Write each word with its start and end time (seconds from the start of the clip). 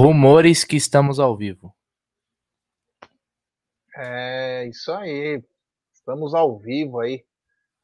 Rumores 0.00 0.62
que 0.62 0.76
estamos 0.76 1.18
ao 1.18 1.36
vivo. 1.36 1.74
É, 3.96 4.68
isso 4.68 4.92
aí. 4.92 5.42
Estamos 5.92 6.34
ao 6.34 6.56
vivo 6.56 7.00
aí, 7.00 7.24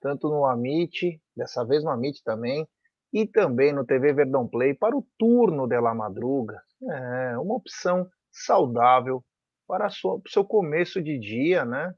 tanto 0.00 0.28
no 0.28 0.46
Amit, 0.46 1.20
dessa 1.36 1.64
vez 1.64 1.82
no 1.82 1.90
Amit 1.90 2.22
também, 2.22 2.68
e 3.12 3.26
também 3.26 3.72
no 3.72 3.84
TV 3.84 4.12
Verdão 4.12 4.46
Play 4.46 4.74
para 4.74 4.96
o 4.96 5.04
turno 5.18 5.66
de 5.66 5.80
la 5.80 5.92
madruga. 5.92 6.62
É 6.88 7.36
uma 7.36 7.56
opção 7.56 8.08
saudável 8.30 9.24
para 9.66 9.88
o 9.88 10.22
seu 10.28 10.44
começo 10.44 11.02
de 11.02 11.18
dia, 11.18 11.64
né? 11.64 11.92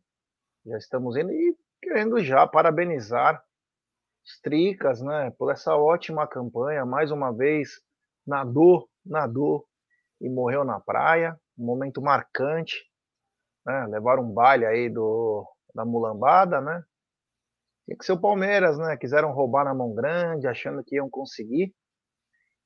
Já 0.65 0.79
estamos 0.79 1.15
indo 1.19 1.31
e 1.31 1.55
querendo 1.83 2.25
já 2.25 2.47
parabenizar 2.47 3.45
os 4.25 4.41
Tricas, 4.41 5.03
né, 5.03 5.31
por 5.33 5.53
essa 5.53 5.77
ótima 5.77 6.27
campanha, 6.27 6.87
mais 6.87 7.11
uma 7.11 7.33
vez 7.33 7.83
nadou, 8.27 8.89
nadou 9.05 9.66
e 10.21 10.29
morreu 10.29 10.65
na 10.65 10.81
praia, 10.81 11.39
um 11.59 11.65
momento 11.65 12.01
marcante, 12.03 12.77
né, 13.65 13.87
levaram 13.89 14.25
um 14.25 14.33
baile 14.33 14.65
aí 14.65 14.89
do, 14.89 15.47
da 15.75 15.85
mulambada, 15.85 16.61
né, 16.61 16.83
tinha 17.85 17.97
que 17.97 18.05
ser 18.05 18.13
o 18.13 18.21
Palmeiras, 18.21 18.79
né, 18.79 18.97
quiseram 18.97 19.33
roubar 19.33 19.65
na 19.65 19.75
mão 19.75 19.95
grande, 19.95 20.47
achando 20.47 20.83
que 20.85 20.97
iam 20.97 21.09
conseguir, 21.11 21.75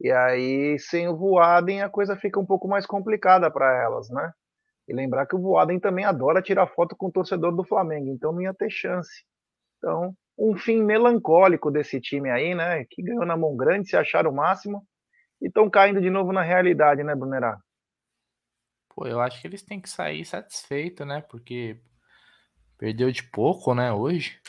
e 0.00 0.10
aí 0.10 0.78
sem 0.78 1.08
o 1.08 1.16
Voaden 1.16 1.82
a 1.82 1.88
coisa 1.88 2.16
fica 2.16 2.40
um 2.40 2.46
pouco 2.46 2.66
mais 2.68 2.86
complicada 2.86 3.50
para 3.50 3.82
elas, 3.82 4.08
né, 4.10 4.32
e 4.88 4.94
lembrar 4.94 5.26
que 5.26 5.36
o 5.36 5.40
Voaden 5.40 5.78
também 5.78 6.04
adora 6.04 6.42
tirar 6.42 6.66
foto 6.66 6.96
com 6.96 7.06
o 7.06 7.12
torcedor 7.12 7.54
do 7.54 7.64
Flamengo, 7.64 8.08
então 8.08 8.32
não 8.32 8.42
ia 8.42 8.54
ter 8.54 8.70
chance. 8.70 9.24
Então, 9.78 10.14
um 10.38 10.56
fim 10.56 10.82
melancólico 10.82 11.70
desse 11.70 12.00
time 12.00 12.30
aí, 12.30 12.54
né, 12.54 12.84
que 12.90 13.02
ganhou 13.02 13.24
na 13.24 13.36
mão 13.36 13.56
grande, 13.56 13.88
se 13.88 13.96
acharam 13.96 14.30
o 14.30 14.34
máximo, 14.34 14.84
e 15.40 15.46
estão 15.46 15.68
caindo 15.70 16.00
de 16.00 16.10
novo 16.10 16.32
na 16.32 16.42
realidade, 16.42 17.02
né, 17.02 17.14
Brunerá? 17.14 17.58
Pô, 18.94 19.06
eu 19.06 19.20
acho 19.20 19.40
que 19.40 19.46
eles 19.46 19.62
têm 19.62 19.80
que 19.80 19.88
sair 19.88 20.24
satisfeitos, 20.24 21.06
né? 21.06 21.20
Porque 21.22 21.80
perdeu 22.76 23.10
de 23.10 23.22
pouco, 23.22 23.74
né, 23.74 23.92
hoje. 23.92 24.40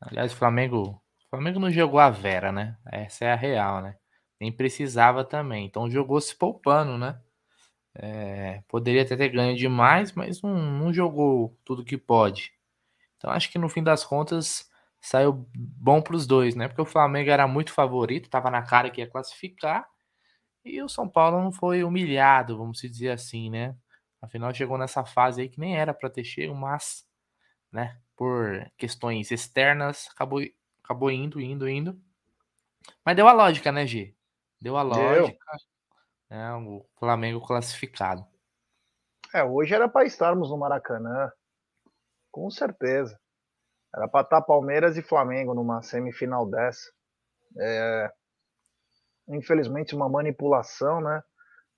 Aliás, 0.00 0.32
o 0.32 0.36
Flamengo, 0.36 1.02
Flamengo 1.30 1.58
não 1.58 1.70
jogou 1.70 2.00
a 2.00 2.10
Vera, 2.10 2.52
né? 2.52 2.76
Essa 2.90 3.26
é 3.26 3.32
a 3.32 3.36
real, 3.36 3.82
né? 3.82 3.96
Nem 4.40 4.52
precisava 4.52 5.24
também. 5.24 5.66
Então 5.66 5.90
jogou 5.90 6.20
se 6.20 6.34
poupando, 6.34 6.96
né? 6.96 7.20
É, 7.94 8.62
poderia 8.68 9.02
até 9.02 9.16
ter 9.16 9.30
ganho 9.30 9.56
demais, 9.56 10.12
mas 10.12 10.42
não, 10.42 10.54
não 10.54 10.92
jogou 10.92 11.58
tudo 11.64 11.84
que 11.84 11.96
pode. 11.96 12.52
Então 13.16 13.30
acho 13.30 13.50
que 13.50 13.58
no 13.58 13.68
fim 13.68 13.82
das 13.82 14.04
contas 14.04 14.70
saiu 15.00 15.46
bom 15.54 16.02
para 16.02 16.16
os 16.16 16.26
dois, 16.26 16.54
né? 16.54 16.68
Porque 16.68 16.82
o 16.82 16.86
Flamengo 16.86 17.30
era 17.30 17.46
muito 17.46 17.72
favorito, 17.72 18.26
estava 18.26 18.50
na 18.50 18.62
cara 18.62 18.90
que 18.90 19.00
ia 19.00 19.10
classificar. 19.10 19.86
E 20.66 20.82
o 20.82 20.88
São 20.88 21.08
Paulo 21.08 21.40
não 21.40 21.52
foi 21.52 21.84
humilhado, 21.84 22.58
vamos 22.58 22.80
dizer 22.80 23.10
assim, 23.10 23.48
né? 23.48 23.76
Afinal, 24.20 24.52
chegou 24.52 24.76
nessa 24.76 25.04
fase 25.04 25.42
aí 25.42 25.48
que 25.48 25.60
nem 25.60 25.76
era 25.76 25.94
para 25.94 26.10
ter 26.10 26.24
chego, 26.24 26.56
mas, 26.56 27.06
né, 27.70 28.00
por 28.16 28.68
questões 28.76 29.30
externas, 29.30 30.08
acabou, 30.10 30.40
acabou 30.82 31.08
indo, 31.08 31.40
indo, 31.40 31.68
indo. 31.68 32.00
Mas 33.04 33.14
deu 33.14 33.28
a 33.28 33.32
lógica, 33.32 33.70
né, 33.70 33.86
G? 33.86 34.12
Deu 34.60 34.76
a 34.76 34.82
lógica. 34.82 35.38
Deu. 36.28 36.36
Né, 36.36 36.54
o 36.54 36.84
Flamengo 36.98 37.46
classificado. 37.46 38.26
É, 39.32 39.44
hoje 39.44 39.72
era 39.72 39.88
para 39.88 40.04
estarmos 40.04 40.50
no 40.50 40.58
Maracanã. 40.58 41.30
Com 42.32 42.50
certeza. 42.50 43.16
Era 43.94 44.08
para 44.08 44.22
estar 44.22 44.42
Palmeiras 44.42 44.96
e 44.96 45.02
Flamengo 45.02 45.54
numa 45.54 45.80
semifinal 45.80 46.44
dessa. 46.50 46.90
É, 47.56 48.12
infelizmente, 49.28 49.94
uma 49.94 50.08
manipulação, 50.08 51.00
né? 51.00 51.22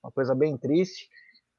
Uma 0.02 0.12
coisa 0.12 0.34
bem 0.34 0.56
triste. 0.56 1.09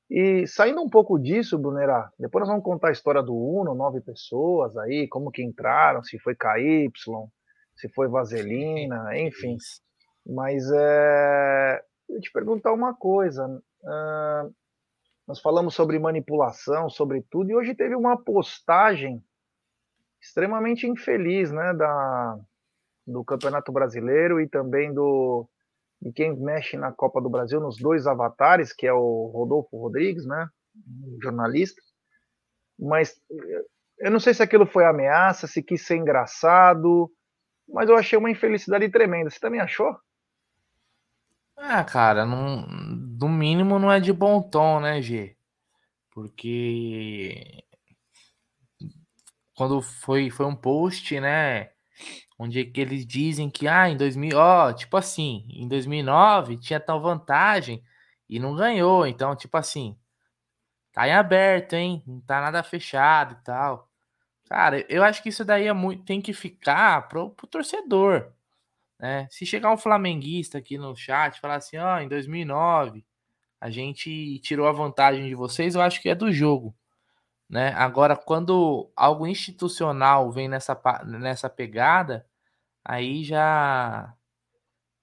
E 0.09 0.47
saindo 0.47 0.81
um 0.81 0.89
pouco 0.89 1.19
disso, 1.19 1.57
Brunerá, 1.57 2.11
depois 2.17 2.41
nós 2.41 2.49
vamos 2.49 2.63
contar 2.63 2.89
a 2.89 2.91
história 2.91 3.21
do 3.21 3.35
Uno, 3.35 3.75
nove 3.75 4.01
pessoas 4.01 4.75
aí, 4.77 5.07
como 5.07 5.31
que 5.31 5.43
entraram, 5.43 6.01
se 6.01 6.17
foi 6.17 6.35
KY, 6.35 6.91
se 7.75 7.89
foi 7.89 8.07
Vaselina, 8.07 9.17
enfim. 9.19 9.55
Mas 10.25 10.69
é, 10.71 11.83
eu 12.09 12.19
te 12.19 12.31
perguntar 12.31 12.73
uma 12.73 12.95
coisa. 12.95 13.45
Uh, 13.83 14.53
nós 15.27 15.39
falamos 15.39 15.75
sobre 15.75 15.99
manipulação, 15.99 16.89
sobre 16.89 17.21
tudo, 17.29 17.51
e 17.51 17.55
hoje 17.55 17.75
teve 17.75 17.95
uma 17.95 18.17
postagem 18.17 19.23
extremamente 20.19 20.87
infeliz, 20.87 21.51
né, 21.51 21.71
da, 21.73 22.35
do 23.05 23.23
Campeonato 23.23 23.71
Brasileiro 23.71 24.41
e 24.41 24.49
também 24.49 24.91
do, 24.91 25.47
de 26.01 26.11
quem 26.11 26.35
mexe 26.35 26.77
na 26.77 26.91
Copa 26.91 27.21
do 27.21 27.29
Brasil 27.29 27.59
nos 27.59 27.77
dois 27.77 28.07
avatares, 28.07 28.73
que 28.73 28.87
é 28.87 28.93
o 28.93 29.31
Rodolfo 29.33 29.77
Rodrigues, 29.77 30.25
né, 30.25 30.47
jornalista. 31.21 31.81
Mas 32.77 33.21
eh, 33.31 33.65
eu 33.99 34.11
não 34.11 34.19
sei 34.19 34.33
se 34.33 34.41
aquilo 34.41 34.65
foi 34.65 34.85
ameaça, 34.85 35.47
se 35.47 35.61
quis 35.61 35.85
ser 35.85 35.97
engraçado, 35.97 37.11
mas 37.67 37.89
eu 37.89 37.97
achei 37.97 38.17
uma 38.17 38.31
infelicidade 38.31 38.89
tremenda. 38.89 39.29
Você 39.29 39.39
também 39.39 39.59
achou? 39.59 39.95
Ah, 41.57 41.83
cara, 41.83 42.25
não, 42.25 42.65
mínimo 43.27 43.77
não 43.79 43.91
é 43.91 43.99
de 43.99 44.13
bom 44.13 44.41
tom, 44.41 44.79
né, 44.79 45.01
G? 45.01 45.35
Porque 46.11 47.63
quando 49.53 49.81
foi, 49.81 50.29
foi 50.29 50.45
um 50.45 50.55
post, 50.55 51.19
né? 51.19 51.71
Onde 52.39 52.63
que 52.65 52.79
eles 52.81 53.05
dizem 53.05 53.49
que 53.49 53.67
ah, 53.67 53.89
em 53.89 53.97
2000, 53.97 54.37
ó, 54.37 54.73
tipo 54.73 54.95
assim, 54.97 55.45
em 55.49 55.67
2009 55.67 56.57
tinha 56.57 56.79
tal 56.79 57.01
vantagem 57.01 57.83
e 58.29 58.39
não 58.39 58.55
ganhou, 58.55 59.05
então 59.05 59.35
tipo 59.35 59.57
assim, 59.57 59.97
tá 60.93 61.07
em 61.07 61.13
aberto, 61.13 61.73
hein? 61.73 62.03
Não 62.07 62.21
tá 62.21 62.41
nada 62.41 62.63
fechado 62.63 63.33
e 63.33 63.43
tal. 63.43 63.89
Cara, 64.49 64.85
eu 64.89 65.03
acho 65.03 65.21
que 65.21 65.29
isso 65.29 65.45
daí 65.45 65.67
é 65.67 65.73
muito 65.73 66.05
tem 66.05 66.21
que 66.21 66.33
ficar 66.33 67.09
pro, 67.09 67.31
pro 67.31 67.47
torcedor, 67.47 68.31
né? 68.99 69.27
Se 69.29 69.45
chegar 69.45 69.71
um 69.73 69.77
flamenguista 69.77 70.57
aqui 70.59 70.77
no 70.77 70.95
chat 70.95 71.37
e 71.37 71.41
falar 71.41 71.55
assim, 71.57 71.77
ó, 71.77 71.97
oh, 71.97 71.99
em 71.99 72.07
2009 72.07 73.05
a 73.61 73.69
gente 73.69 74.39
tirou 74.39 74.67
a 74.67 74.71
vantagem 74.71 75.27
de 75.27 75.35
vocês, 75.35 75.75
eu 75.75 75.81
acho 75.81 76.01
que 76.01 76.09
é 76.09 76.15
do 76.15 76.31
jogo. 76.31 76.73
Né? 77.49 77.73
Agora, 77.75 78.15
quando 78.15 78.91
algo 78.95 79.27
institucional 79.27 80.31
vem 80.31 80.47
nessa, 80.47 80.79
nessa 81.05 81.49
pegada, 81.49 82.25
aí 82.89 83.23
já 83.23 84.11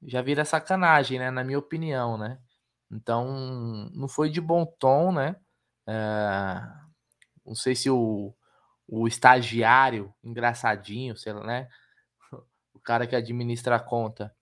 já 0.03 0.21
vira 0.21 0.45
sacanagem, 0.45 1.19
né? 1.19 1.31
Na 1.31 1.45
minha 1.45 1.59
opinião, 1.59 2.19
né? 2.19 2.39
Então, 2.91 3.91
não 3.95 4.09
foi 4.09 4.29
de 4.29 4.41
bom 4.41 4.67
tom, 4.67 5.13
né? 5.13 5.37
É, 5.89 5.95
não 7.45 7.55
sei 7.55 7.75
se 7.75 7.89
o, 7.89 8.35
o 8.89 9.07
estagiário, 9.07 10.13
engraçadinho, 10.23 11.17
sei 11.17 11.33
lá, 11.33 11.45
né? 11.45 11.69
O 12.75 12.81
cara 12.81 13.07
que 13.07 13.17
administra 13.17 13.77
a 13.77 13.81
conta 13.81 14.35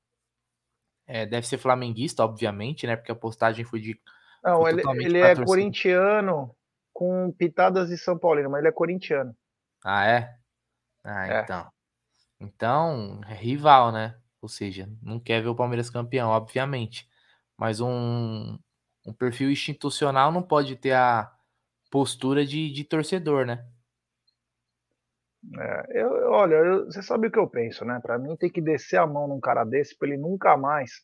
é, 1.07 1.25
deve 1.27 1.47
ser 1.47 1.59
flamenguista, 1.59 2.25
obviamente, 2.25 2.87
né? 2.87 2.97
Porque 2.97 3.13
a 3.13 3.17
postagem 3.17 3.65
foi 3.65 3.81
de. 3.81 4.01
Não, 4.43 4.61
foi 4.61 4.73
ele, 4.73 4.83
ele 5.05 5.19
é 5.19 5.37
corintiano 5.37 6.55
com 6.93 7.31
pitadas 7.33 7.89
de 7.89 7.99
São 7.99 8.19
Paulino, 8.19 8.51
mas 8.51 8.61
ele 8.61 8.69
é 8.69 8.73
corintiano. 8.73 9.37
Ah, 9.85 10.07
é? 10.07 10.35
Ah, 11.03 11.29
é. 11.29 11.43
então. 11.43 11.74
Então, 12.41 13.21
é 13.29 13.35
rival, 13.35 13.93
né? 13.93 14.19
Ou 14.41 14.49
seja, 14.49 14.89
não 15.03 15.19
quer 15.19 15.43
ver 15.43 15.49
o 15.49 15.55
Palmeiras 15.55 15.89
campeão, 15.89 16.31
obviamente. 16.31 17.09
Mas 17.57 17.81
um, 17.81 18.59
um 19.07 19.13
perfil 19.13 19.51
institucional 19.51 20.31
não 20.33 20.43
pode 20.43 20.77
ter 20.77 20.93
a 20.93 21.31
postura 21.91 22.45
de, 22.45 22.71
de 22.71 22.85
torcedor, 22.85 23.47
né? 23.47 23.67
É, 25.59 26.03
eu, 26.03 26.31
olha, 26.31 26.55
eu, 26.55 26.87
você 26.87 27.03
sabe 27.03 27.29
o 27.29 27.31
que 27.31 27.39
eu 27.39 27.49
penso, 27.49 27.85
né? 27.85 28.01
Para 28.03 28.19
mim 28.19 28.37
tem 28.37 28.51
que 28.51 28.61
descer 28.61 28.99
a 28.99 29.07
mão 29.07 29.29
num 29.29 29.41
cara 29.41 29.65
desse 29.65 29.97
para 29.97 30.09
ele 30.09 30.17
nunca 30.17 30.57
mais 30.57 31.03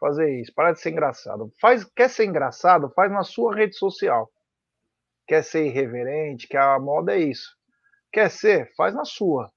fazer 0.00 0.40
isso. 0.40 0.52
Para 0.54 0.72
de 0.72 0.80
ser 0.80 0.90
engraçado. 0.90 1.52
Faz, 1.60 1.84
quer 1.84 2.08
ser 2.08 2.24
engraçado? 2.24 2.90
Faz 2.90 3.12
na 3.12 3.22
sua 3.22 3.54
rede 3.54 3.76
social 3.76 4.30
quer 5.26 5.42
ser 5.42 5.66
irreverente, 5.66 6.46
que 6.46 6.56
a 6.56 6.78
moda 6.78 7.14
é 7.14 7.18
isso. 7.18 7.56
Quer 8.12 8.30
ser? 8.30 8.70
Faz 8.76 8.94
na 8.94 9.04
sua. 9.04 9.50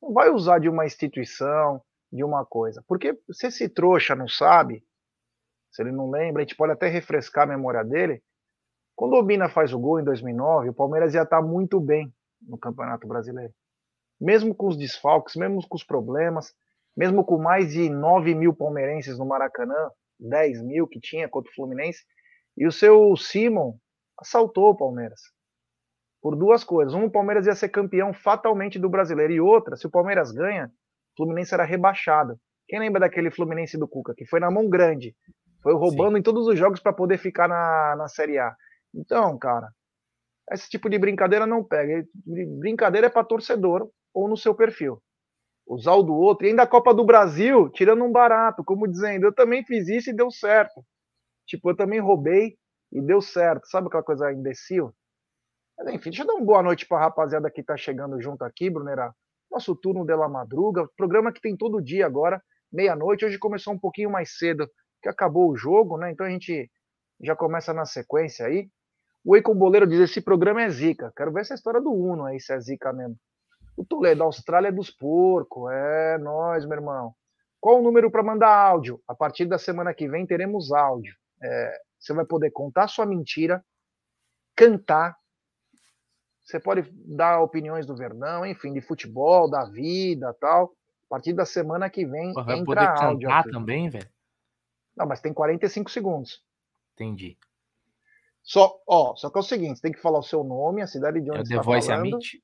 Não 0.00 0.12
vai 0.12 0.30
usar 0.30 0.58
de 0.58 0.68
uma 0.68 0.86
instituição, 0.86 1.82
de 2.12 2.24
uma 2.24 2.44
coisa. 2.44 2.82
Porque 2.86 3.18
se 3.32 3.46
esse 3.48 3.68
trouxa 3.68 4.14
não 4.14 4.28
sabe, 4.28 4.84
se 5.70 5.82
ele 5.82 5.92
não 5.92 6.10
lembra, 6.10 6.42
a 6.42 6.44
gente 6.44 6.56
pode 6.56 6.72
até 6.72 6.88
refrescar 6.88 7.44
a 7.44 7.48
memória 7.48 7.84
dele. 7.84 8.22
Quando 8.96 9.12
o 9.12 9.18
Obina 9.18 9.48
faz 9.48 9.72
o 9.72 9.78
gol 9.78 10.00
em 10.00 10.04
2009, 10.04 10.70
o 10.70 10.74
Palmeiras 10.74 11.14
ia 11.14 11.22
estar 11.22 11.42
muito 11.42 11.80
bem 11.80 12.12
no 12.42 12.58
Campeonato 12.58 13.06
Brasileiro. 13.06 13.52
Mesmo 14.20 14.54
com 14.54 14.66
os 14.68 14.76
desfalques, 14.76 15.36
mesmo 15.36 15.66
com 15.68 15.76
os 15.76 15.84
problemas, 15.84 16.52
mesmo 16.96 17.24
com 17.24 17.38
mais 17.38 17.72
de 17.72 17.88
9 17.88 18.34
mil 18.34 18.52
palmeirenses 18.52 19.18
no 19.18 19.26
Maracanã, 19.26 19.90
10 20.18 20.62
mil 20.62 20.88
que 20.88 20.98
tinha 20.98 21.28
contra 21.28 21.50
o 21.50 21.54
Fluminense, 21.54 22.04
e 22.56 22.66
o 22.66 22.72
seu 22.72 23.16
Simon 23.16 23.78
assaltou 24.18 24.70
o 24.70 24.76
Palmeiras. 24.76 25.20
Por 26.20 26.36
duas 26.36 26.64
coisas. 26.64 26.94
Um, 26.94 27.04
o 27.04 27.10
Palmeiras 27.10 27.46
ia 27.46 27.54
ser 27.54 27.68
campeão 27.68 28.12
fatalmente 28.12 28.78
do 28.78 28.88
brasileiro. 28.88 29.32
E 29.32 29.40
outra, 29.40 29.76
se 29.76 29.86
o 29.86 29.90
Palmeiras 29.90 30.32
ganha, 30.32 30.66
o 30.66 31.16
Fluminense 31.16 31.54
era 31.54 31.64
rebaixado. 31.64 32.38
Quem 32.66 32.80
lembra 32.80 33.00
daquele 33.00 33.30
Fluminense 33.30 33.78
do 33.78 33.88
Cuca, 33.88 34.14
que 34.14 34.26
foi 34.26 34.40
na 34.40 34.50
mão 34.50 34.68
grande? 34.68 35.14
Foi 35.62 35.74
roubando 35.74 36.14
Sim. 36.14 36.18
em 36.18 36.22
todos 36.22 36.46
os 36.46 36.58
jogos 36.58 36.80
para 36.80 36.92
poder 36.92 37.18
ficar 37.18 37.48
na, 37.48 37.96
na 37.96 38.08
Série 38.08 38.38
A. 38.38 38.54
Então, 38.94 39.38
cara, 39.38 39.68
esse 40.50 40.68
tipo 40.68 40.88
de 40.88 40.98
brincadeira 40.98 41.46
não 41.46 41.64
pega. 41.64 42.04
Brincadeira 42.60 43.06
é 43.06 43.10
para 43.10 43.24
torcedor 43.24 43.88
ou 44.14 44.28
no 44.28 44.36
seu 44.36 44.54
perfil. 44.54 45.02
Usar 45.66 45.94
o 45.94 46.02
do 46.02 46.14
outro. 46.14 46.46
E 46.46 46.50
ainda 46.50 46.62
a 46.62 46.66
Copa 46.66 46.94
do 46.94 47.04
Brasil, 47.04 47.68
tirando 47.70 48.04
um 48.04 48.12
barato, 48.12 48.64
como 48.64 48.88
dizendo, 48.88 49.26
eu 49.26 49.34
também 49.34 49.64
fiz 49.64 49.88
isso 49.88 50.10
e 50.10 50.16
deu 50.16 50.30
certo. 50.30 50.84
Tipo, 51.46 51.70
eu 51.70 51.76
também 51.76 52.00
roubei 52.00 52.56
e 52.92 53.00
deu 53.02 53.20
certo. 53.20 53.66
Sabe 53.66 53.88
aquela 53.88 54.02
coisa 54.02 54.32
imbecil? 54.32 54.94
Mas, 55.78 55.94
enfim, 55.94 56.10
deixa 56.10 56.24
eu 56.24 56.26
dar 56.26 56.34
uma 56.34 56.44
boa 56.44 56.62
noite 56.62 56.86
para 56.86 56.98
a 56.98 57.00
rapaziada 57.02 57.48
que 57.50 57.60
está 57.60 57.76
chegando 57.76 58.20
junto 58.20 58.42
aqui, 58.42 58.68
Brunera. 58.68 59.14
Nosso 59.50 59.76
turno 59.76 60.04
de 60.04 60.14
la 60.14 60.28
madruga, 60.28 60.88
programa 60.96 61.32
que 61.32 61.40
tem 61.40 61.56
todo 61.56 61.80
dia 61.80 62.04
agora, 62.04 62.42
meia-noite. 62.72 63.24
Hoje 63.24 63.38
começou 63.38 63.72
um 63.72 63.78
pouquinho 63.78 64.10
mais 64.10 64.36
cedo, 64.36 64.68
que 65.00 65.08
acabou 65.08 65.50
o 65.50 65.56
jogo, 65.56 65.96
né? 65.96 66.10
Então 66.10 66.26
a 66.26 66.30
gente 66.30 66.68
já 67.22 67.36
começa 67.36 67.72
na 67.72 67.86
sequência 67.86 68.46
aí. 68.46 68.68
O 69.24 69.36
Eicon 69.36 69.54
Boleiro 69.54 69.86
diz: 69.86 70.00
esse 70.00 70.20
programa 70.20 70.62
é 70.62 70.68
zica. 70.68 71.12
Quero 71.16 71.32
ver 71.32 71.42
essa 71.42 71.54
história 71.54 71.80
do 71.80 71.92
Uno 71.92 72.24
aí, 72.24 72.40
se 72.40 72.52
é 72.52 72.60
zica 72.60 72.92
mesmo. 72.92 73.16
O 73.76 73.84
Toledo, 73.84 74.24
Austrália 74.24 74.68
é 74.68 74.72
dos 74.72 74.90
porcos. 74.90 75.70
É 75.72 76.18
nós, 76.18 76.66
meu 76.66 76.76
irmão. 76.76 77.14
Qual 77.60 77.78
o 77.78 77.82
número 77.82 78.10
para 78.10 78.22
mandar 78.22 78.50
áudio? 78.50 79.00
A 79.06 79.14
partir 79.14 79.46
da 79.46 79.58
semana 79.58 79.94
que 79.94 80.08
vem 80.08 80.26
teremos 80.26 80.72
áudio. 80.72 81.14
É, 81.40 81.80
você 81.98 82.12
vai 82.12 82.24
poder 82.24 82.50
contar 82.50 82.88
sua 82.88 83.06
mentira, 83.06 83.64
cantar. 84.56 85.16
Você 86.48 86.58
pode 86.58 86.90
dar 87.04 87.42
opiniões 87.42 87.84
do 87.84 87.94
Verdão, 87.94 88.46
enfim, 88.46 88.72
de 88.72 88.80
futebol, 88.80 89.50
da 89.50 89.66
vida 89.66 90.34
tal. 90.40 90.72
A 91.04 91.08
partir 91.10 91.34
da 91.34 91.44
semana 91.44 91.90
que 91.90 92.06
vem 92.06 92.32
Pô, 92.32 92.42
vai 92.42 92.64
poder 92.64 92.88
áudio. 92.88 93.28
Cantar 93.28 93.44
também, 93.50 93.90
velho? 93.90 94.08
Não, 94.96 95.06
mas 95.06 95.20
tem 95.20 95.34
45 95.34 95.90
segundos. 95.90 96.42
Entendi. 96.94 97.36
Só, 98.42 98.80
ó, 98.88 99.14
só 99.14 99.28
que 99.28 99.36
é 99.36 99.40
o 99.40 99.44
seguinte, 99.44 99.76
você 99.76 99.82
tem 99.82 99.92
que 99.92 100.00
falar 100.00 100.20
o 100.20 100.22
seu 100.22 100.42
nome, 100.42 100.80
a 100.80 100.86
cidade 100.86 101.20
de 101.20 101.30
onde 101.30 101.40
é 101.40 101.44
você 101.44 101.76
está 101.76 101.90
falando. 101.90 102.14
Amit? 102.14 102.42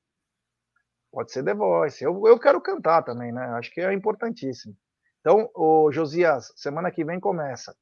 Pode 1.11 1.31
ser 1.31 1.43
The 1.43 1.55
Voice. 1.55 2.03
Eu, 2.03 2.27
eu 2.27 2.39
quero 2.39 2.61
cantar 2.61 3.01
também, 3.01 3.31
né? 3.31 3.43
Acho 3.57 3.71
que 3.71 3.81
é 3.81 3.91
importantíssimo. 3.91 4.77
Então, 5.19 5.49
o 5.55 5.91
Josias, 5.91 6.53
semana 6.55 6.91
que 6.91 7.03
vem 7.03 7.19
começa. 7.19 7.75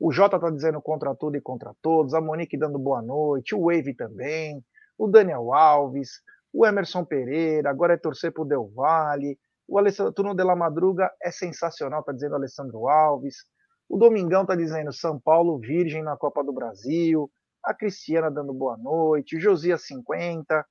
O 0.00 0.10
Jota 0.10 0.40
tá 0.40 0.48
dizendo 0.48 0.80
contra 0.80 1.14
tudo 1.14 1.36
e 1.36 1.40
contra 1.42 1.74
todos, 1.82 2.14
a 2.14 2.20
Monique 2.20 2.56
dando 2.56 2.78
boa 2.78 3.02
noite, 3.02 3.54
o 3.54 3.66
Wave 3.66 3.94
também, 3.94 4.64
o 4.98 5.08
Daniel 5.08 5.52
Alves, 5.52 6.20
o 6.52 6.66
Emerson 6.66 7.04
Pereira, 7.04 7.70
agora 7.70 7.94
é 7.94 7.96
torcer 7.96 8.32
pro 8.32 8.44
Del 8.44 8.70
Valle, 8.74 9.38
o 9.68 9.78
Alessandro 9.78 10.12
Turno 10.12 10.34
de 10.34 10.44
la 10.44 10.54
Madruga 10.54 11.10
é 11.20 11.30
sensacional, 11.30 12.02
tá 12.04 12.12
dizendo 12.12 12.36
Alessandro 12.36 12.88
Alves. 12.88 13.44
O 13.88 13.96
Domingão 13.96 14.46
tá 14.46 14.54
dizendo 14.54 14.92
São 14.92 15.18
Paulo 15.18 15.58
virgem 15.58 16.02
na 16.02 16.16
Copa 16.16 16.42
do 16.44 16.52
Brasil. 16.52 17.30
A 17.64 17.74
Cristiana 17.74 18.30
dando 18.30 18.54
boa 18.54 18.76
noite. 18.76 19.36
O 19.36 19.40
Josias 19.40 19.84
50. 19.86 20.64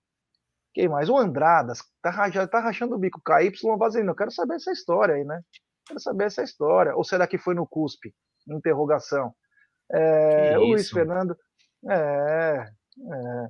Quem 0.74 0.88
mais? 0.88 1.10
O 1.10 1.18
Andradas. 1.18 1.80
Tá, 2.02 2.12
tá 2.48 2.60
rachando 2.60 2.96
o 2.96 2.98
bico. 2.98 3.22
KY 3.22 3.52
Vazelino. 3.78 4.12
Eu 4.12 4.16
quero 4.16 4.32
saber 4.32 4.56
essa 4.56 4.72
história 4.72 5.16
aí, 5.16 5.26
né? 5.26 5.42
Quero 5.88 6.00
saber 6.00 6.26
essa 6.26 6.44
história. 6.44 6.96
Ou 6.96 7.04
será 7.04 7.28
que 7.28 7.38
foi 7.38 7.54
no 7.54 7.68
CUSP? 7.68 8.14
Interrogação. 8.48 9.34
É, 9.92 10.58
o 10.58 10.68
Luiz 10.68 10.90
Fernando. 10.90 11.36
É, 11.90 12.66
é. 12.66 13.48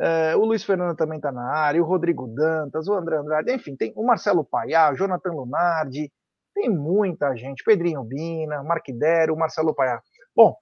É, 0.00 0.34
o 0.36 0.44
Luiz 0.44 0.64
Fernando 0.64 0.96
também 0.96 1.18
está 1.18 1.30
na 1.30 1.44
área, 1.44 1.82
o 1.82 1.86
Rodrigo 1.86 2.26
Dantas, 2.26 2.88
o 2.88 2.94
André 2.94 3.16
Andrade, 3.16 3.52
enfim, 3.52 3.76
tem 3.76 3.92
o 3.94 4.04
Marcelo 4.04 4.44
Paiá, 4.44 4.90
o 4.90 4.96
Jonathan 4.96 5.32
Lunardi, 5.32 6.10
tem 6.54 6.70
muita 6.70 7.36
gente. 7.36 7.64
Pedrinho 7.64 8.02
Bina, 8.02 8.62
Marquidero, 8.62 9.36
Marcelo 9.36 9.74
Paiá. 9.74 10.00
Bom, 10.34 10.56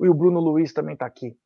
e 0.00 0.08
o 0.08 0.14
Bruno 0.14 0.40
Luiz 0.40 0.72
também 0.72 0.94
está 0.94 1.06
aqui. 1.06 1.36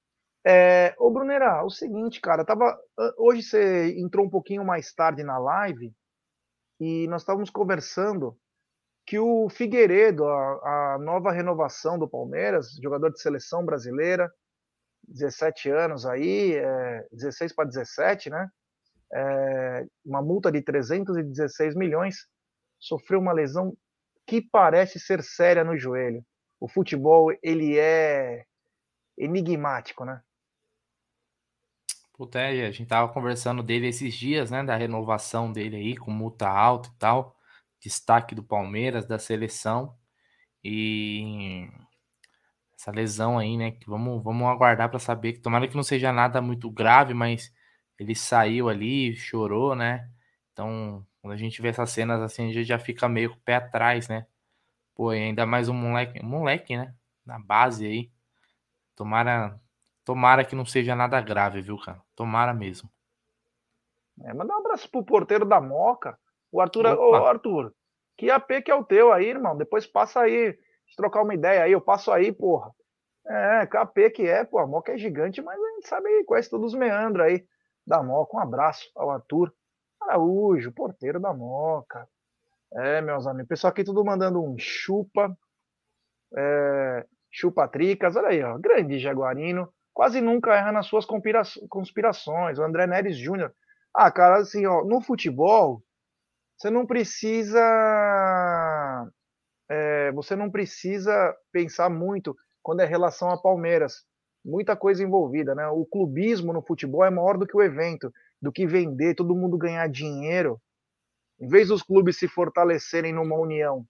É, 0.46 0.94
ô 0.98 1.10
Brunera, 1.10 1.62
o 1.64 1.70
seguinte, 1.70 2.20
cara, 2.20 2.44
tava, 2.44 2.78
hoje 3.18 3.42
você 3.42 3.94
entrou 3.98 4.24
um 4.24 4.30
pouquinho 4.30 4.64
mais 4.64 4.92
tarde 4.92 5.22
na 5.22 5.38
live 5.38 5.92
e 6.80 7.06
nós 7.08 7.22
estávamos 7.22 7.50
conversando 7.50 8.36
que 9.06 9.18
o 9.18 9.48
Figueiredo, 9.50 10.26
a, 10.26 10.94
a, 10.94 10.98
nova 10.98 11.30
renovação 11.30 11.98
do 11.98 12.08
Palmeiras, 12.08 12.70
jogador 12.82 13.10
de 13.10 13.20
seleção 13.20 13.64
brasileira, 13.64 14.30
17 15.10 15.70
anos 15.70 16.06
aí, 16.06 16.54
é, 16.54 17.06
16 17.12 17.54
para 17.54 17.66
17, 17.66 18.30
né? 18.30 18.48
É, 19.12 19.86
uma 20.04 20.22
multa 20.22 20.52
de 20.52 20.62
316 20.62 21.74
milhões, 21.74 22.26
sofreu 22.78 23.18
uma 23.18 23.32
lesão 23.32 23.76
que 24.26 24.40
parece 24.40 25.00
ser 25.00 25.22
séria 25.22 25.64
no 25.64 25.76
joelho. 25.76 26.24
O 26.60 26.68
futebol, 26.68 27.32
ele 27.42 27.78
é 27.78 28.44
enigmático, 29.18 30.04
né? 30.04 30.22
Puta, 32.12 32.38
é, 32.38 32.66
a 32.66 32.70
gente 32.70 32.86
tava 32.86 33.12
conversando 33.12 33.62
dele 33.62 33.88
esses 33.88 34.14
dias, 34.14 34.50
né, 34.50 34.62
da 34.62 34.76
renovação 34.76 35.50
dele 35.50 35.76
aí, 35.76 35.96
com 35.96 36.10
multa 36.10 36.46
alta 36.48 36.88
e 36.90 36.98
tal, 36.98 37.34
destaque 37.80 38.34
do 38.34 38.42
Palmeiras, 38.42 39.06
da 39.06 39.18
seleção, 39.18 39.96
e 40.62 41.66
essa 42.80 42.90
lesão 42.90 43.38
aí, 43.38 43.56
né, 43.58 43.72
que 43.72 43.88
vamos, 43.88 44.22
vamos 44.24 44.48
aguardar 44.48 44.88
para 44.88 44.98
saber, 44.98 45.34
que 45.34 45.40
tomara 45.40 45.68
que 45.68 45.76
não 45.76 45.82
seja 45.82 46.12
nada 46.12 46.40
muito 46.40 46.70
grave, 46.70 47.12
mas 47.12 47.52
ele 47.98 48.14
saiu 48.14 48.70
ali, 48.70 49.14
chorou, 49.14 49.74
né, 49.74 50.08
então 50.52 51.06
quando 51.20 51.34
a 51.34 51.36
gente 51.36 51.60
vê 51.60 51.68
essas 51.68 51.90
cenas 51.90 52.22
assim, 52.22 52.48
a 52.48 52.52
gente 52.52 52.64
já 52.64 52.78
fica 52.78 53.08
meio 53.08 53.30
com 53.30 53.36
o 53.36 53.40
pé 53.40 53.56
atrás, 53.56 54.08
né? 54.08 54.26
Pô, 54.94 55.10
ainda 55.10 55.44
mais 55.44 55.68
um 55.68 55.74
moleque, 55.74 56.18
um 56.24 56.28
moleque, 56.28 56.76
né? 56.76 56.94
Na 57.24 57.38
base 57.38 57.86
aí. 57.86 58.10
Tomara, 58.96 59.60
tomara 60.04 60.44
que 60.44 60.56
não 60.56 60.64
seja 60.64 60.96
nada 60.96 61.20
grave, 61.20 61.60
viu, 61.60 61.78
cara? 61.78 62.00
Tomara 62.16 62.54
mesmo. 62.54 62.90
É, 64.22 64.32
mandar 64.32 64.56
um 64.56 64.60
abraço 64.60 64.90
pro 64.90 65.04
porteiro 65.04 65.44
da 65.44 65.60
Moca. 65.60 66.18
O 66.50 66.60
Arthur, 66.60 66.86
ô 66.86 67.14
Arthur, 67.14 67.74
que 68.16 68.30
AP 68.30 68.62
que 68.64 68.70
é 68.70 68.74
o 68.74 68.84
teu 68.84 69.12
aí, 69.12 69.26
irmão? 69.26 69.56
Depois 69.56 69.86
passa 69.86 70.20
aí, 70.20 70.58
trocar 70.96 71.22
uma 71.22 71.34
ideia 71.34 71.62
aí, 71.62 71.72
eu 71.72 71.80
passo 71.80 72.10
aí, 72.12 72.32
porra. 72.32 72.72
É, 73.26 73.66
KP 73.66 74.10
que 74.10 74.26
é, 74.26 74.44
pô, 74.44 74.58
a 74.58 74.66
Moca 74.66 74.92
é 74.92 74.98
gigante, 74.98 75.40
mas 75.42 75.60
a 75.60 75.70
gente 75.74 75.88
sabe 75.88 76.24
quais 76.24 76.48
todos 76.48 76.72
os 76.72 76.78
meandros 76.78 77.24
aí 77.24 77.46
da 77.86 78.02
Moca. 78.02 78.36
Um 78.36 78.40
abraço 78.40 78.90
ao 78.96 79.10
Arthur. 79.10 79.52
Araújo, 80.00 80.72
porteiro 80.72 81.20
da 81.20 81.32
Moca. 81.32 82.08
É, 82.72 83.00
meus 83.00 83.26
amigos. 83.26 83.48
Pessoal 83.48 83.70
aqui 83.70 83.84
tudo 83.84 84.04
mandando 84.04 84.42
um 84.42 84.56
chupa. 84.58 85.36
É, 86.36 87.06
chupa 87.30 87.68
tricas. 87.68 88.16
Olha 88.16 88.28
aí, 88.28 88.42
ó. 88.42 88.58
Grande 88.58 88.98
Jaguarino. 88.98 89.72
Quase 89.92 90.20
nunca 90.20 90.54
erra 90.54 90.72
nas 90.72 90.86
suas 90.86 91.04
conspirações. 91.68 92.58
O 92.58 92.62
André 92.62 92.86
Neres 92.86 93.16
Júnior. 93.16 93.52
Ah, 93.94 94.10
cara, 94.10 94.38
assim, 94.38 94.64
ó, 94.66 94.84
no 94.84 95.00
futebol, 95.00 95.82
você 96.56 96.70
não 96.70 96.86
precisa. 96.86 97.60
É, 99.70 100.10
você 100.12 100.34
não 100.34 100.50
precisa 100.50 101.34
pensar 101.52 101.88
muito 101.88 102.36
quando 102.62 102.80
é 102.80 102.84
relação 102.84 103.30
a 103.30 103.40
Palmeiras. 103.40 104.04
Muita 104.44 104.74
coisa 104.74 105.02
envolvida, 105.02 105.54
né? 105.54 105.68
O 105.68 105.84
clubismo 105.86 106.52
no 106.52 106.62
futebol 106.62 107.04
é 107.04 107.10
maior 107.10 107.38
do 107.38 107.46
que 107.46 107.56
o 107.56 107.62
evento 107.62 108.12
do 108.40 108.50
que 108.50 108.66
vender, 108.66 109.14
todo 109.14 109.36
mundo 109.36 109.58
ganhar 109.58 109.86
dinheiro, 109.88 110.60
em 111.38 111.46
vez 111.46 111.68
dos 111.68 111.82
clubes 111.82 112.18
se 112.18 112.26
fortalecerem 112.26 113.12
numa 113.12 113.36
união 113.36 113.86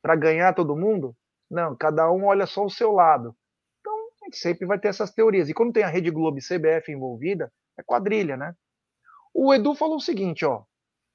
para 0.00 0.16
ganhar 0.16 0.54
todo 0.54 0.76
mundo, 0.76 1.14
não, 1.50 1.76
cada 1.76 2.10
um 2.10 2.26
olha 2.26 2.46
só 2.46 2.64
o 2.64 2.70
seu 2.70 2.92
lado. 2.92 3.34
Então, 3.80 3.92
a 3.92 4.24
gente 4.24 4.36
sempre 4.36 4.66
vai 4.66 4.78
ter 4.78 4.88
essas 4.88 5.12
teorias. 5.12 5.48
E 5.48 5.54
quando 5.54 5.72
tem 5.72 5.82
a 5.82 5.88
Rede 5.88 6.10
Globo 6.10 6.38
e 6.38 6.42
CBF 6.42 6.92
envolvida, 6.92 7.52
é 7.76 7.82
quadrilha, 7.82 8.36
né? 8.36 8.54
O 9.34 9.52
Edu 9.54 9.74
falou 9.74 9.96
o 9.96 10.00
seguinte, 10.00 10.44
ó. 10.44 10.62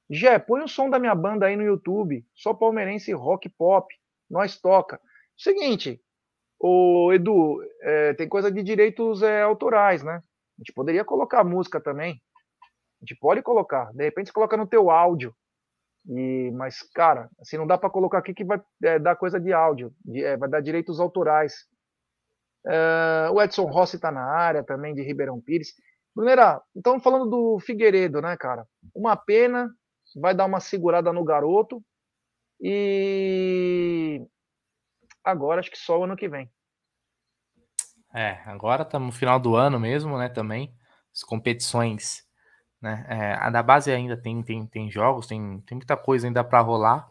Jé, 0.09 0.37
põe 0.39 0.61
o 0.61 0.67
som 0.67 0.89
da 0.89 0.99
minha 0.99 1.15
banda 1.15 1.45
aí 1.45 1.55
no 1.55 1.63
YouTube, 1.63 2.25
só 2.33 2.53
palmeirense 2.53 3.11
rock 3.13 3.49
pop, 3.49 3.93
nós 4.29 4.59
toca. 4.59 4.99
Seguinte, 5.37 6.01
o 6.59 7.11
Edu, 7.13 7.61
é, 7.81 8.13
tem 8.13 8.27
coisa 8.27 8.51
de 8.51 8.63
direitos 8.63 9.21
é, 9.21 9.41
autorais, 9.41 10.03
né? 10.03 10.15
A 10.15 10.61
gente 10.61 10.73
poderia 10.73 11.03
colocar 11.03 11.43
música 11.43 11.81
também. 11.81 12.21
A 13.01 13.05
gente 13.05 13.17
pode 13.19 13.41
colocar. 13.41 13.91
De 13.93 14.03
repente 14.03 14.27
você 14.27 14.33
coloca 14.33 14.55
no 14.55 14.67
teu 14.67 14.89
áudio. 14.89 15.35
E, 16.07 16.51
mas, 16.51 16.81
cara, 16.93 17.29
assim, 17.39 17.57
não 17.57 17.67
dá 17.67 17.77
para 17.77 17.89
colocar 17.89 18.19
aqui 18.19 18.33
que 18.33 18.43
vai 18.43 18.61
é, 18.83 18.99
dar 18.99 19.15
coisa 19.15 19.39
de 19.39 19.53
áudio, 19.53 19.93
de, 20.03 20.23
é, 20.23 20.37
vai 20.37 20.49
dar 20.49 20.61
direitos 20.61 20.99
autorais. 20.99 21.65
É, 22.65 23.29
o 23.31 23.41
Edson 23.41 23.65
Rossi 23.65 23.95
está 23.95 24.11
na 24.11 24.23
área 24.23 24.63
também, 24.63 24.93
de 24.93 25.01
Ribeirão 25.01 25.41
Pires. 25.41 25.73
Brunera, 26.15 26.61
então 26.75 26.99
falando 26.99 27.29
do 27.29 27.59
Figueiredo, 27.59 28.21
né, 28.21 28.37
cara? 28.37 28.65
Uma 28.93 29.15
pena, 29.15 29.69
vai 30.15 30.35
dar 30.35 30.45
uma 30.45 30.59
segurada 30.59 31.11
no 31.11 31.23
garoto. 31.23 31.83
E 32.63 34.25
agora 35.23 35.59
acho 35.59 35.69
que 35.69 35.77
só 35.77 35.99
o 35.99 36.05
ano 36.05 36.15
que 36.15 36.29
vem. 36.29 36.49
É, 38.13 38.41
agora 38.45 38.83
estamos 38.83 39.07
no 39.07 39.19
final 39.19 39.39
do 39.39 39.55
ano 39.55 39.79
mesmo, 39.79 40.17
né, 40.17 40.29
também. 40.29 40.73
As 41.13 41.23
competições 41.23 42.25
né? 42.83 43.05
É, 43.07 43.33
a 43.35 43.49
da 43.49 43.63
base 43.63 43.89
ainda 43.89 44.17
tem, 44.17 44.43
tem, 44.43 44.67
tem 44.67 44.91
jogos, 44.91 45.25
tem, 45.25 45.61
tem 45.61 45.77
muita 45.77 45.95
coisa 45.95 46.27
ainda 46.27 46.43
para 46.43 46.59
rolar. 46.59 47.09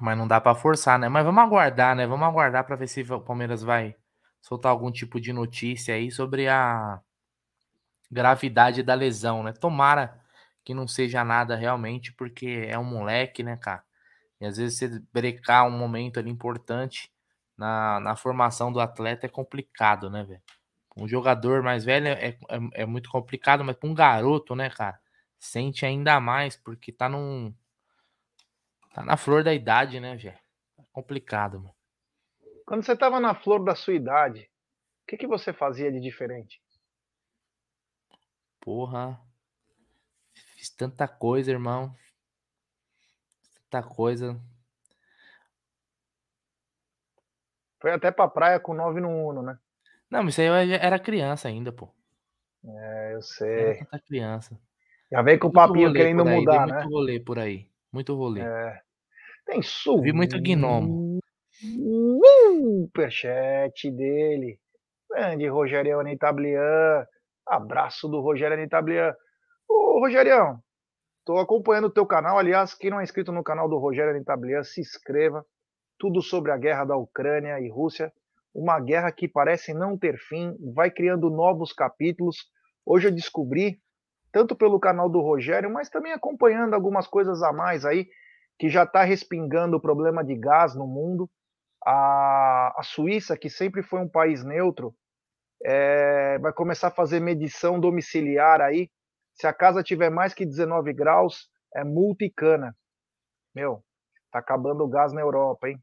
Mas 0.00 0.16
não 0.16 0.26
dá 0.26 0.40
para 0.40 0.54
forçar, 0.54 0.98
né? 0.98 1.06
Mas 1.06 1.22
vamos 1.22 1.44
aguardar, 1.44 1.94
né? 1.94 2.06
Vamos 2.06 2.26
aguardar 2.26 2.64
para 2.64 2.76
ver 2.76 2.88
se 2.88 3.02
o 3.02 3.20
Palmeiras 3.20 3.62
vai 3.62 3.94
soltar 4.40 4.72
algum 4.72 4.90
tipo 4.90 5.20
de 5.20 5.34
notícia 5.34 5.94
aí 5.94 6.10
sobre 6.10 6.48
a 6.48 6.98
gravidade 8.10 8.82
da 8.82 8.94
lesão, 8.94 9.42
né? 9.42 9.52
Tomara 9.52 10.18
que 10.64 10.72
não 10.74 10.88
seja 10.88 11.22
nada 11.22 11.54
realmente, 11.54 12.12
porque 12.12 12.66
é 12.68 12.78
um 12.78 12.84
moleque, 12.84 13.42
né, 13.42 13.56
cara? 13.56 13.84
E 14.40 14.46
às 14.46 14.56
vezes 14.56 14.78
você 14.78 14.88
brecar 15.12 15.66
um 15.66 15.70
momento 15.70 16.18
ali 16.18 16.30
importante 16.30 17.12
na, 17.56 18.00
na 18.00 18.16
formação 18.16 18.72
do 18.72 18.80
atleta 18.80 19.26
é 19.26 19.28
complicado, 19.28 20.10
né, 20.10 20.24
velho? 20.24 20.42
Um 20.96 21.08
jogador 21.08 21.62
mais 21.62 21.84
velho 21.84 22.08
é, 22.08 22.28
é, 22.28 22.38
é 22.74 22.86
muito 22.86 23.10
complicado, 23.10 23.64
mas 23.64 23.76
para 23.76 23.88
um 23.88 23.94
garoto, 23.94 24.54
né, 24.54 24.70
cara? 24.70 24.98
Sente 25.38 25.84
ainda 25.84 26.18
mais, 26.20 26.56
porque 26.56 26.90
tá 26.92 27.08
num. 27.08 27.54
Tá 28.94 29.04
na 29.04 29.16
flor 29.16 29.42
da 29.42 29.52
idade, 29.52 30.00
né, 30.00 30.16
velho? 30.16 30.38
É 30.78 30.82
complicado, 30.92 31.58
mano. 31.58 31.74
Quando 32.64 32.84
você 32.84 32.96
tava 32.96 33.20
na 33.20 33.34
flor 33.34 33.62
da 33.62 33.74
sua 33.74 33.92
idade, 33.92 34.40
o 35.02 35.06
que, 35.06 35.18
que 35.18 35.26
você 35.26 35.52
fazia 35.52 35.92
de 35.92 36.00
diferente? 36.00 36.62
Porra. 38.60 39.20
Fiz 40.64 40.70
tanta 40.70 41.06
coisa, 41.06 41.50
irmão. 41.50 41.94
Tanta 43.68 43.86
coisa. 43.86 44.40
Foi 47.78 47.92
até 47.92 48.10
pra 48.10 48.26
praia 48.26 48.58
com 48.58 48.72
9 48.72 48.98
no 48.98 49.10
Uno, 49.10 49.42
né? 49.42 49.58
Não, 50.10 50.22
mas 50.22 50.32
isso 50.32 50.40
aí 50.40 50.46
eu 50.46 50.54
era 50.54 50.98
criança 50.98 51.48
ainda, 51.48 51.70
pô. 51.70 51.90
É, 52.64 53.12
eu 53.14 53.20
sei. 53.20 53.86
Era 53.92 54.02
criança. 54.08 54.58
Já 55.12 55.20
vem 55.20 55.38
com 55.38 55.48
o 55.48 55.52
papinho 55.52 55.92
querendo 55.92 56.24
mudar, 56.24 56.66
né? 56.66 56.76
Muito 56.76 56.94
rolê 56.94 57.20
por 57.20 57.38
aí. 57.38 57.68
Muito 57.92 58.14
rolê. 58.14 58.40
É. 58.40 58.80
Tem 59.44 59.60
sul. 59.60 60.00
Vi 60.00 60.14
muito 60.14 60.40
gnomo. 60.40 61.18
Superchat 61.60 63.90
dele. 63.90 64.58
Grande 65.10 65.46
Rogério 65.46 66.00
Anitablian. 66.00 67.06
Abraço 67.46 68.08
do 68.08 68.22
Rogério 68.22 68.56
Anitablian. 68.56 69.14
Ô, 69.68 70.00
Rogerião, 70.00 70.58
tô 71.24 71.38
acompanhando 71.38 71.86
o 71.86 71.92
teu 71.92 72.06
canal. 72.06 72.38
Aliás, 72.38 72.74
quem 72.74 72.90
não 72.90 73.00
é 73.00 73.04
inscrito 73.04 73.32
no 73.32 73.42
canal 73.42 73.68
do 73.68 73.78
Rogério 73.78 74.10
Anitablian, 74.10 74.62
se 74.62 74.80
inscreva. 74.80 75.44
Tudo 75.98 76.22
sobre 76.22 76.52
a 76.52 76.56
guerra 76.56 76.84
da 76.84 76.96
Ucrânia 76.96 77.60
e 77.60 77.68
Rússia. 77.68 78.12
Uma 78.54 78.80
guerra 78.80 79.10
que 79.12 79.28
parece 79.28 79.74
não 79.74 79.98
ter 79.98 80.16
fim, 80.18 80.56
vai 80.74 80.90
criando 80.90 81.30
novos 81.30 81.72
capítulos. 81.72 82.36
Hoje 82.86 83.08
eu 83.08 83.12
descobri, 83.12 83.80
tanto 84.32 84.54
pelo 84.56 84.78
canal 84.80 85.08
do 85.08 85.20
Rogério, 85.20 85.70
mas 85.70 85.88
também 85.88 86.12
acompanhando 86.12 86.74
algumas 86.74 87.06
coisas 87.06 87.42
a 87.42 87.52
mais 87.52 87.84
aí, 87.84 88.08
que 88.58 88.68
já 88.68 88.84
está 88.84 89.02
respingando 89.02 89.76
o 89.76 89.80
problema 89.80 90.24
de 90.24 90.36
gás 90.36 90.74
no 90.74 90.86
mundo. 90.86 91.28
A, 91.84 92.74
a 92.78 92.82
Suíça, 92.82 93.36
que 93.36 93.50
sempre 93.50 93.82
foi 93.82 94.00
um 94.00 94.08
país 94.08 94.44
neutro, 94.44 94.94
é, 95.64 96.38
vai 96.38 96.52
começar 96.52 96.88
a 96.88 96.94
fazer 96.94 97.20
medição 97.20 97.80
domiciliar 97.80 98.60
aí. 98.60 98.88
Se 99.34 99.46
a 99.46 99.52
casa 99.52 99.82
tiver 99.82 100.10
mais 100.10 100.32
que 100.32 100.46
19 100.46 100.92
graus, 100.92 101.48
é 101.74 101.82
multicana. 101.82 102.74
Meu, 103.54 103.84
tá 104.30 104.38
acabando 104.38 104.84
o 104.84 104.88
gás 104.88 105.12
na 105.12 105.20
Europa, 105.20 105.68
hein? 105.68 105.78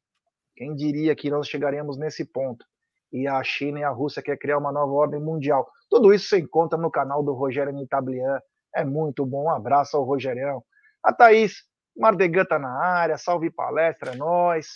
Quem 0.56 0.76
diria 0.76 1.16
que 1.16 1.30
nós 1.30 1.48
chegaríamos 1.48 1.98
nesse 1.98 2.26
ponto? 2.26 2.66
E 3.12 3.28
a 3.28 3.44
China 3.44 3.80
e 3.80 3.84
a 3.84 3.90
Rússia 3.90 4.22
quer 4.22 4.38
criar 4.38 4.58
uma 4.58 4.72
nova 4.72 4.92
ordem 4.94 5.20
mundial. 5.20 5.70
Tudo 5.90 6.14
isso 6.14 6.30
você 6.30 6.40
encontra 6.40 6.78
no 6.78 6.90
canal 6.90 7.24
do 7.24 7.34
Rogério 7.34 7.74
Nitablian. 7.74 8.40
É 8.74 8.86
muito 8.86 9.26
bom. 9.26 9.46
Um 9.46 9.50
abraço 9.50 9.98
ao 9.98 10.04
Rogerião. 10.04 10.64
A 11.04 11.12
Thaís 11.14 11.64
Mardegan 11.98 12.46
tá 12.46 12.58
na 12.58 12.72
área. 12.72 13.18
Salve 13.18 13.52
palestra, 13.52 14.14
é 14.14 14.16
nóis. 14.16 14.68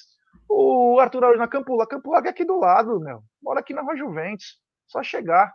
O 0.50 1.00
Arthur 1.00 1.24
Aruna 1.24 1.48
Campula. 1.48 1.88
Campula 1.88 2.20
é 2.26 2.30
aqui 2.30 2.44
do 2.44 2.60
lado, 2.60 3.00
meu. 3.00 3.24
Mora 3.42 3.62
aqui 3.62 3.74
na 3.74 3.82
Rua 3.82 3.96
Juventus. 3.96 4.60
Só 4.88 5.02
chegar. 5.02 5.54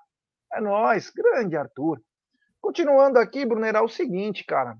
É 0.54 0.60
nós, 0.60 1.10
grande 1.10 1.56
Arthur. 1.56 2.00
Continuando 2.60 3.18
aqui, 3.18 3.44
Brunera, 3.44 3.78
é 3.78 3.82
o 3.82 3.88
seguinte, 3.88 4.44
cara. 4.44 4.76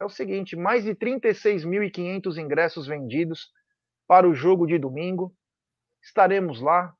É 0.00 0.04
o 0.04 0.08
seguinte, 0.08 0.54
mais 0.54 0.84
de 0.84 0.94
36.500 0.94 2.36
ingressos 2.36 2.86
vendidos 2.86 3.50
para 4.06 4.28
o 4.28 4.34
jogo 4.34 4.66
de 4.66 4.78
domingo. 4.78 5.34
Estaremos 6.02 6.60
lá 6.60 6.94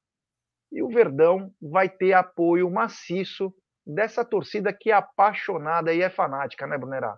e 0.73 0.83
o 0.83 0.89
Verdão 0.89 1.53
vai 1.61 1.89
ter 1.89 2.15
apoio 2.15 2.71
maciço 2.71 3.55
dessa 3.87 4.25
torcida 4.25 4.73
que 4.73 4.91
é 4.91 4.95
apaixonada 4.95 5.95
e 5.95 6.03
é 6.03 6.11
fanática, 6.11 6.67
né, 6.67 6.77
Brunera? 6.77 7.17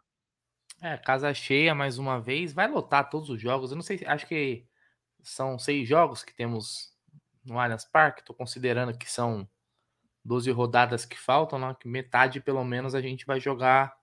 É, 0.82 0.96
casa 0.98 1.32
cheia 1.32 1.74
mais 1.74 1.98
uma 1.98 2.20
vez. 2.20 2.52
Vai 2.52 2.68
lotar 2.68 3.08
todos 3.08 3.30
os 3.30 3.40
jogos. 3.40 3.70
Eu 3.70 3.76
não 3.76 3.82
sei, 3.82 4.00
acho 4.06 4.26
que 4.26 4.66
são 5.22 5.58
seis 5.58 5.88
jogos 5.88 6.22
que 6.22 6.34
temos 6.34 6.92
no 7.44 7.58
Allianz 7.58 7.84
Parque. 7.84 8.20
Estou 8.20 8.36
considerando 8.36 8.96
que 8.96 9.10
são 9.10 9.48
12 10.28 10.50
rodadas 10.50 11.06
que 11.06 11.18
faltam, 11.18 11.58
né? 11.58 11.74
metade 11.84 12.40
pelo 12.40 12.62
menos 12.62 12.94
a 12.94 13.00
gente 13.00 13.26
vai 13.26 13.40
jogar 13.40 13.96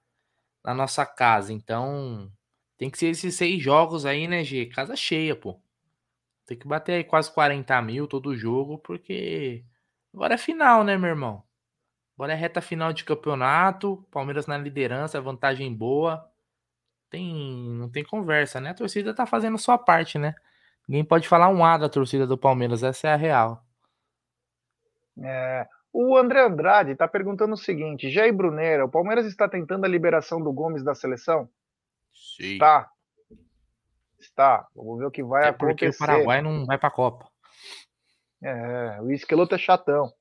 na 0.64 0.74
nossa 0.74 1.06
casa. 1.06 1.54
Então 1.54 2.32
tem 2.78 2.90
que 2.90 2.98
ser 2.98 3.08
esses 3.08 3.36
seis 3.36 3.62
jogos 3.62 4.06
aí, 4.06 4.28
né, 4.28 4.44
G? 4.44 4.66
Casa 4.66 4.96
cheia, 4.96 5.36
pô. 5.36 5.60
Tem 6.46 6.58
que 6.58 6.68
bater 6.68 6.94
aí 6.94 7.04
quase 7.04 7.32
40 7.32 7.82
mil 7.82 8.08
todo 8.08 8.36
jogo, 8.36 8.78
porque 8.80 9.64
agora 10.14 10.34
é 10.34 10.38
final, 10.38 10.84
né, 10.84 10.98
meu 10.98 11.10
irmão? 11.10 11.44
Agora 12.16 12.34
é 12.34 12.36
reta 12.36 12.62
final 12.62 12.94
de 12.94 13.04
campeonato, 13.04 14.06
Palmeiras 14.12 14.48
na 14.48 14.58
liderança, 14.58 15.22
vantagem 15.22 15.74
boa. 15.74 16.30
Tem, 17.10 17.34
não 17.74 17.90
tem 17.90 18.04
conversa, 18.04 18.60
né? 18.60 18.72
A 18.72 18.74
torcida 18.74 19.14
tá 19.14 19.26
fazendo 19.26 19.58
sua 19.58 19.78
parte, 19.78 20.18
né? 20.18 20.36
Ninguém 20.88 21.04
pode 21.04 21.28
falar 21.28 21.50
um 21.50 21.64
A 21.66 21.78
da 21.78 21.90
torcida 21.90 22.26
do 22.28 22.38
Palmeiras, 22.38 22.84
essa 22.84 23.08
é 23.10 23.14
a 23.14 23.18
real. 23.18 23.64
É, 25.22 25.68
o 25.96 26.18
André 26.18 26.42
Andrade 26.42 26.92
está 26.92 27.08
perguntando 27.08 27.54
o 27.54 27.58
seguinte: 27.58 28.10
Jair 28.10 28.36
Brunera, 28.36 28.84
o 28.84 28.92
Palmeiras 28.92 29.26
está 29.26 29.48
tentando 29.48 29.86
a 29.86 29.88
liberação 29.88 30.42
do 30.42 30.52
Gomes 30.52 30.84
da 30.84 30.94
seleção? 30.94 31.48
Sim. 32.14 32.54
Está. 32.54 32.90
Está. 34.20 34.68
Vamos 34.76 35.00
ver 35.00 35.06
o 35.06 35.12
que 35.12 35.24
vai 35.24 35.48
é 35.48 35.52
porque 35.54 35.86
acontecer. 35.86 36.04
o 36.04 36.06
Paraguai 36.06 36.42
não 36.42 36.66
vai 36.66 36.78
para 36.78 36.90
a 36.90 36.92
Copa. 36.92 37.30
É, 38.44 39.02
o 39.02 39.10
Esqueloto 39.10 39.56
é 39.56 39.58
chatão. 39.58 40.12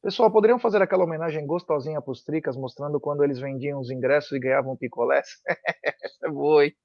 Pessoal, 0.00 0.30
poderiam 0.30 0.60
fazer 0.60 0.80
aquela 0.80 1.02
homenagem 1.02 1.44
gostosinha 1.44 2.00
para 2.00 2.12
os 2.12 2.22
tricas, 2.22 2.56
mostrando 2.56 3.00
quando 3.00 3.24
eles 3.24 3.40
vendiam 3.40 3.80
os 3.80 3.90
ingressos 3.90 4.30
e 4.30 4.38
ganhavam 4.38 4.76
picolés? 4.76 5.26
Essa 5.82 6.26
é 6.26 6.30
boa, 6.30 6.64
hein? 6.64 6.76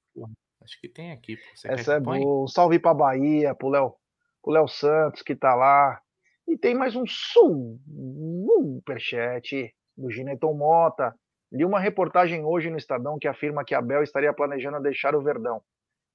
Acho 0.63 0.81
que 0.81 0.89
tem 0.89 1.11
aqui. 1.11 1.37
Essa 1.63 1.93
é 1.93 1.99
boa. 1.99 2.17
Um 2.17 2.47
salve 2.47 2.79
para 2.79 2.95
Bahia, 2.95 3.55
Léo, 3.61 3.93
pro 4.41 4.51
Léo 4.51 4.67
Santos, 4.67 5.21
que 5.21 5.35
tá 5.35 5.53
lá. 5.53 6.01
E 6.51 6.57
tem 6.57 6.75
mais 6.75 6.97
um 6.97 7.05
superchat 8.67 9.73
do 9.95 10.11
Gineton 10.11 10.53
Mota. 10.53 11.15
Li 11.49 11.63
uma 11.63 11.79
reportagem 11.79 12.43
hoje 12.43 12.69
no 12.69 12.75
Estadão 12.75 13.17
que 13.17 13.25
afirma 13.25 13.63
que 13.63 13.73
Abel 13.73 14.03
estaria 14.03 14.33
planejando 14.33 14.81
deixar 14.81 15.15
o 15.15 15.23
Verdão. 15.23 15.61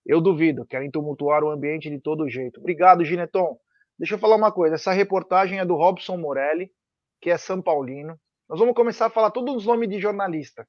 Eu 0.04 0.20
duvido, 0.20 0.66
querem 0.66 0.90
tumultuar 0.90 1.42
o 1.42 1.48
ambiente 1.48 1.88
de 1.88 1.98
todo 1.98 2.28
jeito. 2.28 2.60
Obrigado, 2.60 3.02
Gineton. 3.02 3.58
Deixa 3.98 4.16
eu 4.16 4.18
falar 4.18 4.36
uma 4.36 4.52
coisa. 4.52 4.74
Essa 4.74 4.92
reportagem 4.92 5.58
é 5.58 5.64
do 5.64 5.74
Robson 5.74 6.18
Morelli, 6.18 6.70
que 7.18 7.30
é 7.30 7.38
São 7.38 7.62
Paulino. 7.62 8.20
Nós 8.46 8.58
vamos 8.58 8.74
começar 8.74 9.06
a 9.06 9.10
falar 9.10 9.30
todos 9.30 9.56
os 9.56 9.64
nomes 9.64 9.88
de 9.88 9.98
jornalista, 9.98 10.68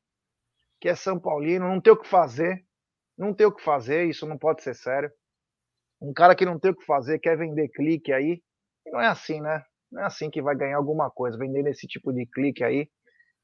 que 0.80 0.88
é 0.88 0.96
São 0.96 1.20
Paulino, 1.20 1.68
não 1.68 1.82
tem 1.82 1.92
o 1.92 1.98
que 1.98 2.08
fazer. 2.08 2.66
Não 3.18 3.34
tem 3.34 3.46
o 3.46 3.52
que 3.52 3.62
fazer, 3.62 4.06
isso 4.06 4.26
não 4.26 4.38
pode 4.38 4.64
ser 4.64 4.76
sério. 4.76 5.12
Um 6.02 6.14
cara 6.14 6.34
que 6.34 6.46
não 6.46 6.58
tem 6.58 6.72
o 6.72 6.76
que 6.76 6.86
fazer 6.86 7.20
quer 7.20 7.38
vender 7.38 7.68
clique 7.68 8.14
aí. 8.14 8.42
E 8.88 8.90
não 8.90 9.02
é 9.02 9.08
assim, 9.08 9.42
né? 9.42 9.64
Não 9.92 10.02
é 10.02 10.06
assim 10.06 10.30
que 10.30 10.42
vai 10.42 10.56
ganhar 10.56 10.78
alguma 10.78 11.12
coisa, 11.12 11.38
vendendo 11.38 11.68
esse 11.68 11.86
tipo 11.86 12.14
de 12.14 12.26
clique 12.26 12.64
aí. 12.64 12.90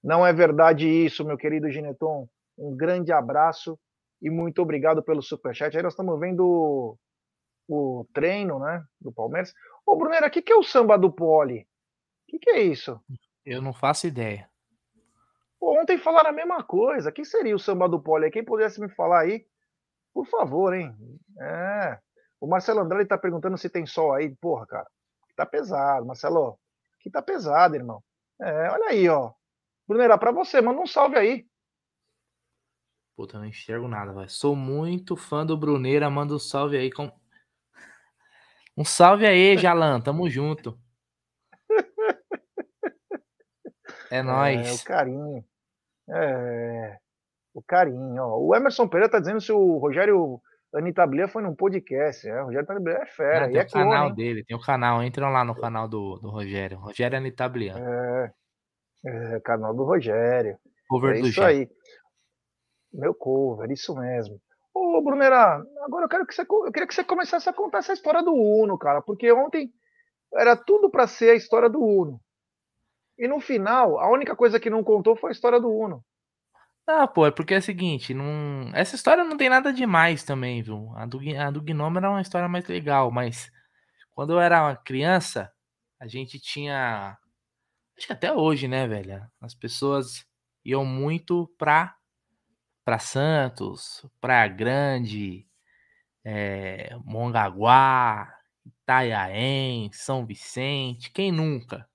Não 0.02 0.26
é 0.26 0.32
verdade 0.32 0.88
isso, 0.88 1.26
meu 1.26 1.38
querido 1.38 1.70
Gineton. 1.70 2.28
Um 2.58 2.76
grande 2.76 3.12
abraço 3.12 3.78
e 4.22 4.30
muito 4.30 4.62
obrigado 4.62 5.04
pelo 5.04 5.22
superchat. 5.22 5.76
Aí 5.76 5.84
nós 5.84 5.94
estamos 5.94 6.18
vendo 6.18 6.46
o, 6.46 6.98
o 7.68 8.08
treino, 8.14 8.58
né, 8.60 8.84
do 9.02 9.12
Palmeiras. 9.12 9.54
Ô, 9.86 9.98
Brunera, 9.98 10.28
o 10.28 10.32
que, 10.32 10.42
que 10.42 10.54
é 10.54 10.56
o 10.56 10.64
samba 10.64 10.98
do 10.98 11.12
Poli? 11.12 11.60
O 11.62 11.66
que, 12.30 12.40
que 12.40 12.50
é 12.52 12.62
isso? 12.62 13.00
Eu 13.46 13.62
não 13.62 13.74
faço 13.74 14.08
ideia. 14.08 14.50
Ontem 15.62 15.98
falaram 15.98 16.30
a 16.30 16.34
mesma 16.34 16.64
coisa. 16.64 17.10
O 17.10 17.14
que 17.14 17.26
seria 17.26 17.56
o 17.56 17.60
samba 17.60 17.88
do 17.88 18.02
Poli? 18.02 18.32
Quem 18.32 18.46
pudesse 18.46 18.80
me 18.80 18.90
falar 18.90 19.22
aí? 19.22 19.46
Por 20.14 20.26
favor, 20.28 20.74
hein? 20.74 20.94
É. 21.40 22.00
O 22.40 22.48
Marcelo 22.48 22.82
Andrade 22.82 23.08
tá 23.08 23.18
perguntando 23.18 23.58
se 23.58 23.70
tem 23.70 23.86
sol 23.86 24.14
aí. 24.14 24.36
Porra, 24.36 24.66
cara. 24.68 24.88
Tá 25.36 25.46
pesado, 25.46 26.06
Marcelo. 26.06 26.60
Aqui 27.00 27.10
tá 27.10 27.22
pesado, 27.22 27.76
irmão. 27.76 28.04
É, 28.40 28.70
olha 28.70 28.90
aí, 28.90 29.08
ó. 29.10 29.34
Brunera, 29.88 30.18
pra 30.18 30.32
você, 30.32 30.62
manda 30.62 30.82
um 30.82 30.88
salve 30.88 31.18
aí. 31.18 31.48
Puta, 33.16 33.38
eu 33.38 33.42
não 33.42 33.48
enxergo 33.48 33.88
nada, 33.88 34.14
velho. 34.14 34.30
Sou 34.30 34.56
muito 34.56 35.16
fã 35.16 35.46
do 35.46 35.58
Bruneira, 35.58 36.10
manda 36.10 36.34
um 36.34 36.40
salve 36.40 36.78
aí. 36.78 36.92
Com... 36.92 37.12
Um 38.76 38.86
salve 38.86 39.26
aí, 39.26 39.56
Jalan, 39.58 40.02
tamo 40.02 40.30
junto. 40.30 40.80
É 44.10 44.22
nóis. 44.22 44.68
É, 44.68 44.74
o 44.74 44.86
carinho. 44.86 45.46
É 46.10 47.00
o 47.54 47.62
carinho. 47.62 48.22
Ó. 48.22 48.40
O 48.40 48.56
Emerson 48.56 48.88
Pereira 48.88 49.12
tá 49.12 49.20
dizendo 49.20 49.40
se 49.40 49.52
o 49.52 49.78
Rogério 49.78 50.42
Anitta 50.76 51.06
Blia 51.06 51.28
foi 51.28 51.44
num 51.44 51.56
podcast, 51.56 52.28
é, 52.28 52.42
o 52.42 52.46
Rogério 52.46 52.82
Blia 52.82 52.98
é 52.98 53.06
fera. 53.06 53.46
Ah, 53.46 53.50
tem 53.50 53.58
é 53.58 53.64
o 53.64 53.70
canal 53.70 54.06
clone, 54.08 54.16
dele, 54.16 54.44
tem 54.44 54.58
o 54.58 54.62
canal, 54.62 55.04
entram 55.04 55.30
lá 55.30 55.46
no 55.46 55.56
canal 55.56 55.88
do, 55.88 56.18
do 56.20 56.30
Rogério. 56.30 56.80
Rogério 56.80 57.18
Anitta 57.18 57.48
Blia. 57.48 57.76
É, 57.78 58.32
é, 59.06 59.40
canal 59.42 59.76
do 59.76 59.84
Rogério. 59.84 60.58
Cover 60.90 61.18
é 61.18 61.22
do 61.22 61.28
isso 61.28 61.44
aí. 61.44 61.70
Meu 62.92 63.14
cover, 63.14 63.72
isso 63.72 63.96
mesmo. 63.96 64.40
Ô, 64.74 65.02
Brunera, 65.04 65.64
agora 65.82 66.06
eu 66.06 66.10
quero 66.10 66.26
que 66.26 66.34
você, 66.34 66.42
eu 66.42 66.72
queria 66.72 66.88
que 66.88 66.96
você 66.96 67.04
começasse 67.04 67.48
a 67.48 67.54
contar 67.54 67.80
essa 67.80 67.94
história 67.94 68.24
do 68.24 68.34
Uno, 68.34 68.78
cara, 68.78 69.02
porque 69.02 69.32
ontem 69.32 69.72
era 70.34 70.56
tudo 70.56 70.90
para 70.90 71.06
ser 71.06 71.32
a 71.32 71.36
história 71.36 71.70
do 71.70 71.80
Uno. 71.80 72.20
E 73.18 73.28
no 73.28 73.40
final, 73.40 74.00
a 74.00 74.12
única 74.12 74.36
coisa 74.36 74.60
que 74.60 74.72
não 74.72 74.84
contou 74.84 75.16
foi 75.16 75.30
a 75.30 75.32
história 75.32 75.60
do 75.60 75.70
Uno. 75.70 76.04
Ah, 76.88 77.08
pô, 77.08 77.26
é 77.26 77.32
porque 77.32 77.54
é 77.54 77.58
o 77.60 77.62
seguinte, 77.62 78.14
não... 78.14 78.70
essa 78.76 78.96
história 78.96 79.24
não 79.24 79.38
tem 79.38 79.48
nada 79.50 79.72
demais 79.72 80.24
também, 80.24 80.62
viu? 80.62 80.92
A 80.98 81.06
do, 81.06 81.18
a 81.40 81.50
do 81.50 81.62
Gnome 81.62 81.98
era 81.98 82.10
uma 82.10 82.22
história 82.22 82.48
mais 82.50 82.68
legal, 82.68 83.10
mas 83.10 83.50
quando 84.12 84.34
eu 84.34 84.40
era 84.42 84.64
uma 84.64 84.76
criança, 84.76 85.52
a 86.00 86.08
gente 86.08 86.40
tinha. 86.40 87.18
Acho 87.98 88.08
que 88.08 88.14
até 88.14 88.34
hoje, 88.34 88.68
né, 88.68 88.88
velho? 88.88 89.26
As 89.42 89.56
pessoas 89.56 90.26
iam 90.66 90.86
muito 90.86 91.48
pra, 91.58 91.96
pra 92.86 93.00
Santos, 93.00 94.06
Praia 94.22 94.48
Grande, 94.50 95.48
é, 96.26 96.96
Mongaguá, 97.06 98.34
Itanhaém, 98.66 99.92
São 99.94 100.26
Vicente, 100.26 101.12
quem 101.12 101.32
nunca? 101.32 101.88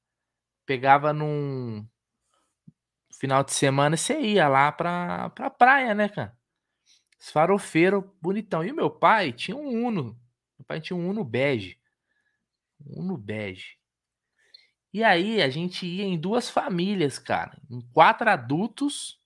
Pegava 0.66 1.12
num 1.12 1.86
final 3.18 3.42
de 3.42 3.52
semana 3.52 3.96
você 3.96 4.18
ia 4.20 4.48
lá 4.48 4.70
pra, 4.70 5.30
pra 5.30 5.50
praia, 5.50 5.94
né, 5.94 6.08
cara? 6.08 6.36
Os 7.20 7.30
farofeiros 7.30 8.04
bonitão. 8.22 8.64
E 8.64 8.70
o 8.70 8.76
meu 8.76 8.90
pai 8.90 9.32
tinha 9.32 9.56
um 9.56 9.86
Uno. 9.86 10.18
Meu 10.58 10.64
pai 10.66 10.80
tinha 10.80 10.96
um 10.96 11.08
Uno 11.08 11.24
bege. 11.24 11.78
Um 12.80 13.00
Uno 13.00 13.16
bege. 13.16 13.76
E 14.92 15.02
aí 15.04 15.42
a 15.42 15.50
gente 15.50 15.84
ia 15.84 16.04
em 16.04 16.18
duas 16.18 16.48
famílias, 16.48 17.18
cara. 17.18 17.60
Em 17.68 17.80
quatro 17.92 18.30
adultos 18.30 19.20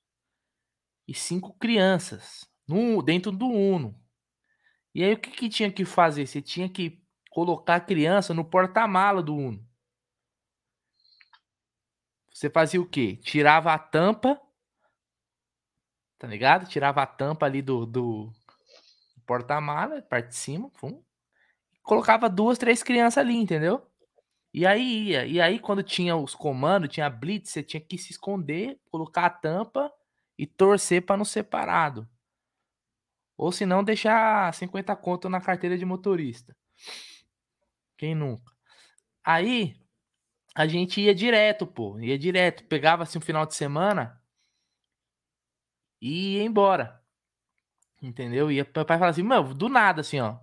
e 1.07 1.15
cinco 1.15 1.53
crianças. 1.55 2.49
No, 2.67 3.03
dentro 3.03 3.31
do 3.31 3.47
Uno. 3.47 3.95
E 4.95 5.05
aí 5.05 5.13
o 5.13 5.19
que, 5.19 5.31
que 5.31 5.49
tinha 5.49 5.71
que 5.71 5.85
fazer? 5.85 6.27
Você 6.27 6.41
tinha 6.41 6.69
que 6.69 7.03
colocar 7.31 7.77
a 7.77 7.81
criança 7.81 8.35
no 8.35 8.45
porta-mala 8.45 9.23
do 9.23 9.35
Uno. 9.35 9.67
Você 12.43 12.51
fazia 12.51 12.81
o 12.81 12.85
quê? 12.85 13.15
Tirava 13.23 13.73
a 13.73 13.79
tampa. 13.79 14.37
Tá 16.19 16.27
ligado? 16.27 16.69
Tirava 16.69 17.01
a 17.01 17.07
tampa 17.07 17.47
ali 17.47 17.63
do, 17.63 17.87
do 17.87 18.33
porta-mala, 19.25 20.03
parte 20.03 20.31
de 20.31 20.35
cima, 20.35 20.69
colocava 21.85 22.29
duas, 22.29 22.59
três 22.59 22.83
crianças 22.83 23.19
ali, 23.19 23.37
entendeu? 23.37 23.87
E 24.53 24.67
aí 24.67 25.11
ia. 25.11 25.25
E 25.25 25.41
aí, 25.41 25.61
quando 25.61 25.85
tinha 25.85 26.17
os 26.17 26.35
comandos, 26.35 26.89
tinha 26.89 27.09
blitz, 27.09 27.51
você 27.51 27.63
tinha 27.63 27.81
que 27.81 27.97
se 27.97 28.11
esconder, 28.11 28.77
colocar 28.91 29.27
a 29.27 29.31
tampa 29.31 29.93
e 30.37 30.45
torcer 30.45 31.07
para 31.07 31.17
não 31.17 31.25
ser 31.25 31.45
parado. 31.45 32.09
Ou 33.37 33.53
se 33.53 33.65
não, 33.65 33.85
deixar 33.85 34.53
50 34.53 34.97
conto 34.97 35.29
na 35.29 35.41
carteira 35.41 35.79
de 35.79 35.85
motorista. 35.85 36.57
Quem 37.97 38.17
nunca? 38.17 38.53
Aí, 39.23 39.81
a 40.55 40.67
gente 40.67 41.01
ia 41.01 41.15
direto, 41.15 41.67
pô. 41.67 41.99
Ia 42.01 42.19
direto. 42.19 42.65
Pegava 42.65 43.03
assim 43.03 43.19
um 43.19 43.23
final 43.23 43.47
de 43.47 43.55
semana 43.55 44.21
e 46.01 46.37
ia 46.37 46.43
embora. 46.43 47.01
Entendeu? 48.03 48.51
Ia 48.51 48.65
meu 48.65 48.85
pai 48.85 48.99
falava 48.99 49.11
assim, 49.11 49.23
meu, 49.23 49.55
do 49.55 49.69
nada, 49.69 50.01
assim, 50.01 50.21
ó. 50.21 50.39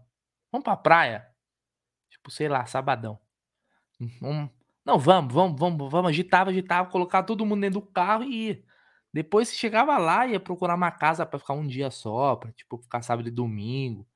Vamos 0.51 0.63
pra 0.63 0.77
praia. 0.77 1.27
Tipo, 2.09 2.31
sei 2.31 2.47
lá, 2.47 2.65
sabadão. 2.65 3.19
Não, 4.85 4.97
vamos, 4.97 5.33
vamos, 5.33 5.59
vamos, 5.59 5.91
vamos. 5.91 6.09
Agitava, 6.09 6.49
agitava, 6.49 6.89
colocava 6.89 7.27
todo 7.27 7.45
mundo 7.45 7.61
dentro 7.61 7.81
do 7.81 7.85
carro 7.85 8.23
e 8.23 8.47
ia. 8.47 8.63
Depois 9.13 9.53
chegava 9.53 9.97
lá, 9.97 10.25
ia 10.27 10.39
procurar 10.39 10.75
uma 10.75 10.91
casa 10.91 11.25
pra 11.25 11.39
ficar 11.39 11.53
um 11.53 11.67
dia 11.67 11.91
só, 11.91 12.35
pra, 12.35 12.51
tipo, 12.51 12.77
ficar 12.77 13.01
sábado 13.01 13.27
e 13.27 13.31
domingo. 13.31 14.07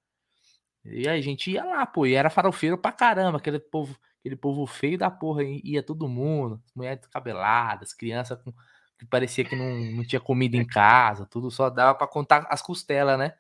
E 0.86 1.08
aí 1.08 1.20
a 1.20 1.22
gente 1.22 1.52
ia 1.52 1.63
lá, 1.65 1.86
pô, 1.86 2.06
e 2.06 2.13
era 2.13 2.30
farofeiro 2.30 2.78
pra 2.78 2.91
caramba, 2.91 3.38
aquele 3.38 3.60
povo, 3.60 3.98
aquele 4.24 4.38
povo 4.38 4.66
feio 4.66 4.98
da 4.98 5.12
porra, 5.12 5.44
ia 5.44 5.84
todo 5.84 6.08
mundo, 6.08 6.64
mulheres 6.76 7.02
descabeladas, 7.02 7.94
criança 7.94 8.38
com, 8.38 8.54
que 8.98 9.06
parecia 9.06 9.44
que 9.46 9.56
não, 9.56 9.98
não 9.98 10.06
tinha 10.08 10.22
comida 10.22 10.56
em 10.58 10.66
casa, 10.66 11.26
tudo 11.26 11.52
só 11.52 11.70
dava 11.70 11.96
pra 11.98 12.08
contar 12.08 12.48
as 12.50 12.62
costelas, 12.62 13.20
né? 13.20 13.34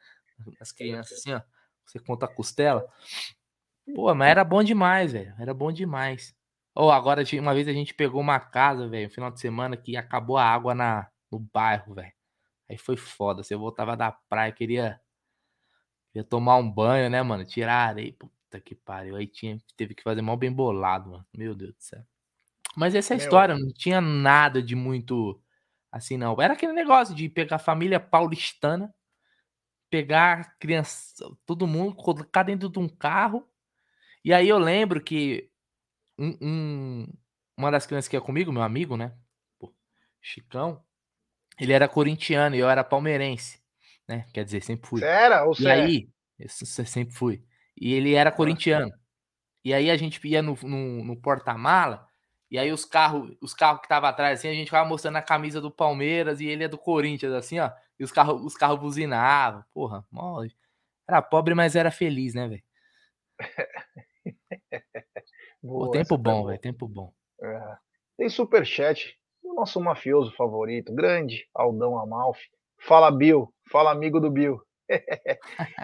As 0.59 0.71
crianças, 0.73 1.19
assim, 1.19 1.33
ó, 1.33 1.41
você 1.85 1.99
conta 1.99 2.25
a 2.25 2.29
costela. 2.29 2.87
Pô, 3.95 4.13
mas 4.15 4.29
era 4.29 4.43
bom 4.43 4.63
demais, 4.63 5.11
velho, 5.13 5.33
era 5.39 5.53
bom 5.53 5.71
demais. 5.71 6.35
Ou 6.75 6.91
agora, 6.91 7.23
tinha- 7.23 7.41
uma 7.41 7.53
vez 7.53 7.67
a 7.67 7.73
gente 7.73 7.93
pegou 7.93 8.21
uma 8.21 8.39
casa, 8.39 8.87
velho, 8.87 9.07
no 9.07 9.13
final 9.13 9.31
de 9.31 9.39
semana 9.39 9.77
que 9.77 9.95
acabou 9.97 10.37
a 10.37 10.45
água 10.45 10.73
na, 10.73 11.07
no 11.31 11.39
bairro, 11.39 11.93
velho. 11.93 12.11
Aí 12.69 12.77
foi 12.77 12.97
foda, 12.97 13.43
você 13.43 13.55
voltava 13.55 13.97
da 13.97 14.11
praia, 14.11 14.51
queria 14.53 15.01
Ia 16.15 16.23
tomar 16.23 16.57
um 16.57 16.69
banho, 16.69 17.09
né, 17.09 17.21
mano? 17.21 17.45
Tirar 17.45 17.89
areia. 17.89 18.15
Puta 18.53 18.61
que 18.61 18.75
pariu. 18.75 19.15
Aí 19.15 19.25
tinha, 19.27 19.57
teve 19.75 19.95
que 19.95 20.03
fazer 20.03 20.21
mal 20.21 20.37
bem 20.37 20.51
bolado, 20.51 21.09
mano. 21.09 21.25
Meu 21.35 21.55
Deus 21.55 21.73
do 21.73 21.81
céu. 21.81 22.03
Mas 22.77 22.95
essa 22.95 23.13
é 23.13 23.15
a 23.15 23.17
Meu. 23.17 23.19
história, 23.19 23.57
não 23.57 23.73
tinha 23.73 24.01
nada 24.01 24.61
de 24.61 24.75
muito 24.75 25.41
assim, 25.91 26.17
não. 26.17 26.41
Era 26.41 26.53
aquele 26.53 26.73
negócio 26.73 27.15
de 27.15 27.29
pegar 27.29 27.57
a 27.57 27.59
família 27.59 27.99
paulistana, 27.99 28.93
pegar 29.89 30.57
criança, 30.59 31.25
todo 31.45 31.67
mundo, 31.67 31.95
colocar 31.95 32.43
dentro 32.43 32.69
de 32.69 32.79
um 32.79 32.89
carro. 32.89 33.47
E 34.25 34.33
aí 34.33 34.49
eu 34.49 34.59
lembro 34.59 35.01
que 35.03 35.49
um, 36.19 36.37
um- 36.41 37.07
uma 37.57 37.71
das 37.71 37.85
crianças 37.87 38.09
que 38.09 38.15
ia 38.17 38.21
comigo, 38.21 38.51
meu 38.51 38.63
amigo, 38.63 38.97
né? 38.97 39.15
Pô, 39.59 39.73
Chicão, 40.21 40.83
ele 41.59 41.73
era 41.73 41.87
corintiano 41.87 42.55
e 42.55 42.59
eu 42.59 42.69
era 42.69 42.83
palmeirense, 42.83 43.59
né? 44.07 44.27
Quer 44.33 44.45
dizer, 44.45 44.63
sempre 44.63 44.87
fui. 44.89 45.01
Você 45.01 45.05
era 45.05 45.45
ou 45.45 45.53
E 45.59 45.63
você 45.63 45.69
é? 45.69 45.89
aí, 45.89 46.09
isso 46.39 46.81
eu 46.81 46.85
sempre 46.85 47.13
fui. 47.15 47.43
E 47.75 47.93
ele 47.93 48.13
era 48.13 48.31
corintiano. 48.31 48.91
E 49.63 49.73
aí 49.73 49.89
a 49.89 49.97
gente 49.97 50.25
ia 50.27 50.41
no, 50.41 50.57
no, 50.61 51.03
no 51.03 51.15
porta-mala, 51.15 52.07
e 52.51 52.59
aí 52.59 52.71
os 52.71 52.85
carros, 52.85 53.35
os 53.41 53.53
carros 53.53 53.79
que 53.79 53.85
estavam 53.85 54.09
atrás, 54.09 54.39
assim, 54.39 54.47
a 54.47 54.53
gente 54.53 54.65
ficava 54.65 54.87
mostrando 54.87 55.15
a 55.17 55.21
camisa 55.21 55.59
do 55.59 55.71
Palmeiras 55.71 56.39
e 56.39 56.45
ele 56.47 56.63
é 56.65 56.67
do 56.67 56.77
Corinthians, 56.77 57.33
assim, 57.33 57.59
ó. 57.59 57.71
E 57.99 58.03
os 58.03 58.11
carros, 58.11 58.43
os 58.43 58.55
carros 58.55 58.79
buzinavam. 58.79 59.63
Porra, 59.73 60.05
mó- 60.11 60.45
era 61.07 61.21
pobre, 61.21 61.55
mas 61.55 61.75
era 61.75 61.89
feliz, 61.91 62.33
né, 62.33 62.47
velho? 62.47 62.63
Pô, 65.61 65.79
Boa, 65.79 65.91
tempo 65.91 66.09
foi 66.09 66.17
bom, 66.17 66.45
velho, 66.45 66.59
tempo 66.59 66.87
bom. 66.87 67.13
É. 67.41 67.77
Tem 68.17 68.29
superchat 68.29 69.17
do 69.41 69.53
nosso 69.53 69.79
mafioso 69.79 70.31
favorito, 70.35 70.93
grande 70.93 71.47
Aldão 71.53 71.97
Amalfi. 71.97 72.49
Fala, 72.77 73.09
Bill. 73.09 73.53
Fala, 73.71 73.91
amigo 73.91 74.19
do 74.19 74.29
Bill. 74.29 74.61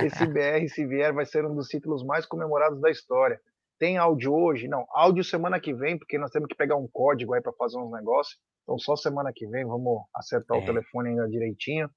Esse 0.02 0.26
BR, 0.26 0.68
se 0.68 0.86
vier, 0.86 1.14
vai 1.14 1.26
ser 1.26 1.46
um 1.46 1.56
dos 1.56 1.68
títulos 1.68 2.04
mais 2.04 2.26
comemorados 2.26 2.80
da 2.82 2.90
história. 2.90 3.40
Tem 3.80 3.98
áudio 3.98 4.34
hoje? 4.34 4.68
Não, 4.68 4.86
áudio 4.92 5.24
semana 5.24 5.60
que 5.60 5.74
vem, 5.74 5.98
porque 5.98 6.18
nós 6.18 6.32
temos 6.32 6.48
que 6.48 6.56
pegar 6.56 6.76
um 6.76 6.88
código 6.92 7.34
aí 7.34 7.42
para 7.42 7.54
fazer 7.54 7.78
uns 7.78 7.92
negócios. 7.92 8.38
Então, 8.64 8.78
só 8.78 8.96
semana 8.96 9.32
que 9.34 9.48
vem, 9.48 9.66
vamos 9.66 10.04
acertar 10.14 10.58
É. 10.58 10.62
o 10.62 10.66
telefone 10.66 11.10
ainda 11.10 11.28
direitinho. 11.30 11.90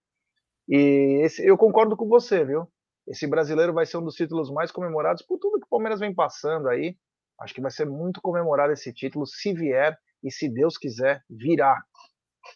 E 0.69 1.21
esse, 1.25 1.45
eu 1.45 1.59
concordo 1.59 1.97
com 1.97 2.07
você, 2.09 2.45
viu? 2.45 2.69
Esse 3.07 3.27
brasileiro 3.27 3.73
vai 3.73 3.85
ser 3.85 3.97
um 3.97 4.05
dos 4.05 4.15
títulos 4.15 4.51
mais 4.51 4.71
comemorados 4.71 5.23
por 5.23 5.39
tudo 5.39 5.59
que 5.59 5.67
o 5.67 5.69
Palmeiras 5.69 5.99
vem 5.99 6.15
passando 6.15 6.69
aí. 6.69 6.97
Acho 7.41 7.53
que 7.53 7.61
vai 7.61 7.71
ser 7.71 7.85
muito 7.87 8.21
comemorado 8.21 8.73
esse 8.73 8.93
título, 8.93 9.27
se 9.27 9.53
vier 9.53 9.99
e 10.23 10.31
se 10.31 10.49
Deus 10.49 10.79
quiser, 10.79 11.21
virá. 11.29 11.77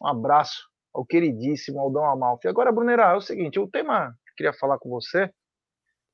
Um 0.01 0.07
abraço 0.07 0.69
ao 0.95 1.05
queridíssimo 1.05 1.81
Aldão 1.81 2.05
Amalfi. 2.05 2.47
Agora, 2.47 2.71
Brunera, 2.71 3.13
é 3.13 3.17
o 3.17 3.21
seguinte, 3.21 3.59
o 3.59 3.69
tema 3.69 4.15
queria 4.37 4.53
falar 4.53 4.79
com 4.79 4.89
você 4.89 5.31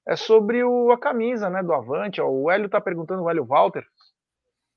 é 0.06 0.16
sobre 0.16 0.64
o, 0.64 0.90
a 0.90 0.98
camisa 0.98 1.48
né, 1.48 1.62
do 1.62 1.72
Avante. 1.72 2.20
Ó, 2.20 2.28
o 2.28 2.50
Hélio 2.50 2.66
está 2.66 2.80
perguntando, 2.80 3.22
o 3.22 3.30
Hélio 3.30 3.44
Walter, 3.44 3.84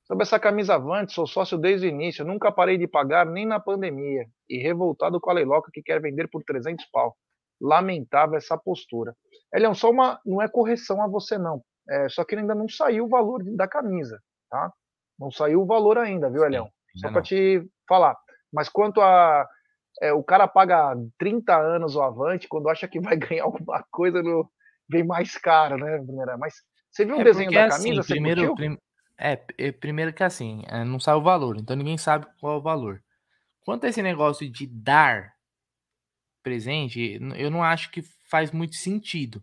sobre 0.06 0.22
essa 0.22 0.38
camisa 0.38 0.74
Avante, 0.76 1.12
sou 1.12 1.26
sócio 1.26 1.58
desde 1.58 1.86
o 1.86 1.88
início, 1.88 2.24
nunca 2.24 2.52
parei 2.52 2.78
de 2.78 2.86
pagar 2.86 3.26
nem 3.26 3.44
na 3.44 3.58
pandemia, 3.58 4.26
e 4.48 4.58
revoltado 4.58 5.20
com 5.20 5.30
a 5.30 5.34
Leiloca 5.34 5.70
que 5.72 5.82
quer 5.82 6.00
vender 6.00 6.28
por 6.28 6.44
300 6.44 6.84
pau. 6.92 7.16
Lamentável 7.60 8.36
essa 8.36 8.56
postura. 8.56 9.16
Hélio, 9.52 9.74
só 9.74 9.90
uma, 9.90 10.20
não 10.24 10.40
é 10.40 10.48
correção 10.48 11.02
a 11.02 11.08
você 11.08 11.38
não, 11.38 11.62
é, 11.88 12.08
só 12.08 12.24
que 12.24 12.34
ainda 12.34 12.54
não 12.54 12.68
saiu 12.68 13.06
o 13.06 13.08
valor 13.08 13.42
da 13.56 13.66
camisa, 13.66 14.20
tá? 14.50 14.72
Não 15.18 15.30
saiu 15.30 15.62
o 15.62 15.66
valor 15.66 15.98
ainda, 15.98 16.28
viu, 16.28 16.44
Elião? 16.44 16.68
Só 16.96 17.10
para 17.10 17.22
te 17.22 17.66
falar. 17.88 18.16
Mas 18.52 18.68
quanto 18.68 19.00
a. 19.00 19.46
é, 20.00 20.12
o 20.12 20.22
cara 20.22 20.46
paga 20.46 20.94
30 21.18 21.56
anos 21.56 21.96
o 21.96 22.02
Avante, 22.02 22.48
quando 22.48 22.68
acha 22.68 22.86
que 22.86 23.00
vai 23.00 23.16
ganhar 23.16 23.44
alguma 23.44 23.84
coisa, 23.90 24.22
no, 24.22 24.50
vem 24.88 25.04
mais 25.04 25.36
caro, 25.36 25.76
né, 25.76 25.98
Brunera? 25.98 26.36
Mas 26.36 26.54
você 26.90 27.04
viu 27.04 27.16
o 27.16 27.20
É 27.20 27.24
desenho 27.24 27.50
porque, 27.50 27.58
da 27.58 27.66
assim, 27.66 27.88
camisa? 27.88 28.02
Primeiro, 28.06 28.54
prim- 28.54 28.78
é, 29.18 29.44
é, 29.58 29.72
primeiro 29.72 30.12
que 30.12 30.22
assim, 30.22 30.62
é, 30.66 30.84
não 30.84 31.00
sabe 31.00 31.18
o 31.18 31.24
valor, 31.24 31.56
então 31.56 31.76
ninguém 31.76 31.98
sabe 31.98 32.26
qual 32.40 32.54
é 32.54 32.58
o 32.58 32.62
valor. 32.62 33.02
Quanto 33.64 33.84
a 33.84 33.88
esse 33.88 34.02
negócio 34.02 34.48
de 34.50 34.66
dar 34.66 35.34
presente, 36.42 37.18
eu 37.36 37.50
não 37.50 37.62
acho 37.62 37.90
que 37.90 38.02
faz 38.30 38.52
muito 38.52 38.76
sentido, 38.76 39.42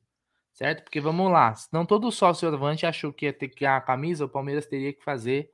certo? 0.54 0.84
Porque 0.84 1.02
vamos 1.02 1.30
lá, 1.32 1.54
não 1.72 1.86
todo 1.86 2.12
sócio 2.12 2.48
avante 2.48 2.86
achou 2.86 3.12
que 3.12 3.26
ia 3.26 3.34
ter 3.34 3.50
que 3.50 3.66
a 3.66 3.82
camisa, 3.82 4.24
o 4.24 4.30
Palmeiras 4.30 4.66
teria 4.66 4.94
que 4.94 5.04
fazer 5.04 5.50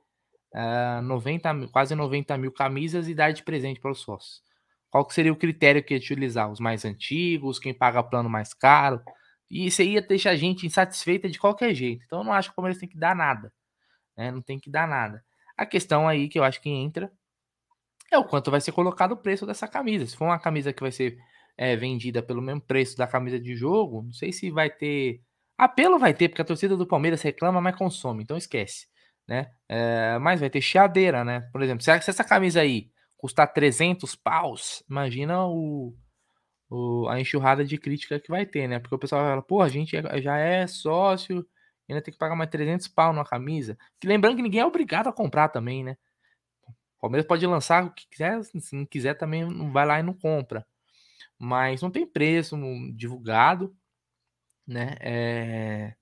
uh, 0.54 0.98
ah, 0.98 1.02
90, 1.02 1.68
quase 1.72 1.94
90 1.94 2.38
mil 2.38 2.52
camisas 2.52 3.08
e 3.08 3.14
dar 3.14 3.32
de 3.32 3.42
presente 3.42 3.80
para 3.80 3.90
os 3.90 4.00
sócios. 4.00 4.42
Qual 4.90 5.04
que 5.04 5.14
seria 5.14 5.32
o 5.32 5.36
critério 5.36 5.82
que 5.82 5.94
ia 5.94 5.98
utilizar? 5.98 6.50
Os 6.50 6.58
mais 6.58 6.84
antigos, 6.84 7.58
quem 7.58 7.72
paga 7.72 8.02
plano 8.02 8.28
mais 8.28 8.52
caro? 8.52 9.00
E 9.50 9.66
isso 9.66 9.82
aí 9.82 9.94
ia 9.94 10.02
deixar 10.02 10.30
a 10.30 10.36
gente 10.36 10.66
insatisfeita 10.66 11.28
de 11.28 11.38
qualquer 11.38 11.74
jeito. 11.74 12.04
Então 12.04 12.20
eu 12.20 12.24
não 12.24 12.32
acho 12.32 12.48
que 12.48 12.52
o 12.52 12.56
Palmeiras 12.56 12.78
tem 12.78 12.88
que 12.88 12.98
dar 12.98 13.14
nada. 13.14 13.52
Né? 14.16 14.30
Não 14.30 14.42
tem 14.42 14.58
que 14.58 14.70
dar 14.70 14.88
nada. 14.88 15.24
A 15.56 15.64
questão 15.64 16.08
aí 16.08 16.28
que 16.28 16.38
eu 16.38 16.44
acho 16.44 16.60
que 16.60 16.68
entra 16.68 17.10
é 18.10 18.18
o 18.18 18.24
quanto 18.24 18.50
vai 18.50 18.60
ser 18.60 18.72
colocado 18.72 19.12
o 19.12 19.16
preço 19.16 19.46
dessa 19.46 19.68
camisa. 19.68 20.06
Se 20.06 20.16
for 20.16 20.24
uma 20.24 20.38
camisa 20.38 20.72
que 20.72 20.82
vai 20.82 20.90
ser 20.90 21.16
é, 21.56 21.76
vendida 21.76 22.22
pelo 22.22 22.42
mesmo 22.42 22.60
preço 22.60 22.96
da 22.96 23.06
camisa 23.06 23.38
de 23.38 23.54
jogo, 23.54 24.02
não 24.02 24.12
sei 24.12 24.32
se 24.32 24.50
vai 24.50 24.70
ter. 24.70 25.20
Apelo 25.56 25.98
vai 25.98 26.14
ter, 26.14 26.28
porque 26.28 26.42
a 26.42 26.44
torcida 26.44 26.76
do 26.76 26.86
Palmeiras 26.86 27.22
reclama, 27.22 27.60
mas 27.60 27.76
consome, 27.76 28.22
então 28.22 28.36
esquece. 28.36 28.86
Né? 29.28 29.50
É, 29.68 30.18
mas 30.18 30.40
vai 30.40 30.50
ter 30.50 30.60
chiadeira, 30.60 31.24
né? 31.24 31.42
Por 31.52 31.62
exemplo, 31.62 31.84
se 31.84 31.90
essa 31.90 32.24
camisa 32.24 32.60
aí 32.60 32.90
custar 33.20 33.52
300 33.52 34.14
paus, 34.16 34.82
imagina 34.88 35.46
o, 35.46 35.94
o, 36.68 37.08
a 37.08 37.20
enxurrada 37.20 37.64
de 37.64 37.78
crítica 37.78 38.18
que 38.18 38.30
vai 38.30 38.46
ter, 38.46 38.68
né? 38.68 38.78
Porque 38.78 38.94
o 38.94 38.98
pessoal 38.98 39.22
fala, 39.22 39.42
pô, 39.42 39.60
a 39.62 39.68
gente 39.68 39.96
é, 39.96 40.22
já 40.22 40.36
é 40.38 40.66
sócio, 40.66 41.46
ainda 41.88 42.02
tem 42.02 42.12
que 42.12 42.18
pagar 42.18 42.36
mais 42.36 42.50
300 42.50 42.88
pau 42.88 43.12
numa 43.12 43.24
camisa. 43.24 43.78
Que 44.00 44.06
lembrando 44.06 44.36
que 44.36 44.42
ninguém 44.42 44.60
é 44.60 44.66
obrigado 44.66 45.08
a 45.08 45.12
comprar 45.12 45.48
também, 45.48 45.84
né? 45.84 45.96
O 46.98 47.00
Palmeiras 47.00 47.26
pode 47.26 47.46
lançar 47.46 47.84
o 47.84 47.90
que 47.90 48.06
quiser, 48.08 48.42
se 48.44 48.76
não 48.76 48.86
quiser 48.86 49.14
também 49.14 49.44
não 49.44 49.72
vai 49.72 49.86
lá 49.86 50.00
e 50.00 50.02
não 50.02 50.14
compra 50.14 50.66
mas 51.40 51.80
não 51.80 51.90
tem 51.90 52.06
preço 52.06 52.54
divulgado, 52.94 53.74
né? 54.66 54.94
É... 55.00 55.94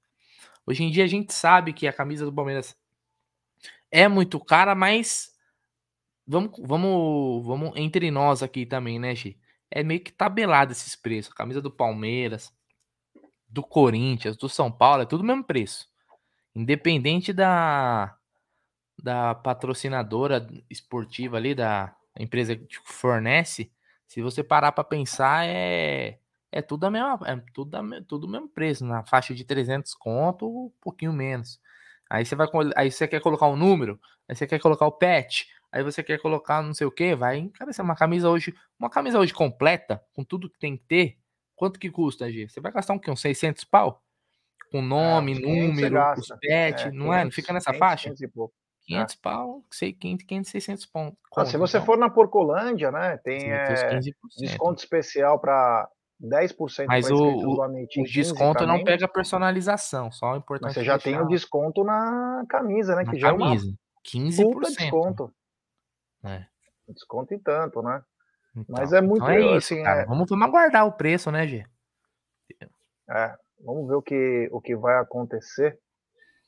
Hoje 0.67 0.83
em 0.83 0.91
dia 0.91 1.05
a 1.05 1.07
gente 1.07 1.33
sabe 1.33 1.73
que 1.73 1.87
a 1.87 1.93
camisa 1.93 2.25
do 2.25 2.33
Palmeiras 2.33 2.77
é 3.89 4.09
muito 4.09 4.41
cara, 4.41 4.75
mas 4.75 5.33
vamos, 6.29 6.53
vamos, 6.61 7.47
vamos 7.47 7.73
entre 7.77 8.11
nós 8.11 8.43
aqui 8.43 8.67
também, 8.67 8.99
né, 8.99 9.15
Gi? 9.15 9.39
É 9.71 9.83
meio 9.83 10.01
que 10.01 10.13
tabelado 10.13 10.73
esses 10.73 10.95
preços. 10.95 11.33
A 11.33 11.37
camisa 11.37 11.61
do 11.61 11.71
Palmeiras, 11.71 12.53
do 13.49 13.63
Corinthians, 13.63 14.37
do 14.37 14.49
São 14.49 14.71
Paulo, 14.71 15.03
é 15.03 15.07
tudo 15.07 15.23
o 15.23 15.25
mesmo 15.25 15.45
preço. 15.45 15.89
Independente 16.55 17.33
da, 17.33 18.17
da 19.03 19.35
patrocinadora 19.35 20.47
esportiva 20.71 21.37
ali, 21.37 21.55
da 21.55 21.95
empresa 22.19 22.57
que 22.57 22.79
fornece, 22.85 23.73
se 24.07 24.23
você 24.23 24.43
parar 24.43 24.73
para 24.73 24.85
pensar, 24.85 25.47
é 25.47 26.19
é 26.51 26.63
tudo 26.63 26.85
a 26.85 26.91
mesma, 26.91 27.19
é 27.27 27.37
tudo, 27.53 27.75
a, 27.77 27.83
tudo 28.07 28.27
o 28.27 28.31
mesmo 28.31 28.49
preço, 28.49 28.85
na 28.85 29.05
faixa 29.05 29.35
de 29.35 29.45
300 29.45 29.95
conto, 29.95 30.47
um 30.47 30.73
pouquinho 30.81 31.13
menos. 31.13 31.61
Aí 32.09 32.25
você 32.25 32.35
vai 32.35 32.49
aí 32.75 32.91
você 32.91 33.07
quer 33.07 33.21
colocar 33.21 33.47
um 33.49 33.57
número, 33.57 34.01
aí 34.27 34.35
você 34.35 34.47
quer 34.47 34.59
colocar 34.59 34.87
o 34.87 34.93
pet, 34.93 35.47
aí 35.73 35.83
você 35.83 36.03
quer 36.03 36.19
colocar 36.21 36.63
não 36.63 36.75
sei 36.75 36.87
o 36.87 36.91
que, 36.91 37.15
vai 37.15 37.51
é 37.79 37.83
uma 37.83 37.97
camisa 37.97 38.29
hoje, 38.29 38.55
uma 38.79 38.91
camisa 38.91 39.19
hoje 39.19 39.33
completa, 39.33 40.03
com 40.13 40.25
tudo 40.25 40.51
que 40.51 40.59
tem 40.59 40.77
que 40.77 40.85
ter, 40.85 41.19
quanto 41.55 41.79
que 41.79 41.91
custa, 41.91 42.31
G? 42.31 42.49
Você 42.49 42.61
vai 42.61 42.73
gastar 42.73 42.95
um 42.95 42.99
que 42.99 43.11
uns 43.11 43.21
600 43.21 43.65
pau? 43.65 44.03
Com 44.71 44.83
nome, 44.83 45.33
é, 45.33 45.41
número, 45.41 45.99
os 46.19 46.29
pet, 46.41 46.83
é, 46.83 46.91
não 46.91 47.07
500, 47.07 47.17
é? 47.17 47.25
Não 47.25 47.31
fica 47.31 47.53
nessa 47.53 47.71
500, 47.71 47.79
faixa? 47.79 48.15
500 48.15 48.51
500 48.87 49.15
é. 49.15 49.19
pau, 49.23 49.65
sei, 49.71 49.93
500, 49.93 50.25
500 50.27 50.51
600 50.51 50.87
pontos. 50.87 51.19
Ah, 51.37 51.45
se 51.45 51.57
você 51.57 51.77
então. 51.77 51.87
for 51.87 51.99
na 51.99 52.09
Porcolândia, 52.09 52.91
né, 52.91 53.19
tem 53.19 53.41
Sim, 53.41 53.51
é, 53.51 53.99
desconto 54.39 54.83
especial 54.83 55.39
para 55.39 55.89
10% 56.21 56.87
Mas 56.87 57.11
o, 57.11 57.17
o, 57.17 57.63
o 57.63 58.05
desconto 58.05 58.67
não 58.67 58.83
pega 58.83 59.07
personalização, 59.07 60.11
só 60.11 60.33
o 60.33 60.37
importante. 60.37 60.69
Mas 60.69 60.75
você 60.75 60.85
já 60.85 60.99
tem 60.99 61.21
o 61.21 61.27
desconto 61.27 61.85
na 61.85 62.45
camisa, 62.49 62.97
né, 62.97 63.05
na 63.05 63.11
que 63.11 63.19
já 63.19 63.31
camisa. 63.31 63.67
é 63.67 64.19
uma 64.19 64.33
15%. 64.33 64.53
Puta 64.53 64.71
desconto. 64.71 65.33
É. 66.25 66.47
Desconto 66.89 67.35
e 67.35 67.39
tanto, 67.39 67.83
né? 67.83 68.03
Então, 68.57 68.77
Mas 68.77 68.93
é 68.93 69.01
muito 69.01 69.23
então 69.23 69.31
é 69.31 69.57
isso, 69.57 69.75
assim, 69.75 69.87
é... 69.87 70.05
Vamos, 70.07 70.29
vamos 70.29 70.47
aguardar 70.47 70.87
o 70.87 70.93
preço, 70.93 71.31
né, 71.31 71.47
Gê? 71.47 71.65
É, 73.11 73.37
vamos 73.65 73.89
ver 73.89 73.95
o 73.95 74.03
que, 74.03 74.49
o 74.51 74.61
que 74.61 74.77
vai 74.77 74.99
acontecer. 74.99 75.79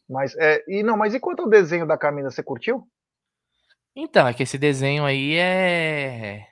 Mas, 0.09 0.37
é, 0.37 0.64
e 0.66 0.83
não, 0.83 0.96
mas 0.96 1.14
e 1.14 1.20
quanto 1.20 1.42
ao 1.42 1.48
desenho 1.48 1.87
da 1.87 1.96
camisa, 1.96 2.30
você 2.30 2.42
curtiu? 2.42 2.87
Então, 3.94 4.26
é 4.26 4.35
que 4.35 4.42
esse 4.42 4.59
desenho 4.59 5.04
aí 5.04 5.37
é. 5.37 6.46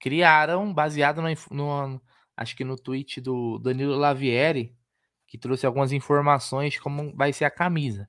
Criaram 0.00 0.72
baseado 0.72 1.22
no, 1.22 1.28
no 1.50 2.00
acho 2.36 2.54
que 2.54 2.64
no 2.64 2.76
tweet 2.76 3.20
do 3.20 3.58
Danilo 3.58 3.96
Lavieri, 3.96 4.76
que 5.26 5.38
trouxe 5.38 5.66
algumas 5.66 5.90
informações 5.90 6.74
de 6.74 6.80
como 6.80 7.14
vai 7.16 7.32
ser 7.32 7.46
a 7.46 7.50
camisa. 7.50 8.08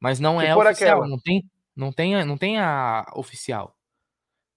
Mas 0.00 0.18
não 0.18 0.40
se 0.40 0.46
é 0.46 0.54
oficial, 0.54 0.98
aquela. 0.98 1.08
não 1.08 1.18
tem, 1.18 1.50
não 1.76 1.92
tem, 1.92 2.24
não 2.24 2.36
tem 2.36 2.58
a 2.58 3.06
oficial. 3.14 3.77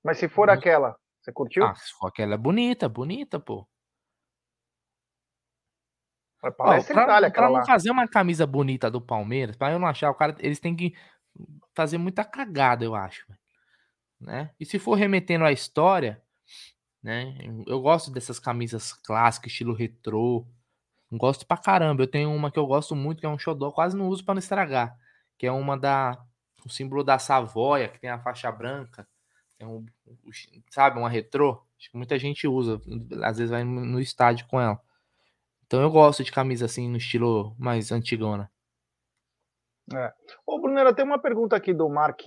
Mas 0.03 0.17
se 0.17 0.27
for 0.27 0.47
não... 0.47 0.53
aquela, 0.53 0.95
você 1.21 1.31
curtiu? 1.31 1.65
Ah, 1.65 1.75
se 1.75 1.91
for 1.93 2.07
aquela 2.07 2.35
é 2.35 2.37
bonita, 2.37 2.89
bonita, 2.89 3.39
pô. 3.39 3.67
Parece 6.57 6.91
pra, 6.91 7.03
Itália, 7.03 7.31
pra 7.31 7.49
não 7.51 7.63
fazer 7.65 7.91
uma 7.91 8.07
camisa 8.07 8.47
bonita 8.47 8.89
do 8.89 8.99
Palmeiras, 8.99 9.55
para 9.55 9.73
eu 9.73 9.79
não 9.79 9.87
achar, 9.87 10.09
o 10.09 10.15
cara, 10.15 10.35
eles 10.39 10.59
têm 10.59 10.75
que 10.75 10.95
fazer 11.75 11.99
muita 11.99 12.25
cagada, 12.25 12.83
eu 12.83 12.95
acho. 12.95 13.27
Né? 14.19 14.49
E 14.59 14.65
se 14.65 14.79
for 14.79 14.95
remetendo 14.95 15.45
à 15.45 15.51
história, 15.51 16.21
né? 17.01 17.35
Eu 17.65 17.81
gosto 17.81 18.11
dessas 18.11 18.39
camisas 18.39 18.93
clássicas, 18.93 19.51
estilo 19.51 19.73
retrô. 19.73 20.45
Gosto 21.11 21.45
pra 21.45 21.57
caramba. 21.57 22.03
Eu 22.03 22.07
tenho 22.07 22.33
uma 22.33 22.51
que 22.51 22.59
eu 22.59 22.67
gosto 22.67 22.95
muito, 22.95 23.19
que 23.19 23.25
é 23.25 23.29
um 23.29 23.39
xodó, 23.39 23.71
quase 23.71 23.97
não 23.97 24.07
uso 24.07 24.23
para 24.23 24.35
não 24.35 24.39
estragar. 24.39 24.97
Que 25.37 25.47
é 25.47 25.51
uma 25.51 25.77
da. 25.77 26.23
O 26.63 26.69
símbolo 26.69 27.03
da 27.03 27.17
Savoia, 27.17 27.89
que 27.89 27.99
tem 27.99 28.09
a 28.09 28.19
faixa 28.19 28.51
branca. 28.51 29.07
É 29.61 29.65
um, 29.65 29.85
sabe, 30.69 30.97
uma 30.97 31.09
retrô. 31.09 31.63
Acho 31.77 31.91
que 31.91 31.97
muita 31.97 32.17
gente 32.17 32.47
usa. 32.47 32.81
Às 33.23 33.37
vezes 33.37 33.51
vai 33.51 33.63
no 33.63 33.99
estádio 33.99 34.47
com 34.47 34.59
ela. 34.59 34.79
Então 35.65 35.81
eu 35.81 35.91
gosto 35.91 36.23
de 36.23 36.31
camisa 36.31 36.65
assim, 36.65 36.89
no 36.89 36.97
estilo 36.97 37.55
mais 37.57 37.91
antigona. 37.91 38.51
É. 39.93 40.11
Ô, 40.45 40.59
Brunera, 40.59 40.93
tem 40.93 41.05
uma 41.05 41.21
pergunta 41.21 41.55
aqui 41.55 41.73
do 41.73 41.87
Mark 41.87 42.19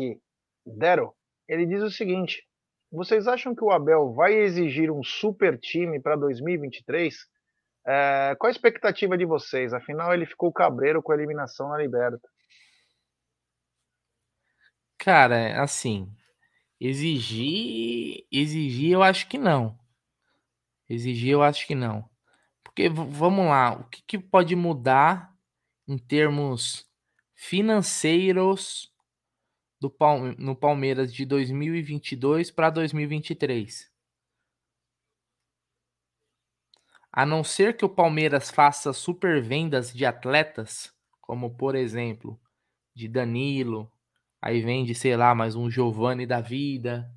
Dero. 0.65 1.13
Ele 1.49 1.67
diz 1.67 1.83
o 1.83 1.91
seguinte: 1.91 2.47
vocês 2.91 3.27
acham 3.27 3.55
que 3.55 3.65
o 3.65 3.71
Abel 3.71 4.13
vai 4.13 4.35
exigir 4.35 4.91
um 4.91 5.03
super 5.03 5.59
time 5.59 6.01
para 6.01 6.17
2023? 6.17 7.15
É, 7.87 8.37
qual 8.39 8.49
a 8.49 8.53
expectativa 8.53 9.19
de 9.19 9.27
vocês? 9.27 9.75
Afinal, 9.75 10.15
ele 10.15 10.25
ficou 10.25 10.53
cabreiro 10.53 11.03
com 11.03 11.13
a 11.13 11.15
eliminação 11.17 11.69
na 11.69 11.79
Liberta. 11.79 12.29
Cara, 14.97 15.61
assim, 15.61 16.09
exigir, 16.81 18.27
exigir, 18.31 18.93
eu 18.93 19.03
acho 19.03 19.29
que 19.29 19.39
não. 19.39 19.79
Exigir, 20.89 21.31
eu 21.31 21.43
acho 21.43 21.67
que 21.67 21.75
não. 21.75 22.09
Porque 22.63 22.89
vamos 22.89 23.47
lá, 23.47 23.75
o 23.75 23.85
que, 23.85 24.03
que 24.03 24.19
pode 24.19 24.57
mudar 24.57 25.35
em 25.87 25.97
termos 25.99 26.91
financeiros 27.35 28.93
do 29.81 29.91
Palme 29.91 30.35
no 30.39 30.57
Palmeiras 30.57 31.13
de 31.13 31.25
2022 31.25 32.51
para 32.51 32.71
2023? 32.71 33.93
A 37.13 37.25
não 37.25 37.45
ser 37.45 37.77
que 37.77 37.85
o 37.85 37.89
Palmeiras 37.89 38.51
faça 38.51 38.93
super 38.93 39.41
vendas 39.41 39.93
de 39.93 40.05
atletas, 40.05 40.93
como 41.21 41.57
por 41.57 41.77
exemplo, 41.77 42.41
de 42.93 43.07
Danilo, 43.07 43.89
aí 44.45 44.61
vende, 44.61 44.95
sei 44.95 45.17
lá, 45.17 45.35
mais 45.35 45.57
um 45.57 45.71
Giovanni 45.71 46.27
da 46.27 46.39
vida, 46.39 47.11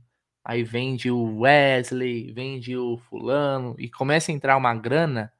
aí 0.45 0.63
vende 0.63 1.11
o 1.11 1.41
Wesley, 1.41 2.31
vende 2.31 2.77
o 2.77 2.97
fulano 2.97 3.75
e 3.77 3.89
começa 3.89 4.31
a 4.31 4.33
entrar 4.33 4.55
uma 4.55 4.73
grana 4.73 5.33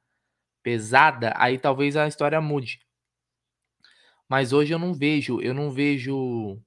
pesada, 0.62 1.32
aí 1.34 1.58
talvez 1.58 1.96
a 1.96 2.06
história 2.06 2.38
mude. 2.42 2.86
Mas 4.28 4.52
hoje 4.52 4.74
eu 4.74 4.78
não 4.78 4.92
vejo, 4.92 5.40
eu 5.40 5.54
não 5.54 5.70
vejo, 5.70 6.60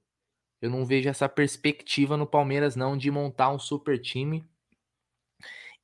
eu 0.60 0.68
não 0.68 0.84
vejo 0.84 1.08
essa 1.08 1.28
perspectiva 1.28 2.16
no 2.16 2.26
Palmeiras 2.26 2.74
não 2.74 2.96
de 2.98 3.08
montar 3.08 3.50
um 3.50 3.60
super 3.60 4.00
time 4.00 4.44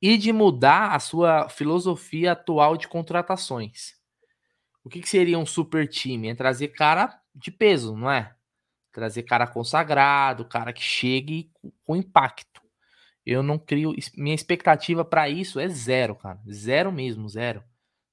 e 0.01 0.17
de 0.17 0.33
mudar 0.33 0.93
a 0.93 0.99
sua 0.99 1.47
filosofia 1.47 2.33
atual 2.33 2.75
de 2.75 2.89
contratações. 2.89 3.93
O 4.83 4.89
que, 4.89 4.99
que 4.99 5.07
seria 5.07 5.39
um 5.39 5.45
super 5.45 5.87
time? 5.87 6.27
É 6.27 6.35
trazer 6.35 6.67
cara 6.69 7.21
de 7.33 7.49
peso, 7.51 7.95
não 7.95 8.11
é? 8.11 8.35
Trazer 8.99 9.23
cara 9.23 9.47
consagrado, 9.47 10.43
cara 10.43 10.73
que 10.73 10.81
chegue 10.81 11.49
com 11.85 11.95
impacto. 11.95 12.61
Eu 13.25 13.41
não 13.41 13.57
crio. 13.57 13.95
Minha 14.17 14.35
expectativa 14.35 15.05
para 15.05 15.29
isso 15.29 15.57
é 15.57 15.69
zero, 15.69 16.15
cara. 16.15 16.37
Zero 16.51 16.91
mesmo, 16.91 17.29
zero. 17.29 17.63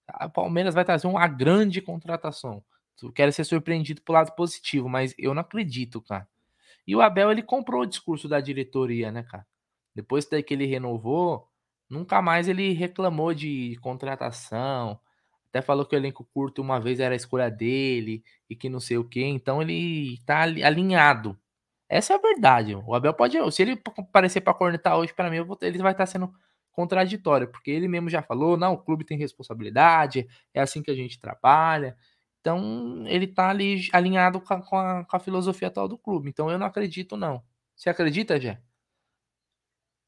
A 0.07 0.29
Palmeiras 0.29 0.75
vai 0.75 0.85
trazer 0.85 1.09
uma 1.09 1.27
grande 1.27 1.83
contratação. 1.83 2.63
Eu 3.03 3.13
quero 3.13 3.33
ser 3.33 3.43
surpreendido 3.43 4.01
pro 4.01 4.15
lado 4.15 4.31
positivo, 4.37 4.89
mas 4.89 5.13
eu 5.19 5.35
não 5.35 5.41
acredito, 5.41 6.01
cara. 6.01 6.29
E 6.87 6.95
o 6.95 7.01
Abel, 7.01 7.33
ele 7.33 7.43
comprou 7.43 7.83
o 7.83 7.87
discurso 7.87 8.29
da 8.29 8.41
diretoria, 8.41 9.11
né, 9.11 9.25
cara? 9.25 9.45
Depois 9.93 10.25
que 10.25 10.55
ele 10.55 10.67
renovou, 10.67 11.49
nunca 11.91 12.23
mais 12.23 12.47
ele 12.47 12.73
reclamou 12.75 13.35
de 13.35 13.77
contratação. 13.83 15.01
Até 15.57 15.63
falou 15.63 15.87
que 15.87 15.97
o 15.97 15.99
elenco 15.99 16.25
curto 16.25 16.61
uma 16.61 16.79
vez 16.79 17.01
era 17.01 17.15
a 17.15 17.17
escolha 17.17 17.51
dele 17.51 18.23
e 18.49 18.55
que 18.55 18.69
não 18.69 18.79
sei 18.79 18.99
o 18.99 19.05
que, 19.05 19.25
então 19.25 19.63
ele 19.63 20.19
tá 20.27 20.43
alinhado. 20.43 21.39
Essa 21.89 22.15
é 22.15 22.17
a 22.17 22.21
verdade. 22.21 22.75
O 22.75 22.95
Abel 22.95 23.15
pode, 23.15 23.39
se 23.53 23.63
ele 23.63 23.81
aparecer 23.99 24.41
para 24.43 24.55
cornetar 24.55 24.99
hoje 24.99 25.15
para 25.15 25.31
mim, 25.31 25.39
ele 25.63 25.79
vai 25.79 25.93
estar 25.93 26.05
tá 26.05 26.07
sendo 26.07 26.33
contraditório, 26.73 27.49
porque 27.49 27.71
ele 27.71 27.89
mesmo 27.89 28.11
já 28.11 28.23
falou, 28.23 28.57
não, 28.57 28.75
o 28.75 28.79
clube 28.79 29.05
tem 29.05 29.17
responsabilidade, 29.17 30.29
é 30.53 30.61
assim 30.61 30.83
que 30.83 30.91
a 30.91 30.95
gente 30.95 31.19
trabalha. 31.19 31.97
Então, 32.41 33.05
ele 33.07 33.27
tá 33.27 33.49
ali 33.51 33.89
alinhado 33.93 34.41
com 34.41 34.55
a, 34.55 34.63
com 34.63 34.77
a, 34.77 35.05
com 35.05 35.17
a 35.17 35.21
filosofia 35.21 35.69
atual 35.69 35.89
do 35.89 35.99
clube. 35.99 36.29
Então, 36.29 36.51
eu 36.51 36.59
não 36.59 36.67
acredito, 36.67 37.17
não. 37.17 37.43
Você 37.75 37.89
acredita, 37.89 38.39
Jé? 38.41 38.61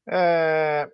É, 0.07 0.89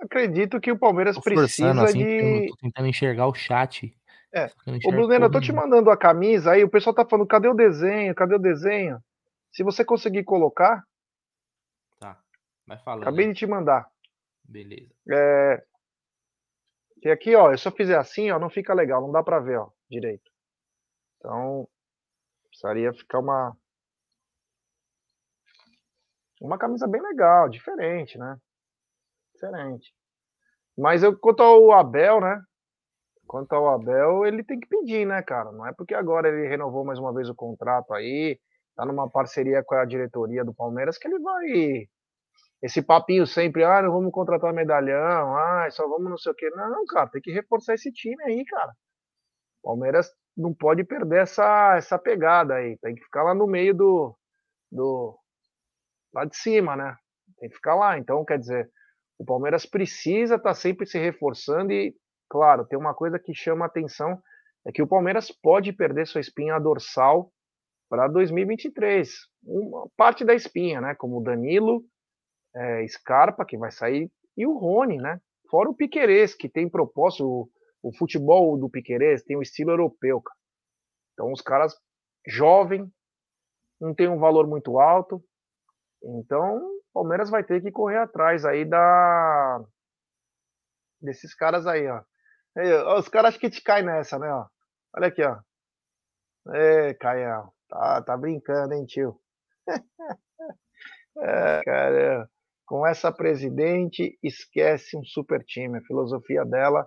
acredito 0.00 0.60
que 0.60 0.72
o 0.72 0.78
Palmeiras 0.78 1.16
tô 1.16 1.22
precisa 1.22 1.82
assim, 1.82 1.98
de. 1.98 2.48
tô 2.48 2.56
tentando 2.56 2.88
enxergar 2.88 3.26
o 3.26 3.34
chat. 3.34 3.94
É. 4.32 4.46
Ô, 4.84 4.90
Bruneno, 4.90 5.26
eu 5.26 5.30
tô 5.30 5.40
te 5.40 5.52
mandando 5.52 5.90
a 5.90 5.96
camisa 5.96 6.52
aí, 6.52 6.62
o 6.62 6.68
pessoal 6.68 6.94
tá 6.94 7.04
falando, 7.04 7.26
cadê 7.26 7.48
o 7.48 7.54
desenho? 7.54 8.14
Cadê 8.14 8.34
o 8.34 8.38
desenho? 8.38 9.02
Se 9.50 9.62
você 9.62 9.84
conseguir 9.84 10.24
colocar. 10.24 10.84
Tá. 11.98 12.18
Vai 12.66 12.78
falando. 12.78 13.02
Acabei 13.02 13.28
de 13.28 13.34
te 13.34 13.46
mandar. 13.46 13.88
Beleza. 14.44 14.92
É. 15.10 15.64
Que 17.00 17.08
aqui, 17.08 17.34
ó, 17.34 17.56
se 17.56 17.66
eu 17.66 17.72
fizer 17.72 17.96
assim, 17.96 18.30
ó, 18.30 18.38
não 18.38 18.50
fica 18.50 18.74
legal, 18.74 19.00
não 19.00 19.12
dá 19.12 19.22
pra 19.22 19.38
ver, 19.38 19.58
ó, 19.58 19.70
direito. 19.88 20.30
Então, 21.16 21.68
precisaria 22.48 22.92
ficar 22.92 23.20
uma. 23.20 23.56
Uma 26.40 26.58
camisa 26.58 26.86
bem 26.86 27.00
legal, 27.00 27.48
diferente, 27.48 28.16
né? 28.16 28.38
Diferente. 29.38 29.92
Mas 30.76 31.02
eu, 31.02 31.16
quanto 31.16 31.42
ao 31.42 31.72
Abel, 31.72 32.20
né? 32.20 32.40
Quanto 33.26 33.52
ao 33.54 33.68
Abel, 33.68 34.26
ele 34.26 34.42
tem 34.42 34.58
que 34.58 34.68
pedir, 34.68 35.06
né, 35.06 35.22
cara? 35.22 35.52
Não 35.52 35.66
é 35.66 35.72
porque 35.72 35.94
agora 35.94 36.28
ele 36.28 36.48
renovou 36.48 36.84
mais 36.84 36.98
uma 36.98 37.12
vez 37.12 37.28
o 37.28 37.34
contrato 37.34 37.92
aí, 37.92 38.38
tá 38.74 38.84
numa 38.84 39.08
parceria 39.10 39.62
com 39.62 39.74
a 39.74 39.84
diretoria 39.84 40.44
do 40.44 40.54
Palmeiras 40.54 40.98
que 40.98 41.06
ele 41.06 41.18
vai. 41.18 41.88
Esse 42.62 42.82
papinho 42.82 43.26
sempre, 43.26 43.64
ah, 43.64 43.82
não 43.82 43.92
vamos 43.92 44.12
contratar 44.12 44.52
medalhão, 44.52 45.36
ah, 45.36 45.68
só 45.70 45.86
vamos 45.88 46.10
não 46.10 46.18
sei 46.18 46.32
o 46.32 46.34
quê. 46.34 46.50
Não, 46.50 46.84
cara, 46.86 47.08
tem 47.08 47.20
que 47.22 47.30
reforçar 47.30 47.74
esse 47.74 47.92
time 47.92 48.22
aí, 48.24 48.44
cara. 48.44 48.72
Palmeiras 49.62 50.10
não 50.36 50.54
pode 50.54 50.84
perder 50.84 51.22
essa, 51.22 51.76
essa 51.76 51.98
pegada 51.98 52.54
aí. 52.54 52.78
Tem 52.78 52.94
que 52.94 53.02
ficar 53.02 53.22
lá 53.24 53.34
no 53.34 53.46
meio 53.46 53.74
do. 53.74 54.16
do 54.72 55.18
lá 56.14 56.24
de 56.24 56.36
cima, 56.36 56.76
né? 56.76 56.96
Tem 57.38 57.48
que 57.48 57.56
ficar 57.56 57.74
lá. 57.74 57.98
Então, 57.98 58.24
quer 58.24 58.38
dizer, 58.38 58.70
o 59.18 59.24
Palmeiras 59.24 59.66
precisa 59.66 60.36
estar 60.36 60.50
tá 60.50 60.54
sempre 60.54 60.86
se 60.86 60.98
reforçando 60.98 61.72
e, 61.72 61.94
claro, 62.30 62.64
tem 62.64 62.78
uma 62.78 62.94
coisa 62.94 63.18
que 63.18 63.34
chama 63.34 63.66
atenção 63.66 64.22
é 64.66 64.72
que 64.72 64.82
o 64.82 64.86
Palmeiras 64.86 65.30
pode 65.30 65.72
perder 65.72 66.06
sua 66.06 66.20
espinha 66.20 66.58
dorsal 66.58 67.32
para 67.88 68.06
2023. 68.06 69.10
Uma 69.44 69.88
parte 69.96 70.24
da 70.24 70.34
espinha, 70.34 70.80
né? 70.80 70.94
Como 70.94 71.18
o 71.18 71.22
Danilo, 71.22 71.82
é, 72.54 72.86
Scarpa, 72.86 73.46
que 73.46 73.56
vai 73.56 73.70
sair, 73.70 74.10
e 74.36 74.46
o 74.46 74.58
Rony, 74.58 74.98
né? 74.98 75.20
Fora 75.50 75.70
o 75.70 75.74
Piquerez, 75.74 76.34
que 76.34 76.48
tem 76.48 76.68
propósito, 76.68 77.24
o, 77.24 77.50
o 77.82 77.96
futebol 77.96 78.58
do 78.58 78.68
Piquerez 78.68 79.22
tem 79.22 79.36
o 79.36 79.38
um 79.38 79.42
estilo 79.42 79.70
europeu, 79.70 80.20
cara. 80.20 80.38
Então 81.14 81.32
os 81.32 81.40
caras 81.40 81.74
jovem, 82.26 82.86
não 83.80 83.94
tem 83.94 84.08
um 84.08 84.18
valor 84.18 84.46
muito 84.46 84.78
alto. 84.78 85.24
Então 86.02 86.77
Palmeiras 86.92 87.30
vai 87.30 87.44
ter 87.44 87.62
que 87.62 87.70
correr 87.70 87.98
atrás 87.98 88.44
aí 88.44 88.64
da 88.64 89.60
desses 91.00 91.34
caras 91.34 91.66
aí, 91.66 91.86
ó. 91.88 92.02
os 92.98 93.08
caras 93.08 93.36
que 93.36 93.48
te 93.50 93.62
caem 93.62 93.84
nessa, 93.84 94.18
né, 94.18 94.32
ó. 94.32 94.46
Olha 94.96 95.08
aqui, 95.08 95.22
ó. 95.22 95.38
É, 96.54 96.94
Caio, 96.94 97.52
tá, 97.68 98.02
tá 98.02 98.16
brincando, 98.16 98.74
hein, 98.74 98.86
tio? 98.86 99.20
é, 101.18 101.60
cara, 101.62 102.28
com 102.66 102.86
essa 102.86 103.12
presidente, 103.12 104.18
esquece 104.22 104.96
um 104.96 105.04
super 105.04 105.42
time. 105.44 105.78
A 105.78 105.82
filosofia 105.82 106.44
dela 106.44 106.86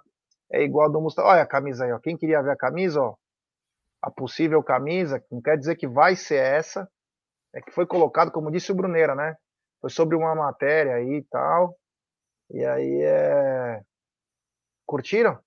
é 0.52 0.64
igual 0.64 0.88
a 0.88 0.92
do 0.92 1.02
Mustafa. 1.02 1.28
Olha 1.28 1.42
a 1.42 1.48
camisa 1.48 1.86
aí, 1.86 1.92
ó. 1.92 2.00
Quem 2.00 2.18
queria 2.18 2.42
ver 2.42 2.52
a 2.52 2.58
camisa, 2.58 3.02
ó. 3.02 3.16
A 4.02 4.10
possível 4.10 4.64
camisa, 4.64 5.24
não 5.32 5.42
quer 5.42 5.58
dizer 5.58 5.76
que 5.76 5.88
vai 5.88 6.16
ser 6.16 6.38
essa. 6.38 6.90
É 7.54 7.62
que 7.62 7.72
foi 7.72 7.86
colocado, 7.86 8.32
como 8.32 8.52
disse 8.52 8.72
o 8.72 8.76
Bruneira, 8.76 9.14
né? 9.16 9.36
Foi 9.82 9.89
sobre 9.89 10.15
uma 10.15 10.36
matéria 10.36 10.96
aí 10.96 11.15
e 11.17 11.24
tal. 11.24 11.78
E 12.52 12.63
aí 12.63 13.02
é. 13.02 13.84
Curtiram? 14.86 15.39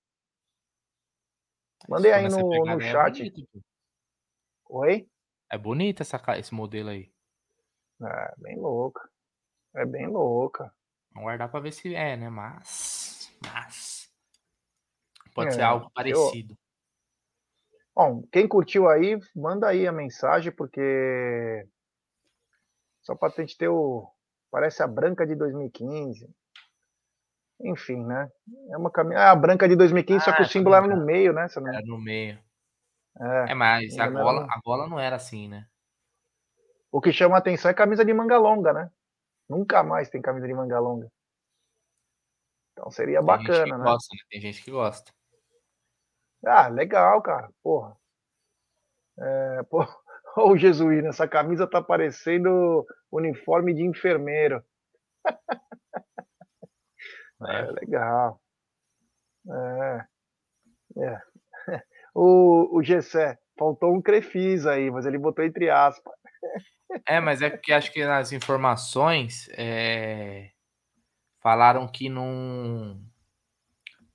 Mandei 1.87 2.11
aí 2.11 2.27
no, 2.27 2.65
no 2.65 2.81
é 2.81 2.91
chat. 2.91 3.21
É 3.21 3.29
bonito, 3.29 3.63
Oi? 4.67 5.09
É 5.51 5.57
bonita 5.57 6.03
essa, 6.03 6.21
esse 6.37 6.53
modelo 6.53 6.89
aí. 6.89 7.11
É, 8.01 8.33
bem 8.37 8.59
louca. 8.59 9.07
É 9.75 9.85
bem 9.85 10.07
louca. 10.07 10.73
Vamos 11.11 11.27
guardar 11.27 11.49
pra 11.49 11.59
ver 11.59 11.71
se 11.71 11.95
é, 11.95 12.17
né? 12.17 12.29
Mas. 12.29 13.31
Mas. 13.41 14.11
Pode 15.33 15.49
é, 15.49 15.51
ser 15.51 15.61
algo 15.61 15.89
parecido. 15.91 16.53
Eu... 16.53 16.57
Bom, 17.95 18.23
quem 18.31 18.47
curtiu 18.47 18.89
aí, 18.89 19.17
manda 19.33 19.67
aí 19.67 19.87
a 19.87 19.91
mensagem, 19.91 20.51
porque. 20.51 21.67
Só 23.01 23.15
pra 23.15 23.29
gente 23.29 23.55
ter 23.55 23.69
o, 23.69 24.11
Parece 24.55 24.81
a 24.81 24.87
branca 24.87 25.27
de 25.27 25.35
2015. 25.35 26.33
Enfim, 27.59 28.05
né? 28.05 28.31
É 28.71 28.77
uma 28.77 28.89
caminhada. 28.89 29.25
É 29.25 29.27
a 29.27 29.35
branca 29.35 29.67
de 29.67 29.75
2015, 29.75 30.17
ah, 30.17 30.23
só 30.23 30.33
que 30.33 30.43
o 30.43 30.47
símbolo 30.47 30.77
era 30.77 30.87
no 30.87 31.05
meio, 31.05 31.33
né? 31.33 31.45
Não... 31.57 31.67
Era 31.67 31.85
no 31.85 31.99
meio. 31.99 32.39
É, 33.19 33.51
é 33.51 33.53
mas 33.53 33.99
a 33.99 34.09
bola, 34.09 34.43
era... 34.43 34.53
a 34.53 34.61
bola 34.63 34.87
não 34.87 34.97
era 34.97 35.17
assim, 35.17 35.49
né? 35.49 35.67
O 36.89 37.01
que 37.01 37.11
chama 37.11 37.35
a 37.35 37.39
atenção 37.39 37.69
é 37.69 37.73
camisa 37.73 38.05
de 38.05 38.13
manga 38.13 38.37
longa, 38.37 38.71
né? 38.71 38.89
Nunca 39.49 39.83
mais 39.83 40.09
tem 40.09 40.21
camisa 40.21 40.47
de 40.47 40.53
manga 40.53 40.79
longa. 40.79 41.11
Então 42.71 42.89
seria 42.91 43.17
tem 43.17 43.25
bacana, 43.25 43.77
né? 43.77 43.83
Gosta, 43.83 44.15
né? 44.15 44.21
Tem 44.29 44.39
gente 44.39 44.63
que 44.63 44.71
gosta. 44.71 45.11
Ah, 46.45 46.69
legal, 46.69 47.21
cara. 47.21 47.49
Porra. 47.61 47.97
É, 49.19 49.63
porra. 49.69 49.93
Ô, 50.37 50.51
oh, 50.51 50.57
Jesuíno, 50.57 51.09
essa 51.09 51.27
camisa 51.27 51.67
tá 51.67 51.81
parecendo 51.81 52.85
uniforme 53.17 53.73
de 53.73 53.83
enfermeiro. 53.83 54.63
É, 57.47 57.59
é 57.59 57.71
legal. 57.71 58.41
É. 59.47 60.05
é. 61.03 61.21
O, 62.17 62.77
o 62.77 62.81
Gessé, 62.81 63.37
faltou 63.57 63.93
um 63.93 64.01
Crefis 64.01 64.65
aí, 64.65 64.89
mas 64.89 65.05
ele 65.05 65.17
botou 65.17 65.43
entre 65.43 65.69
aspas. 65.69 66.13
É, 67.05 67.19
mas 67.19 67.41
é 67.41 67.49
porque 67.49 67.73
acho 67.73 67.91
que 67.91 68.05
nas 68.05 68.31
informações 68.31 69.49
é, 69.57 70.51
falaram 71.41 71.87
que 71.87 72.07
não. 72.07 73.01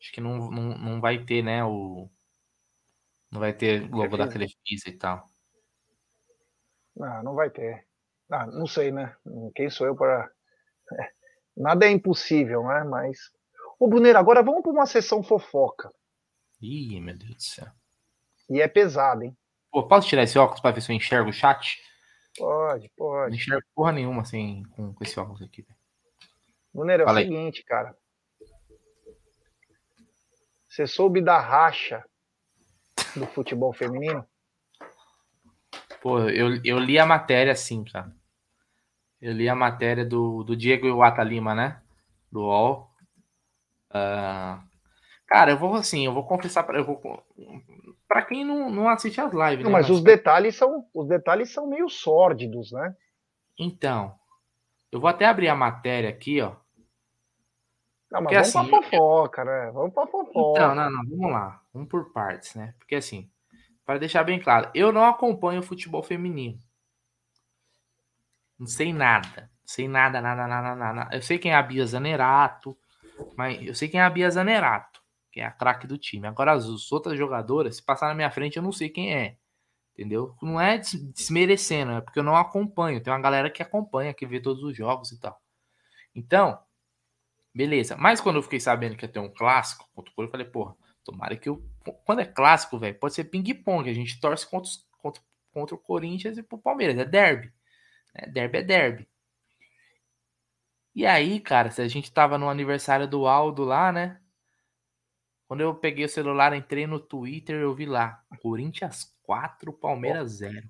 Acho 0.01 0.13
que 0.13 0.21
não, 0.21 0.51
não, 0.51 0.79
não 0.79 1.01
vai 1.01 1.23
ter, 1.23 1.43
né? 1.43 1.63
O, 1.63 2.09
não 3.31 3.39
vai 3.41 3.53
ter 3.53 3.89
logo 3.91 4.17
da 4.17 4.29
Crefisa 4.29 4.89
e 4.89 4.97
tal. 4.97 5.27
Não, 6.97 7.23
não 7.23 7.35
vai 7.35 7.51
ter. 7.51 7.87
Ah, 8.31 8.47
não 8.47 8.67
sei, 8.67 8.91
né? 8.91 9.15
Quem 9.55 9.69
sou 9.69 9.87
eu 9.87 9.97
para. 9.97 10.31
Nada 11.57 11.87
é 11.87 11.91
impossível, 11.91 12.63
né? 12.65 12.85
Mas. 12.85 13.19
Ô, 13.79 13.89
Bruneiro, 13.89 14.19
agora 14.19 14.43
vamos 14.43 14.63
para 14.63 14.73
uma 14.73 14.87
sessão 14.87 15.23
fofoca. 15.23 15.93
Ih, 16.61 17.01
meu 17.01 17.17
Deus 17.17 17.35
do 17.35 17.43
céu. 17.43 17.67
E 18.49 18.61
é 18.61 18.69
pesado, 18.69 19.25
hein? 19.25 19.37
Pô, 19.71 19.87
posso 19.87 20.09
tirar 20.09 20.25
esse 20.25 20.39
óculos 20.39 20.61
para 20.61 20.73
ver 20.73 20.81
se 20.81 20.93
eu 20.93 20.97
enxergo 20.97 21.31
o 21.31 21.33
chat? 21.33 21.81
Pode, 22.37 22.91
pode. 22.97 23.31
Não 23.31 23.37
enxergo 23.37 23.67
porra 23.75 23.93
nenhuma 23.93 24.23
assim 24.23 24.63
com, 24.71 24.93
com 24.93 25.05
esse 25.05 25.19
óculos 25.19 25.43
aqui. 25.43 25.67
Bruneiro, 26.73 27.05
é 27.05 27.07
o 27.13 27.15
seguinte, 27.17 27.65
cara. 27.65 27.97
Você 30.69 30.87
soube 30.87 31.21
da 31.21 31.39
racha 31.41 32.05
do 33.17 33.27
futebol 33.27 33.73
feminino? 33.73 34.25
Pô, 36.01 36.21
eu, 36.29 36.61
eu 36.65 36.79
li 36.79 36.99
a 36.99 37.05
matéria 37.05 37.53
assim, 37.53 37.85
cara. 37.85 38.15
Eu 39.21 39.33
li 39.33 39.49
a 39.49 39.55
matéria 39.55 40.05
do, 40.05 40.43
do 40.43 40.57
Diego 40.57 40.87
Iwata 40.87 41.23
Lima, 41.23 41.55
né? 41.55 41.81
Do 42.33 42.41
UOL. 42.41 42.91
Uh, 43.91 44.63
cara, 45.27 45.51
eu 45.51 45.59
vou 45.59 45.75
assim, 45.75 46.07
eu 46.07 46.15
vou 46.15 46.25
confessar 46.25 46.63
para 46.63 46.83
para 48.09 48.23
quem 48.23 48.45
não, 48.45 48.71
não 48.71 48.89
assiste 48.89 49.21
as 49.21 49.33
lives, 49.33 49.65
não, 49.65 49.73
né? 49.73 49.79
Mas, 49.79 49.91
os 49.91 50.03
detalhes 50.03 50.57
são 50.57 50.87
os 50.95 51.07
detalhes 51.07 51.53
são 51.53 51.69
meio 51.69 51.89
sórdidos, 51.89 52.73
né? 52.73 52.97
Então, 53.59 54.15
eu 54.91 55.01
vou 55.01 55.09
até 55.11 55.27
abrir 55.27 55.49
a 55.49 55.55
matéria 55.55 56.09
aqui, 56.09 56.41
ó. 56.41 56.57
Não, 58.11 58.23
mas 58.23 58.33
Porque, 58.33 58.53
vamos 58.53 58.73
assim, 58.73 58.91
pra 58.91 58.99
fofoca, 58.99 59.45
né? 59.45 59.71
Vamos 59.73 59.95
pra 59.95 60.07
fofoca. 60.07 60.61
Então, 60.61 60.75
não, 60.75 60.91
não, 60.91 61.05
vamos 61.05 61.31
lá. 61.31 61.63
Vamos 61.73 61.89
por 61.89 62.13
partes, 62.13 62.55
né? 62.55 62.75
Porque 62.79 62.97
assim, 62.97 63.31
para 63.85 63.99
deixar 63.99 64.25
bem 64.25 64.41
claro, 64.41 64.71
eu 64.75 64.91
não 64.91 65.05
acompanho 65.05 65.61
o 65.61 65.65
futebol 65.65 66.03
feminino. 66.03 66.59
Não 68.61 68.67
sei 68.67 68.93
nada. 68.93 69.51
Sei 69.65 69.89
nada, 69.89 70.21
nada, 70.21 70.47
nada, 70.47 70.75
nada. 70.75 71.17
Eu 71.17 71.23
sei 71.23 71.39
quem 71.39 71.53
é 71.53 71.55
a 71.55 71.63
Bia 71.63 71.87
Zanerato, 71.87 72.77
mas 73.37 73.61
eu 73.67 73.75
sei 73.75 73.89
quem 73.89 74.01
é 74.01 74.05
a 74.05 74.11
Bia 74.11 74.31
Zanerato. 74.31 75.01
que 75.33 75.41
é 75.41 75.45
a 75.47 75.51
craque 75.51 75.87
do 75.87 75.97
time. 75.97 76.27
Agora 76.27 76.53
as 76.53 76.93
outras 76.93 77.17
jogadoras, 77.19 77.77
se 77.77 77.83
passar 77.83 78.09
na 78.09 78.15
minha 78.15 78.31
frente, 78.31 78.57
eu 78.57 78.63
não 78.63 78.73
sei 78.73 78.91
quem 78.91 79.15
é. 79.15 79.37
Entendeu? 79.95 80.35
Não 80.43 80.61
é 80.61 80.79
desmerecendo, 80.79 81.93
é 81.93 82.01
porque 82.01 82.19
eu 82.19 82.23
não 82.23 82.37
acompanho. 82.37 83.03
Tem 83.03 83.13
uma 83.13 83.21
galera 83.21 83.51
que 83.51 83.63
acompanha, 83.63 84.15
que 84.15 84.27
vê 84.27 84.41
todos 84.41 84.63
os 84.63 84.77
jogos 84.77 85.13
e 85.13 85.21
tal. 85.21 85.41
Então, 86.15 86.59
beleza. 87.55 87.97
Mas 87.97 88.21
quando 88.21 88.37
eu 88.37 88.43
fiquei 88.43 88.61
sabendo 88.61 88.97
que 88.97 89.05
ia 89.05 89.09
ter 89.13 89.21
um 89.21 89.33
clássico 89.33 89.89
contra 89.95 90.13
o 90.13 90.15
Corinthians, 90.15 90.29
eu 90.29 90.31
falei, 90.33 90.47
porra, 90.47 90.77
tomara 91.05 91.37
que 91.37 91.49
eu. 91.49 91.63
Quando 92.05 92.21
é 92.21 92.27
clássico, 92.27 92.79
velho, 92.79 92.99
pode 92.99 93.15
ser 93.15 93.25
ping-pong. 93.25 93.89
A 93.89 93.95
gente 93.95 94.21
torce 94.21 94.49
contra, 94.49 94.71
contra, 94.99 95.23
contra 95.53 95.75
o 95.75 95.79
Corinthians 95.79 96.39
e 96.39 96.43
pro 96.43 96.59
Palmeiras. 96.59 96.99
É 96.99 97.05
derby. 97.05 97.53
É, 98.15 98.29
derby 98.29 98.59
é 98.59 98.63
derby. 98.63 99.09
E 100.95 101.07
aí, 101.07 101.41
cara, 101.41 101.71
se 101.71 101.81
a 101.83 101.89
gente 101.89 102.13
tava 102.13 102.37
no 102.37 102.49
aniversário 102.49 103.07
do 103.09 103.27
Aldo 103.27 103.65
lá, 103.65 103.93
né? 103.93 104.21
Quando 105.47 105.61
eu 105.63 105.75
peguei 105.75 106.05
o 106.05 106.09
celular, 106.09 106.55
entrei 106.55 106.87
no 106.87 107.01
Twitter, 107.01 107.57
eu 107.61 107.75
vi 107.75 107.85
lá, 107.87 108.25
Corinthians 108.41 109.17
4, 109.23 109.73
Palmeiras 109.73 110.33
0. 110.33 110.69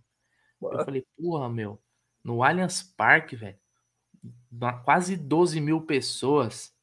Eu 0.63 0.85
falei, 0.85 1.07
porra, 1.17 1.49
meu, 1.51 1.83
no 2.25 2.43
Allianz 2.43 2.83
Parque, 2.83 3.37
velho, 3.37 3.59
quase 4.85 5.17
12 5.17 5.61
mil 5.61 5.83
pessoas. 5.83 6.75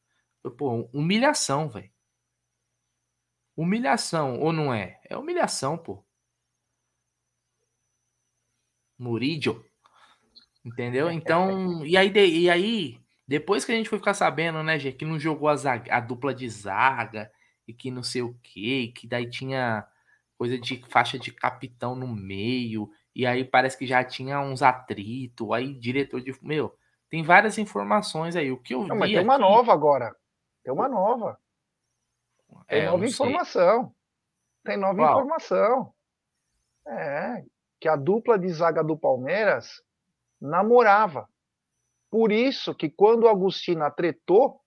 Pô, 0.58 0.90
humilhação, 0.94 1.70
velho. 1.70 1.92
Humilhação, 3.58 4.40
ou 4.40 4.54
não 4.54 4.74
é? 4.74 5.02
É 5.04 5.18
humilhação, 5.18 5.78
pô. 5.78 6.04
Murídio. 8.98 9.67
Entendeu? 10.68 11.10
Então, 11.10 11.86
e 11.86 11.96
aí, 11.96 12.12
e 12.12 12.50
aí 12.50 13.00
depois 13.26 13.64
que 13.64 13.72
a 13.72 13.76
gente 13.76 13.90
foi 13.90 13.98
ficar 13.98 14.14
sabendo, 14.14 14.62
né, 14.62 14.78
Gê, 14.78 14.92
que 14.92 15.06
não 15.06 15.18
jogou 15.18 15.48
a, 15.48 15.56
zaga, 15.56 15.96
a 15.96 16.00
dupla 16.02 16.34
de 16.34 16.50
zaga 16.50 17.32
e 17.66 17.74
que 17.74 17.90
não 17.90 18.04
sei 18.04 18.22
o 18.22 18.34
que, 18.44 18.90
que 18.90 19.08
daí 19.08 19.30
tinha 19.30 19.88
coisa 20.38 20.58
de 20.58 20.84
faixa 20.90 21.18
de 21.18 21.32
capitão 21.32 21.96
no 21.96 22.08
meio, 22.08 22.90
e 23.16 23.26
aí 23.26 23.44
parece 23.44 23.78
que 23.78 23.88
já 23.88 24.04
tinha 24.04 24.40
uns 24.42 24.62
atritos, 24.62 25.52
aí 25.52 25.74
diretor 25.74 26.22
de. 26.22 26.38
Meu, 26.42 26.78
tem 27.10 27.24
várias 27.24 27.58
informações 27.58 28.36
aí. 28.36 28.52
O 28.52 28.58
que 28.58 28.74
eu 28.74 28.86
não, 28.86 28.96
vi. 28.96 29.00
Mas 29.00 29.10
tem 29.10 29.18
aqui... 29.18 29.28
uma 29.28 29.38
nova 29.38 29.74
agora. 29.74 30.16
Tem 30.64 30.74
uma 30.74 30.90
nova. 30.90 31.40
Tem 32.68 32.82
é, 32.82 32.86
nova 32.86 33.06
informação. 33.06 33.94
Tem 34.64 34.78
nova 34.78 34.96
Qual? 34.96 35.12
informação. 35.12 35.94
É. 36.86 37.44
Que 37.80 37.88
a 37.88 37.96
dupla 37.96 38.38
de 38.38 38.50
zaga 38.50 38.84
do 38.84 38.98
Palmeiras 38.98 39.82
namorava. 40.40 41.30
Por 42.10 42.32
isso 42.32 42.74
que 42.74 42.90
quando 42.90 43.24
o 43.24 43.28
Agostina 43.28 43.92
tretou, 43.92 44.62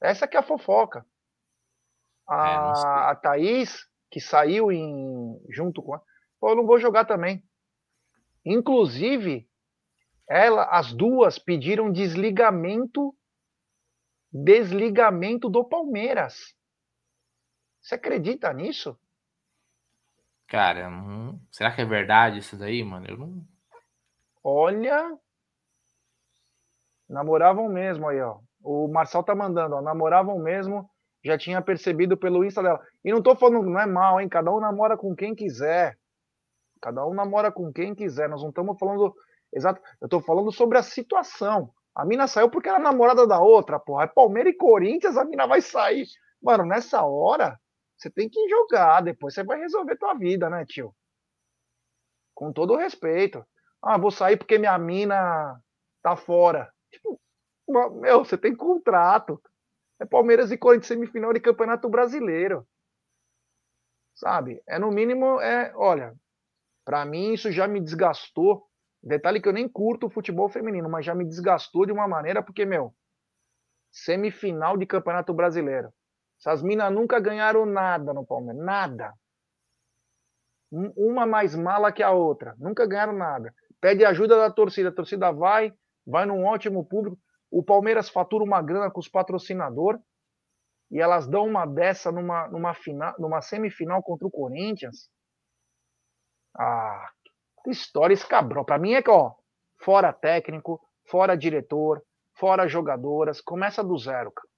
essa 0.00 0.28
que 0.28 0.36
é 0.36 0.40
a 0.40 0.42
fofoca. 0.42 1.04
A, 2.28 2.48
é, 2.48 3.10
a 3.10 3.14
Thaís, 3.16 3.86
que 4.10 4.20
saiu 4.20 4.70
em, 4.70 5.40
junto 5.50 5.82
com 5.82 5.94
ela, 5.94 6.04
falou, 6.40 6.56
eu 6.56 6.60
não 6.60 6.66
vou 6.66 6.78
jogar 6.78 7.04
também. 7.04 7.44
Inclusive, 8.44 9.48
ela, 10.28 10.64
as 10.64 10.92
duas 10.92 11.38
pediram 11.38 11.90
desligamento 11.90 13.14
desligamento 14.34 15.48
do 15.48 15.64
Palmeiras. 15.64 16.56
Você 17.80 17.94
acredita 17.94 18.52
nisso? 18.52 18.98
Cara, 20.48 20.90
será 21.52 21.72
que 21.72 21.80
é 21.80 21.84
verdade 21.84 22.40
isso 22.40 22.56
daí, 22.56 22.82
mano? 22.82 23.06
Eu 23.06 23.16
não. 23.16 23.53
Olha, 24.44 25.18
Namoravam 27.08 27.68
mesmo 27.68 28.08
aí, 28.08 28.20
ó. 28.20 28.38
O 28.62 28.88
Marcel 28.88 29.22
tá 29.22 29.34
mandando, 29.34 29.76
ó. 29.76 29.82
Namoravam 29.82 30.38
mesmo. 30.38 30.88
Já 31.22 31.38
tinha 31.38 31.62
percebido 31.62 32.16
pelo 32.16 32.44
Insta 32.44 32.62
dela. 32.62 32.80
E 33.04 33.12
não 33.12 33.22
tô 33.22 33.34
falando, 33.34 33.68
não 33.68 33.80
é 33.80 33.86
mal, 33.86 34.20
hein? 34.20 34.28
Cada 34.28 34.50
um 34.50 34.60
namora 34.60 34.96
com 34.96 35.14
quem 35.14 35.34
quiser. 35.34 35.98
Cada 36.80 37.06
um 37.06 37.14
namora 37.14 37.50
com 37.52 37.72
quem 37.72 37.94
quiser. 37.94 38.28
Nós 38.28 38.42
não 38.42 38.50
estamos 38.50 38.78
falando. 38.78 39.14
Exato. 39.52 39.80
Eu 40.00 40.08
tô 40.08 40.20
falando 40.20 40.50
sobre 40.52 40.78
a 40.78 40.82
situação. 40.82 41.70
A 41.94 42.04
mina 42.04 42.26
saiu 42.26 42.50
porque 42.50 42.68
era 42.68 42.78
namorada 42.78 43.26
da 43.26 43.40
outra, 43.40 43.78
porra. 43.78 44.04
É 44.04 44.06
Palmeiras 44.08 44.52
e 44.52 44.56
Corinthians, 44.56 45.16
a 45.16 45.24
mina 45.24 45.46
vai 45.46 45.60
sair. 45.60 46.06
Mano, 46.42 46.66
nessa 46.66 47.02
hora, 47.04 47.58
você 47.96 48.10
tem 48.10 48.28
que 48.28 48.48
jogar. 48.48 49.02
Depois 49.02 49.32
você 49.34 49.44
vai 49.44 49.60
resolver 49.60 49.96
tua 49.96 50.14
vida, 50.14 50.50
né, 50.50 50.64
tio? 50.66 50.94
Com 52.34 52.52
todo 52.52 52.74
o 52.74 52.76
respeito. 52.76 53.44
Ah, 53.84 53.98
vou 53.98 54.10
sair 54.10 54.38
porque 54.38 54.58
minha 54.58 54.78
mina 54.78 55.60
tá 56.02 56.16
fora. 56.16 56.72
Tipo, 56.90 57.20
meu, 57.68 58.24
você 58.24 58.38
tem 58.38 58.56
contrato. 58.56 59.40
É 60.00 60.06
Palmeiras 60.06 60.50
e 60.50 60.56
Corinthians 60.56 60.88
semifinal 60.88 61.32
de 61.34 61.40
Campeonato 61.40 61.88
Brasileiro. 61.88 62.66
Sabe? 64.14 64.62
É 64.66 64.78
no 64.78 64.90
mínimo, 64.90 65.38
é, 65.40 65.72
olha, 65.76 66.14
para 66.84 67.04
mim 67.04 67.34
isso 67.34 67.52
já 67.52 67.68
me 67.68 67.80
desgastou. 67.80 68.66
Detalhe 69.02 69.40
que 69.40 69.48
eu 69.48 69.52
nem 69.52 69.68
curto 69.68 70.06
o 70.06 70.10
futebol 70.10 70.48
feminino, 70.48 70.88
mas 70.88 71.04
já 71.04 71.14
me 71.14 71.24
desgastou 71.26 71.84
de 71.84 71.92
uma 71.92 72.08
maneira 72.08 72.42
porque, 72.42 72.64
meu, 72.64 72.94
semifinal 73.92 74.78
de 74.78 74.86
Campeonato 74.86 75.34
Brasileiro. 75.34 75.92
Essas 76.40 76.62
minas 76.62 76.92
nunca 76.92 77.20
ganharam 77.20 77.66
nada 77.66 78.14
no 78.14 78.24
Palmeiras, 78.26 78.64
nada. 78.64 79.14
Uma 80.70 81.26
mais 81.26 81.54
mala 81.54 81.92
que 81.92 82.02
a 82.02 82.10
outra, 82.10 82.54
nunca 82.58 82.86
ganharam 82.86 83.12
nada. 83.12 83.54
Pede 83.84 84.02
ajuda 84.02 84.38
da 84.38 84.50
torcida, 84.50 84.88
a 84.88 84.92
torcida 84.92 85.30
vai, 85.30 85.70
vai 86.06 86.24
num 86.24 86.46
ótimo 86.46 86.86
público. 86.86 87.18
O 87.50 87.62
Palmeiras 87.62 88.08
fatura 88.08 88.42
uma 88.42 88.62
grana 88.62 88.90
com 88.90 88.98
os 88.98 89.10
patrocinadores 89.10 90.00
e 90.90 90.98
elas 90.98 91.28
dão 91.28 91.44
uma 91.44 91.66
dessa 91.66 92.10
numa, 92.10 92.48
numa, 92.48 92.72
final, 92.72 93.14
numa 93.18 93.42
semifinal 93.42 94.02
contra 94.02 94.26
o 94.26 94.30
Corinthians. 94.30 95.10
Ah, 96.56 97.10
que 97.62 97.72
história 97.72 98.14
escabrão. 98.14 98.64
Para 98.64 98.78
mim 98.78 98.94
é 98.94 99.02
que, 99.02 99.10
ó, 99.10 99.34
fora 99.82 100.14
técnico, 100.14 100.80
fora 101.06 101.36
diretor, 101.36 102.02
fora 102.38 102.66
jogadoras, 102.66 103.42
começa 103.42 103.84
do 103.84 103.98
zero, 103.98 104.32
cara. 104.32 104.48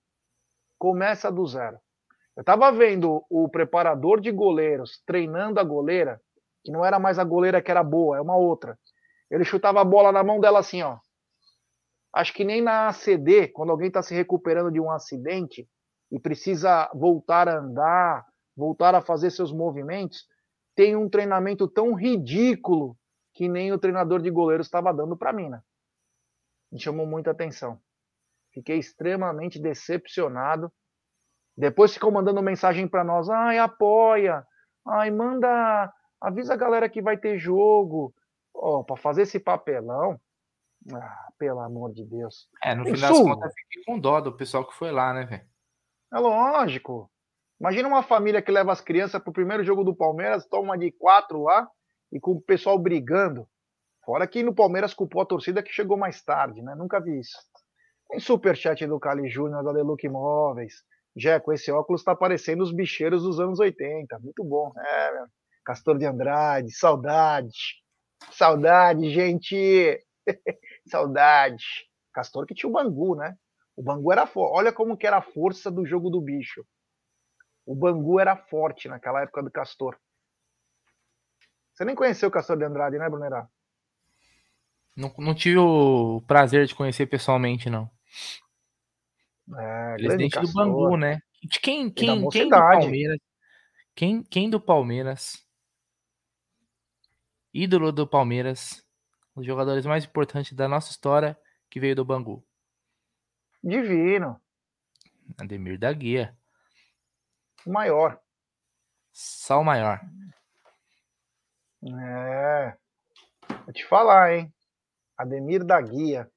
Começa 0.78 1.32
do 1.32 1.44
zero. 1.44 1.80
Eu 2.36 2.44
tava 2.44 2.70
vendo 2.70 3.26
o 3.28 3.48
preparador 3.48 4.20
de 4.20 4.30
goleiros 4.30 5.02
treinando 5.04 5.58
a 5.58 5.64
goleira, 5.64 6.20
que 6.62 6.70
não 6.70 6.84
era 6.84 7.00
mais 7.00 7.18
a 7.18 7.24
goleira 7.24 7.60
que 7.60 7.72
era 7.72 7.82
boa, 7.82 8.18
é 8.18 8.20
uma 8.20 8.36
outra. 8.36 8.78
Ele 9.30 9.44
chutava 9.44 9.80
a 9.80 9.84
bola 9.84 10.12
na 10.12 10.22
mão 10.22 10.40
dela 10.40 10.60
assim, 10.60 10.82
ó. 10.82 10.98
Acho 12.14 12.32
que 12.32 12.44
nem 12.44 12.62
na 12.62 12.88
ACD, 12.88 13.48
quando 13.48 13.70
alguém 13.70 13.88
está 13.88 14.02
se 14.02 14.14
recuperando 14.14 14.70
de 14.70 14.80
um 14.80 14.90
acidente 14.90 15.68
e 16.10 16.18
precisa 16.18 16.90
voltar 16.94 17.48
a 17.48 17.58
andar, 17.58 18.24
voltar 18.56 18.94
a 18.94 19.02
fazer 19.02 19.30
seus 19.30 19.52
movimentos, 19.52 20.26
tem 20.74 20.96
um 20.96 21.08
treinamento 21.08 21.68
tão 21.68 21.94
ridículo 21.94 22.96
que 23.34 23.48
nem 23.48 23.72
o 23.72 23.78
treinador 23.78 24.22
de 24.22 24.30
goleiros 24.30 24.66
estava 24.66 24.94
dando 24.94 25.16
para 25.16 25.32
mim, 25.32 25.50
né? 25.50 25.60
Me 26.72 26.80
chamou 26.80 27.06
muita 27.06 27.32
atenção. 27.32 27.78
Fiquei 28.52 28.78
extremamente 28.78 29.60
decepcionado. 29.60 30.72
Depois 31.54 31.92
ficou 31.92 32.10
mandando 32.10 32.42
mensagem 32.42 32.88
para 32.88 33.04
nós: 33.04 33.28
ai, 33.28 33.58
apoia, 33.58 34.46
ai, 34.86 35.10
manda, 35.10 35.92
avisa 36.18 36.54
a 36.54 36.56
galera 36.56 36.88
que 36.88 37.02
vai 37.02 37.18
ter 37.18 37.38
jogo. 37.38 38.14
Oh, 38.58 38.82
para 38.82 38.96
fazer 38.96 39.22
esse 39.22 39.38
papelão, 39.38 40.18
ah, 40.92 41.28
pelo 41.38 41.60
amor 41.60 41.92
de 41.92 42.04
Deus. 42.04 42.48
É, 42.62 42.74
no 42.74 42.84
fim 42.84 43.00
das 43.00 43.10
contas, 43.10 43.52
fiquei 43.54 43.84
com 43.84 43.98
dó 43.98 44.20
do 44.20 44.36
pessoal 44.36 44.66
que 44.66 44.74
foi 44.74 44.90
lá, 44.90 45.12
né, 45.12 45.24
velho? 45.24 45.46
É 46.12 46.18
lógico. 46.18 47.10
Imagina 47.60 47.88
uma 47.88 48.02
família 48.02 48.42
que 48.42 48.50
leva 48.50 48.72
as 48.72 48.80
crianças 48.80 49.22
pro 49.22 49.32
primeiro 49.32 49.64
jogo 49.64 49.82
do 49.82 49.94
Palmeiras, 49.94 50.46
toma 50.46 50.76
de 50.76 50.92
quatro 50.92 51.42
lá 51.42 51.68
e 52.12 52.20
com 52.20 52.32
o 52.32 52.40
pessoal 52.40 52.78
brigando. 52.78 53.48
Fora 54.04 54.26
que 54.26 54.42
no 54.42 54.54
Palmeiras 54.54 54.94
culpou 54.94 55.22
a 55.22 55.26
torcida 55.26 55.62
que 55.62 55.72
chegou 55.72 55.96
mais 55.96 56.22
tarde, 56.22 56.62
né? 56.62 56.74
Nunca 56.74 57.00
vi 57.00 57.18
isso. 57.18 57.36
Tem 58.08 58.20
superchat 58.20 58.86
do 58.86 59.00
Cali 59.00 59.28
Júnior, 59.28 59.64
da 59.64 59.72
Deluxe 59.72 60.06
Imóveis. 60.06 60.74
Jeco, 61.16 61.52
esse 61.52 61.72
óculos 61.72 62.04
tá 62.04 62.14
parecendo 62.14 62.62
os 62.62 62.72
bicheiros 62.72 63.24
dos 63.24 63.40
anos 63.40 63.58
80. 63.58 64.18
Muito 64.20 64.44
bom. 64.44 64.70
É, 64.76 65.12
meu. 65.12 65.26
Castor 65.64 65.98
de 65.98 66.04
Andrade, 66.04 66.70
saudade. 66.70 67.82
Saudade, 68.30 69.10
gente. 69.10 70.02
Saudade. 70.88 71.64
Castor 72.12 72.46
que 72.46 72.54
tinha 72.54 72.70
o 72.70 72.72
Bangu, 72.72 73.14
né? 73.16 73.36
O 73.76 73.82
Bangu 73.82 74.12
era 74.12 74.26
forte. 74.26 74.56
Olha 74.56 74.72
como 74.72 74.96
que 74.96 75.06
era 75.06 75.18
a 75.18 75.22
força 75.22 75.70
do 75.70 75.84
jogo 75.84 76.08
do 76.08 76.20
bicho. 76.20 76.64
O 77.66 77.74
Bangu 77.74 78.18
era 78.18 78.36
forte 78.36 78.88
naquela 78.88 79.22
época 79.22 79.42
do 79.42 79.50
Castor. 79.50 79.98
Você 81.74 81.84
nem 81.84 81.94
conheceu 81.94 82.28
o 82.28 82.32
Castor 82.32 82.56
de 82.56 82.64
Andrade, 82.64 82.96
né, 82.96 83.08
Brunerá? 83.08 83.48
Não, 84.96 85.12
não 85.18 85.34
tive 85.34 85.58
o 85.58 86.22
prazer 86.26 86.64
de 86.66 86.74
conhecer 86.74 87.06
pessoalmente, 87.06 87.68
não. 87.68 87.90
É, 89.58 89.96
Presidente 89.96 90.40
do 90.40 90.52
Bangu, 90.52 90.96
né? 90.96 91.20
De 91.42 91.60
quem, 91.60 91.90
quem, 91.90 92.28
quem 92.30 92.48
do 92.48 92.50
Palmeiras? 92.50 93.18
Quem, 93.94 94.22
quem 94.22 94.50
do 94.50 94.60
Palmeiras? 94.60 95.45
Ídolo 97.58 97.90
do 97.90 98.06
Palmeiras 98.06 98.86
um 99.34 99.40
dos 99.40 99.46
jogadores 99.46 99.86
mais 99.86 100.04
importantes 100.04 100.52
da 100.52 100.68
nossa 100.68 100.90
história 100.90 101.38
que 101.70 101.80
veio 101.80 101.96
do 101.96 102.04
Bangu. 102.04 102.46
Divino. 103.64 104.38
Ademir 105.38 105.78
da 105.78 105.90
Guia. 105.90 106.36
O 107.64 107.72
maior. 107.72 108.20
Só 109.10 109.60
o 109.60 109.64
maior. 109.64 110.00
É. 111.82 112.76
Vou 113.64 113.72
te 113.72 113.86
falar, 113.86 114.34
hein? 114.34 114.54
Ademir 115.16 115.64
da 115.64 115.80
Guia. 115.80 116.30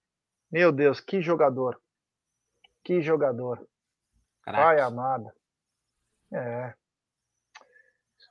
Meu 0.50 0.72
Deus, 0.72 1.02
que 1.02 1.22
jogador. 1.22 1.82
Que 2.82 3.02
jogador. 3.02 3.68
Caraca. 4.42 4.64
Pai 4.64 4.80
amada. 4.80 5.36
É. 6.32 6.74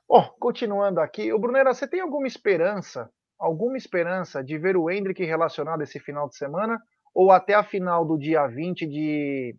Bom, 0.09 0.27
continuando 0.39 0.99
aqui, 0.99 1.31
o 1.31 1.37
Brunera, 1.37 1.71
você 1.71 1.87
tem 1.87 1.99
alguma 1.99 2.25
esperança, 2.25 3.11
alguma 3.37 3.77
esperança 3.77 4.43
de 4.43 4.57
ver 4.57 4.75
o 4.75 4.89
Hendrick 4.89 5.23
relacionado 5.23 5.83
esse 5.83 5.99
final 5.99 6.27
de 6.27 6.35
semana? 6.35 6.81
Ou 7.13 7.31
até 7.31 7.53
a 7.53 7.63
final 7.63 8.03
do 8.03 8.17
dia 8.17 8.47
20 8.47 8.87
de. 8.87 9.55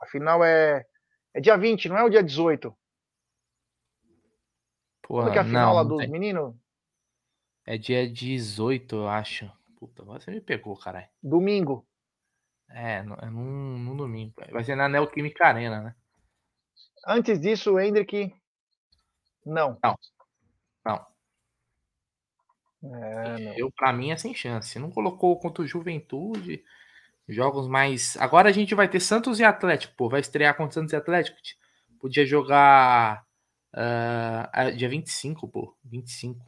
A 0.00 0.06
final 0.06 0.44
é. 0.44 0.86
É 1.34 1.40
dia 1.40 1.56
20, 1.56 1.88
não 1.88 1.98
é 1.98 2.04
o 2.04 2.08
dia 2.08 2.22
18? 2.22 2.72
Porra, 5.02 5.24
Quando 5.24 5.34
é, 5.34 5.36
é 5.38 5.40
a 5.40 5.44
final 5.44 5.66
não, 5.68 5.74
lá 5.74 5.82
dos 5.82 6.08
meninos? 6.08 6.54
É 7.66 7.76
dia 7.76 8.08
18, 8.08 8.94
eu 8.94 9.08
acho. 9.08 9.50
Puta, 9.76 10.04
você 10.04 10.30
me 10.30 10.40
pegou, 10.40 10.76
caralho. 10.76 11.08
Domingo. 11.22 11.86
É, 12.68 13.02
no, 13.02 13.14
é 13.14 13.26
num, 13.26 13.78
num 13.78 13.96
domingo. 13.96 14.34
Vai 14.50 14.62
ser 14.62 14.76
na 14.76 14.88
Neoquímica 14.88 15.46
Arena, 15.46 15.80
né? 15.82 15.94
Antes 17.06 17.40
disso, 17.40 17.72
o 17.72 17.80
Hendrick. 17.80 18.32
Não. 19.44 19.78
Não. 19.82 19.98
Não. 20.84 21.06
É, 22.82 23.38
não. 23.38 23.58
Eu, 23.58 23.70
pra 23.70 23.92
mim, 23.92 24.10
é 24.10 24.16
sem 24.16 24.34
chance. 24.34 24.78
Não 24.78 24.90
colocou 24.90 25.38
contra 25.38 25.62
o 25.62 25.66
Juventude. 25.66 26.64
Jogos 27.28 27.68
mais. 27.68 28.16
Agora 28.16 28.48
a 28.48 28.52
gente 28.52 28.74
vai 28.74 28.88
ter 28.88 29.00
Santos 29.00 29.38
e 29.38 29.44
Atlético, 29.44 29.94
pô. 29.96 30.08
Vai 30.08 30.20
estrear 30.20 30.56
contra 30.56 30.74
Santos 30.74 30.92
e 30.92 30.96
Atlético. 30.96 31.38
Podia 32.00 32.26
jogar. 32.26 33.24
Uh, 33.72 34.76
dia 34.76 34.88
25, 34.88 35.46
pô. 35.48 35.76
25. 35.84 36.44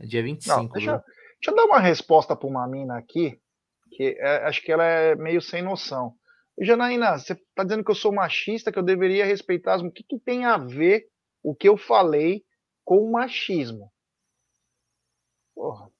É 0.00 0.06
dia 0.06 0.22
25. 0.22 0.56
Não, 0.56 0.66
deixa, 0.68 0.92
deixa 0.92 1.50
eu 1.50 1.54
dar 1.54 1.64
uma 1.64 1.80
resposta 1.80 2.34
para 2.36 2.48
uma 2.48 2.66
mina 2.66 2.96
aqui, 2.96 3.38
que 3.90 4.16
é, 4.18 4.46
acho 4.46 4.62
que 4.62 4.72
ela 4.72 4.84
é 4.84 5.14
meio 5.14 5.42
sem 5.42 5.60
noção. 5.60 6.14
Janaína, 6.60 7.18
você 7.18 7.34
está 7.34 7.62
dizendo 7.64 7.84
que 7.84 7.90
eu 7.90 7.94
sou 7.94 8.12
machista, 8.12 8.72
que 8.72 8.78
eu 8.78 8.82
deveria 8.82 9.26
respeitar 9.26 9.74
as. 9.74 9.82
O 9.82 9.90
que, 9.90 10.02
que 10.02 10.18
tem 10.18 10.44
a 10.44 10.56
ver 10.56 11.06
o 11.48 11.54
que 11.54 11.68
eu 11.68 11.78
falei 11.78 12.44
com 12.84 13.10
machismo? 13.10 13.90
Porra, 15.54 15.90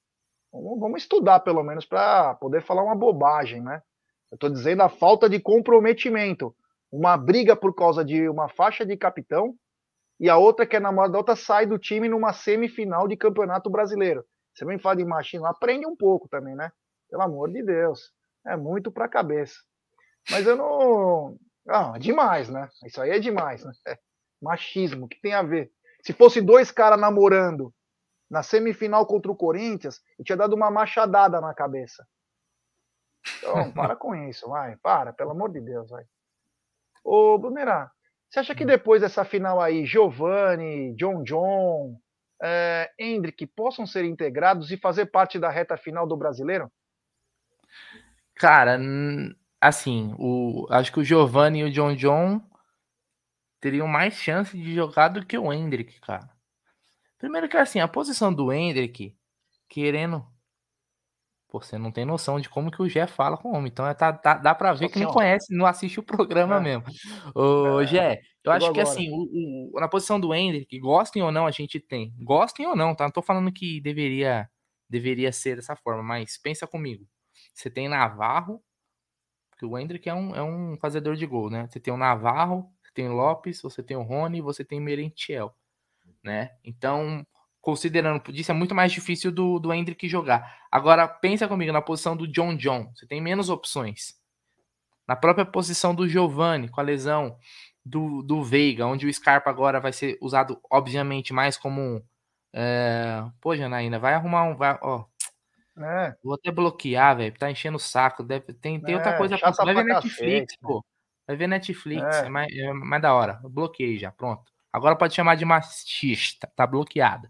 vamos, 0.51 1.01
estudar 1.01 1.39
pelo 1.39 1.63
menos 1.63 1.85
para 1.85 2.35
poder 2.35 2.61
falar 2.61 2.83
uma 2.83 2.95
bobagem, 2.95 3.61
né? 3.61 3.81
Eu 4.31 4.35
estou 4.35 4.49
dizendo 4.49 4.83
a 4.83 4.89
falta 4.89 5.27
de 5.27 5.39
comprometimento. 5.39 6.55
Uma 6.91 7.17
briga 7.17 7.55
por 7.55 7.73
causa 7.73 8.05
de 8.05 8.29
uma 8.29 8.47
faixa 8.47 8.85
de 8.85 8.95
capitão 8.95 9.55
e 10.19 10.29
a 10.29 10.37
outra 10.37 10.67
que 10.67 10.75
é 10.75 10.79
namorada 10.79 11.13
da 11.13 11.17
outra 11.17 11.35
sai 11.35 11.65
do 11.65 11.79
time 11.79 12.07
numa 12.07 12.31
semifinal 12.31 13.07
de 13.07 13.17
campeonato 13.17 13.69
brasileiro. 13.69 14.23
Você 14.53 14.65
vem 14.65 14.77
falar 14.77 14.95
de 14.95 15.05
machismo, 15.05 15.47
aprende 15.47 15.87
um 15.87 15.95
pouco 15.95 16.27
também, 16.27 16.55
né? 16.55 16.71
Pelo 17.09 17.23
amor 17.23 17.51
de 17.51 17.63
Deus. 17.63 18.11
É 18.45 18.55
muito 18.55 18.91
pra 18.91 19.07
cabeça. 19.07 19.55
Mas 20.29 20.45
eu 20.45 20.55
não. 20.55 21.37
Ah, 21.67 21.97
demais, 21.97 22.49
né? 22.49 22.69
Isso 22.85 23.01
aí 23.01 23.11
é 23.11 23.19
demais, 23.19 23.63
né? 23.63 23.71
Machismo, 24.41 25.07
que 25.07 25.19
tem 25.19 25.33
a 25.33 25.41
ver? 25.41 25.71
Se 26.01 26.13
fosse 26.13 26.41
dois 26.41 26.71
caras 26.71 26.99
namorando 26.99 27.73
na 28.29 28.43
semifinal 28.43 29.05
contra 29.05 29.31
o 29.31 29.35
Corinthians, 29.35 30.01
eu 30.17 30.23
tinha 30.23 30.37
dado 30.37 30.55
uma 30.55 30.69
machadada 30.69 31.41
na 31.41 31.53
cabeça. 31.53 32.07
Então, 33.37 33.71
para 33.73 33.95
com 33.95 34.15
isso, 34.15 34.47
vai, 34.49 34.77
para, 34.77 35.11
pelo 35.11 35.31
amor 35.31 35.51
de 35.51 35.59
Deus, 35.59 35.89
vai. 35.89 36.03
Ô, 37.03 37.37
Brunerá, 37.37 37.91
você 38.29 38.39
acha 38.39 38.55
que 38.55 38.63
hum. 38.63 38.67
depois 38.67 39.01
dessa 39.01 39.25
final 39.25 39.59
aí, 39.59 39.85
Giovanni, 39.85 40.93
John 40.95 41.23
John, 41.23 41.99
é, 42.41 42.89
Hendrick 42.97 43.45
possam 43.47 43.85
ser 43.85 44.05
integrados 44.05 44.71
e 44.71 44.77
fazer 44.77 45.07
parte 45.07 45.39
da 45.39 45.49
reta 45.49 45.75
final 45.75 46.07
do 46.07 46.15
brasileiro? 46.15 46.71
Cara, 48.35 48.79
assim, 49.59 50.15
o, 50.17 50.65
acho 50.69 50.93
que 50.93 50.99
o 50.99 51.03
Giovanni 51.03 51.59
e 51.59 51.63
o 51.65 51.71
John 51.71 51.95
John 51.95 52.41
teriam 53.59 53.87
mais 53.87 54.15
chance 54.15 54.57
de 54.57 54.73
jogar 54.73 55.09
do 55.09 55.25
que 55.25 55.37
o 55.37 55.51
Hendrick, 55.51 55.99
cara. 56.01 56.29
Primeiro 57.17 57.49
que 57.49 57.57
assim, 57.57 57.79
a 57.79 57.87
posição 57.87 58.33
do 58.33 58.51
Hendrick, 58.51 59.15
querendo 59.67 60.25
Pô, 61.49 61.59
você 61.59 61.79
não 61.79 61.91
tem 61.91 62.05
noção 62.05 62.39
de 62.39 62.47
como 62.47 62.69
que 62.69 62.79
o 62.79 62.87
Gé 62.87 63.07
fala 63.07 63.35
com 63.35 63.49
o 63.49 63.55
homem. 63.55 63.71
Então 63.71 63.87
é, 63.87 63.93
tá, 63.95 64.13
tá, 64.13 64.35
dá 64.35 64.53
pra 64.53 64.71
ver 64.71 64.87
que 64.87 64.99
não 64.99 65.11
conhece, 65.11 65.55
não 65.55 65.65
assiste 65.65 65.99
o 65.99 66.03
programa 66.03 66.57
é. 66.57 66.59
mesmo. 66.59 66.83
Ô, 67.33 67.81
é. 67.81 67.87
Gé, 67.87 68.21
eu 68.43 68.51
acho 68.51 68.71
que 68.71 68.79
assim, 68.79 69.09
o, 69.11 69.71
o, 69.73 69.79
na 69.79 69.87
posição 69.87 70.19
do 70.19 70.33
Hendrick, 70.33 70.79
gostem 70.79 71.23
ou 71.23 71.31
não, 71.31 71.47
a 71.47 71.51
gente 71.51 71.79
tem. 71.79 72.13
Gostem 72.19 72.67
ou 72.67 72.75
não, 72.75 72.93
tá? 72.93 73.05
Não 73.05 73.11
tô 73.11 73.23
falando 73.23 73.51
que 73.51 73.81
deveria, 73.81 74.47
deveria 74.87 75.31
ser 75.31 75.55
dessa 75.55 75.75
forma, 75.75 76.03
mas 76.03 76.37
pensa 76.37 76.67
comigo. 76.67 77.07
Você 77.51 77.67
tem 77.67 77.89
Navarro, 77.89 78.61
que 79.57 79.65
o 79.65 79.75
Hendrick 79.75 80.07
é 80.07 80.13
um, 80.13 80.35
é 80.35 80.43
um 80.43 80.77
fazedor 80.77 81.15
de 81.15 81.25
gol, 81.25 81.49
né? 81.49 81.67
Você 81.67 81.79
tem 81.79 81.91
o 81.91 81.97
Navarro, 81.97 82.71
tem 82.93 83.07
o 83.07 83.13
Lopes, 83.13 83.61
você 83.61 83.81
tem 83.83 83.97
o 83.97 84.01
Rony, 84.01 84.41
você 84.41 84.63
tem 84.63 84.79
o 84.79 84.81
Merentiel, 84.81 85.55
né? 86.23 86.51
Então, 86.63 87.25
considerando, 87.61 88.21
isso 88.33 88.51
é 88.51 88.53
muito 88.53 88.75
mais 88.75 88.91
difícil 88.91 89.31
do, 89.31 89.59
do 89.59 89.73
Hendrick 89.73 90.07
jogar. 90.07 90.59
Agora, 90.71 91.07
pensa 91.07 91.47
comigo 91.47 91.71
na 91.71 91.81
posição 91.81 92.15
do 92.15 92.27
John 92.27 92.55
John, 92.55 92.91
você 92.93 93.05
tem 93.05 93.21
menos 93.21 93.49
opções. 93.49 94.19
Na 95.07 95.15
própria 95.15 95.45
posição 95.45 95.95
do 95.95 96.07
Giovanni, 96.07 96.69
com 96.69 96.79
a 96.79 96.83
lesão 96.83 97.37
do, 97.83 98.21
do 98.21 98.43
Veiga, 98.43 98.85
onde 98.85 99.07
o 99.07 99.13
Scarpa 99.13 99.49
agora 99.49 99.79
vai 99.79 99.91
ser 99.91 100.17
usado, 100.21 100.61
obviamente, 100.69 101.33
mais 101.33 101.57
como 101.57 101.81
um. 101.81 102.03
É... 102.53 103.23
Pô, 103.41 103.55
Janaína, 103.55 103.97
vai 103.97 104.13
arrumar 104.13 104.43
um. 104.43 104.55
Vai, 104.55 104.77
ó. 104.81 105.05
É. 105.77 106.15
Vou 106.23 106.35
até 106.35 106.51
bloquear, 106.51 107.17
velho. 107.17 107.37
Tá 107.37 107.49
enchendo 107.49 107.77
o 107.77 107.79
saco. 107.79 108.23
Deve, 108.23 108.53
tem 108.53 108.79
tem 108.79 108.93
é, 108.93 108.97
outra 108.97 109.17
coisa 109.17 109.37
pra 109.37 109.51
Vai 109.51 109.73
ver 109.73 109.85
Netflix, 109.85 110.55
pô. 110.57 110.83
Vai 111.29 111.35
ver 111.35 111.45
Netflix. 111.45 112.01
É. 112.01 112.25
é. 112.25 112.29
mais, 112.29 112.57
é 112.57 112.73
mais 112.73 113.01
da 113.03 113.13
hora. 113.13 113.39
Eu 113.43 113.51
bloqueei 113.51 113.99
já, 113.99 114.11
pronto. 114.11 114.51
Agora 114.73 114.95
pode 114.95 115.13
chamar 115.13 115.35
de 115.35 115.45
machista, 115.45 116.51
tá 116.55 116.65
bloqueada. 116.65 117.29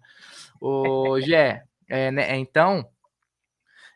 O 0.62 1.20
Gé, 1.20 1.66
é, 1.86 2.10
né, 2.10 2.38
então, 2.38 2.90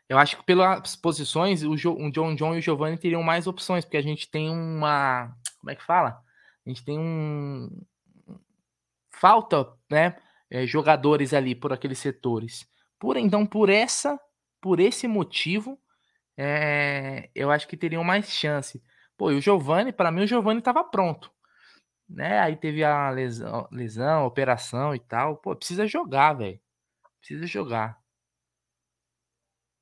eu 0.06 0.18
acho 0.18 0.36
que 0.36 0.44
pelas 0.44 0.94
posições, 0.94 1.62
o, 1.62 1.74
jo, 1.74 1.94
o 1.94 2.10
John 2.10 2.34
John 2.34 2.54
e 2.54 2.58
o 2.58 2.60
Giovanni 2.60 2.98
teriam 2.98 3.22
mais 3.22 3.46
opções, 3.46 3.82
porque 3.82 3.96
a 3.96 4.02
gente 4.02 4.30
tem 4.30 4.50
uma. 4.50 5.34
Como 5.58 5.70
é 5.70 5.74
que 5.74 5.82
fala? 5.82 6.20
A 6.66 6.68
gente 6.68 6.84
tem 6.84 6.98
um. 6.98 7.70
Falta, 9.10 9.72
né? 9.90 10.16
É, 10.50 10.66
jogadores 10.66 11.32
ali 11.32 11.54
por 11.54 11.72
aqueles 11.72 11.98
setores. 11.98 12.68
Por 12.98 13.16
então, 13.16 13.46
por 13.46 13.70
essa, 13.70 14.20
por 14.60 14.80
esse 14.80 15.08
motivo, 15.08 15.78
é, 16.36 17.30
eu 17.34 17.50
acho 17.50 17.66
que 17.66 17.76
teriam 17.76 18.04
mais 18.04 18.28
chance. 18.28 18.82
Pô, 19.16 19.30
e 19.30 19.36
o 19.36 19.40
Giovanni, 19.40 19.92
para 19.92 20.10
mim, 20.10 20.24
o 20.24 20.26
Giovanni 20.26 20.58
estava 20.58 20.82
pronto 20.84 21.34
né? 22.08 22.38
Aí 22.40 22.56
teve 22.56 22.84
a 22.84 23.10
lesão, 23.10 23.68
lesão, 23.70 24.26
operação 24.26 24.94
e 24.94 25.00
tal. 25.00 25.36
Pô, 25.36 25.54
precisa 25.54 25.86
jogar, 25.86 26.34
velho. 26.34 26.60
Precisa 27.18 27.46
jogar. 27.46 27.98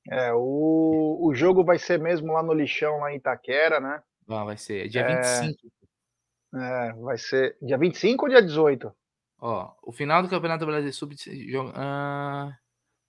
É, 0.09 0.33
o, 0.33 1.19
o 1.21 1.33
jogo 1.33 1.63
vai 1.63 1.77
ser 1.77 1.99
mesmo 1.99 2.33
lá 2.33 2.43
no 2.43 2.53
lixão, 2.53 2.99
lá 2.99 3.11
em 3.11 3.17
Itaquera, 3.17 3.79
né? 3.79 4.03
Ah, 4.27 4.43
vai 4.43 4.57
ser. 4.57 4.89
Dia 4.89 5.01
é, 5.01 5.41
25. 5.41 5.71
É, 6.55 6.93
vai 6.93 7.17
ser. 7.17 7.57
Dia 7.61 7.77
25 7.77 8.25
ou 8.25 8.29
dia 8.29 8.41
18? 8.41 8.93
Ó, 9.39 9.73
o 9.83 9.91
final 9.91 10.21
do 10.21 10.29
Campeonato 10.29 10.65
Brasileiro 10.65 10.95
Sub. 10.95 11.13
Uh, 11.13 12.51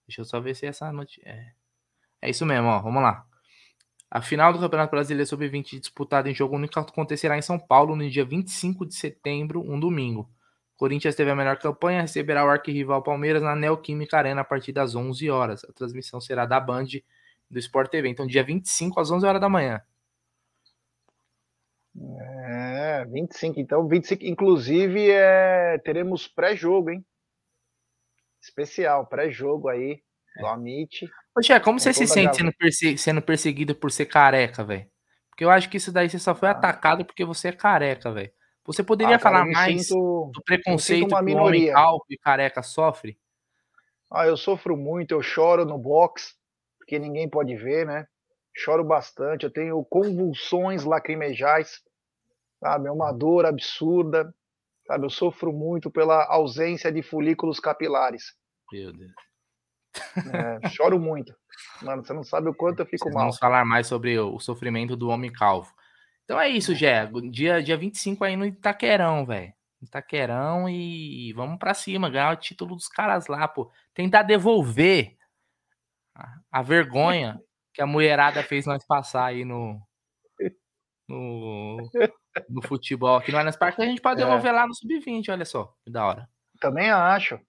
deixa 0.07 0.21
eu 0.21 0.25
só 0.25 0.39
ver 0.39 0.55
se 0.55 0.65
é 0.65 0.69
essa 0.69 0.91
notícia. 0.91 1.27
É, 1.27 1.53
é 2.21 2.29
isso 2.29 2.45
mesmo, 2.45 2.67
ó. 2.67 2.81
Vamos 2.81 3.01
lá. 3.01 3.25
A 4.15 4.21
final 4.21 4.53
do 4.53 4.59
Campeonato 4.59 4.91
Brasileiro 4.91 5.27
Sub-20 5.27 5.77
disputada 5.77 6.29
em 6.29 6.33
jogo 6.33 6.55
único 6.55 6.79
acontecerá 6.79 7.37
em 7.37 7.41
São 7.41 7.59
Paulo 7.59 7.97
no 7.97 8.09
dia 8.09 8.23
25 8.23 8.85
de 8.85 8.95
setembro, 8.95 9.59
um 9.59 9.77
domingo. 9.77 10.31
Corinthians 10.77 11.15
teve 11.15 11.31
a 11.31 11.35
melhor 11.35 11.59
campanha, 11.59 11.99
receberá 11.99 12.45
o 12.45 12.47
arquirrival 12.47 13.03
Palmeiras 13.03 13.43
na 13.43 13.57
Neoquímica 13.57 14.17
Arena 14.17 14.39
a 14.39 14.45
partir 14.45 14.71
das 14.71 14.95
11 14.95 15.29
horas. 15.29 15.65
A 15.65 15.73
transmissão 15.73 16.21
será 16.21 16.45
da 16.45 16.61
Band 16.61 16.85
do 17.51 17.59
Sport 17.59 17.91
TV. 17.91 18.07
Então, 18.07 18.25
dia 18.25 18.41
25 18.41 19.01
às 19.01 19.11
11 19.11 19.25
horas 19.25 19.41
da 19.41 19.49
manhã. 19.49 19.81
É, 21.93 23.03
25. 23.11 23.59
Então, 23.59 23.85
25. 23.85 24.23
Inclusive, 24.23 25.11
é, 25.11 25.77
teremos 25.79 26.25
pré-jogo, 26.25 26.89
hein? 26.89 27.05
Especial, 28.41 29.07
pré-jogo 29.07 29.67
aí 29.67 30.04
do 30.39 30.47
Amit. 30.47 31.09
Poxa, 31.33 31.59
como 31.59 31.79
você 31.79 31.93
se 31.93 32.07
sente 32.07 32.37
sendo, 32.37 32.53
perse 32.53 32.97
sendo, 32.97 33.21
perseguido 33.21 33.75
por 33.75 33.91
ser 33.91 34.05
careca, 34.05 34.63
velho? 34.63 34.87
Porque 35.29 35.43
eu 35.43 35.49
acho 35.49 35.69
que 35.69 35.77
isso 35.77 35.91
daí 35.91 36.09
você 36.09 36.19
só 36.19 36.33
foi 36.33 36.49
ah. 36.49 36.51
atacado 36.51 37.03
porque 37.03 37.25
você 37.25 37.49
é 37.49 37.51
careca, 37.51 38.11
velho. 38.11 38.31
Você 38.65 38.83
poderia 38.83 39.15
ah, 39.15 39.19
cara, 39.19 39.37
falar 39.37 39.51
mais 39.51 39.87
sinto, 39.87 40.31
do 40.33 40.41
preconceito 40.43 41.07
que 41.07 41.13
o 41.13 41.37
homem 41.37 41.71
calvo 41.71 42.05
e 42.09 42.17
careca 42.17 42.63
sofre? 42.63 43.17
Ah, 44.11 44.25
eu 44.25 44.37
sofro 44.37 44.75
muito, 44.75 45.11
eu 45.11 45.21
choro 45.21 45.65
no 45.65 45.77
box, 45.77 46.35
porque 46.77 46.97
ninguém 46.97 47.29
pode 47.29 47.55
ver, 47.55 47.85
né? 47.85 48.07
Choro 48.55 48.83
bastante, 48.83 49.43
eu 49.43 49.51
tenho 49.51 49.83
convulsões 49.83 50.83
lacrimejais, 50.83 51.81
sabe? 52.59 52.87
É 52.87 52.91
uma 52.91 53.11
dor 53.11 53.45
absurda. 53.45 54.33
Sabe, 54.87 55.05
eu 55.05 55.09
sofro 55.09 55.51
muito 55.51 55.89
pela 55.89 56.25
ausência 56.25 56.91
de 56.91 57.01
folículos 57.01 57.59
capilares. 57.59 58.35
Meu 58.71 58.93
Deus. 58.93 59.11
É, 60.63 60.69
choro 60.69 60.99
muito. 60.99 61.33
Mano, 61.81 62.03
você 62.03 62.13
não 62.13 62.23
sabe 62.23 62.49
o 62.49 62.53
quanto 62.53 62.79
eu 62.79 62.85
fico 62.85 63.03
Vocês 63.03 63.13
mal. 63.13 63.23
Vamos 63.23 63.37
falar 63.37 63.65
mais 63.65 63.87
sobre 63.87 64.17
o 64.19 64.39
sofrimento 64.39 64.95
do 64.95 65.09
homem 65.09 65.31
calvo. 65.31 65.73
Então 66.23 66.39
é 66.39 66.49
isso, 66.49 66.73
Gé. 66.73 67.09
Dia, 67.29 67.61
dia 67.61 67.77
25 67.77 68.23
aí 68.23 68.35
no 68.35 68.45
Itaquerão, 68.45 69.25
velho. 69.25 69.53
Itaquerão 69.81 70.67
e 70.67 71.31
vamos 71.33 71.59
para 71.59 71.73
cima, 71.73 72.09
ganhar 72.09 72.33
o 72.33 72.37
título 72.37 72.75
dos 72.75 72.87
caras 72.87 73.27
lá, 73.27 73.47
pô. 73.47 73.71
Tentar 73.93 74.23
devolver 74.23 75.15
a, 76.15 76.39
a 76.51 76.61
vergonha 76.61 77.39
que 77.73 77.81
a 77.81 77.85
mulherada 77.85 78.41
fez 78.41 78.65
nós 78.65 78.85
passar 78.85 79.25
aí 79.25 79.45
no, 79.45 79.79
no, 81.07 81.77
no 82.49 82.61
futebol 82.61 83.17
aqui 83.17 83.31
no 83.31 83.37
Allianz 83.37 83.57
Parque, 83.57 83.81
a 83.81 83.85
gente 83.85 84.01
pode 84.01 84.21
é. 84.21 84.25
devolver 84.25 84.51
é. 84.51 84.55
lá 84.55 84.67
no 84.67 84.73
Sub-20, 84.73 85.29
olha 85.29 85.45
só, 85.45 85.73
que 85.83 85.91
da 85.91 86.05
hora. 86.05 86.29
Também 86.59 86.89
acho. 86.89 87.39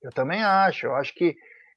Eu 0.00 0.12
também 0.12 0.42
acho. 0.42 0.86
Eu 0.86 0.94
acho 0.94 1.14
que 1.14 1.36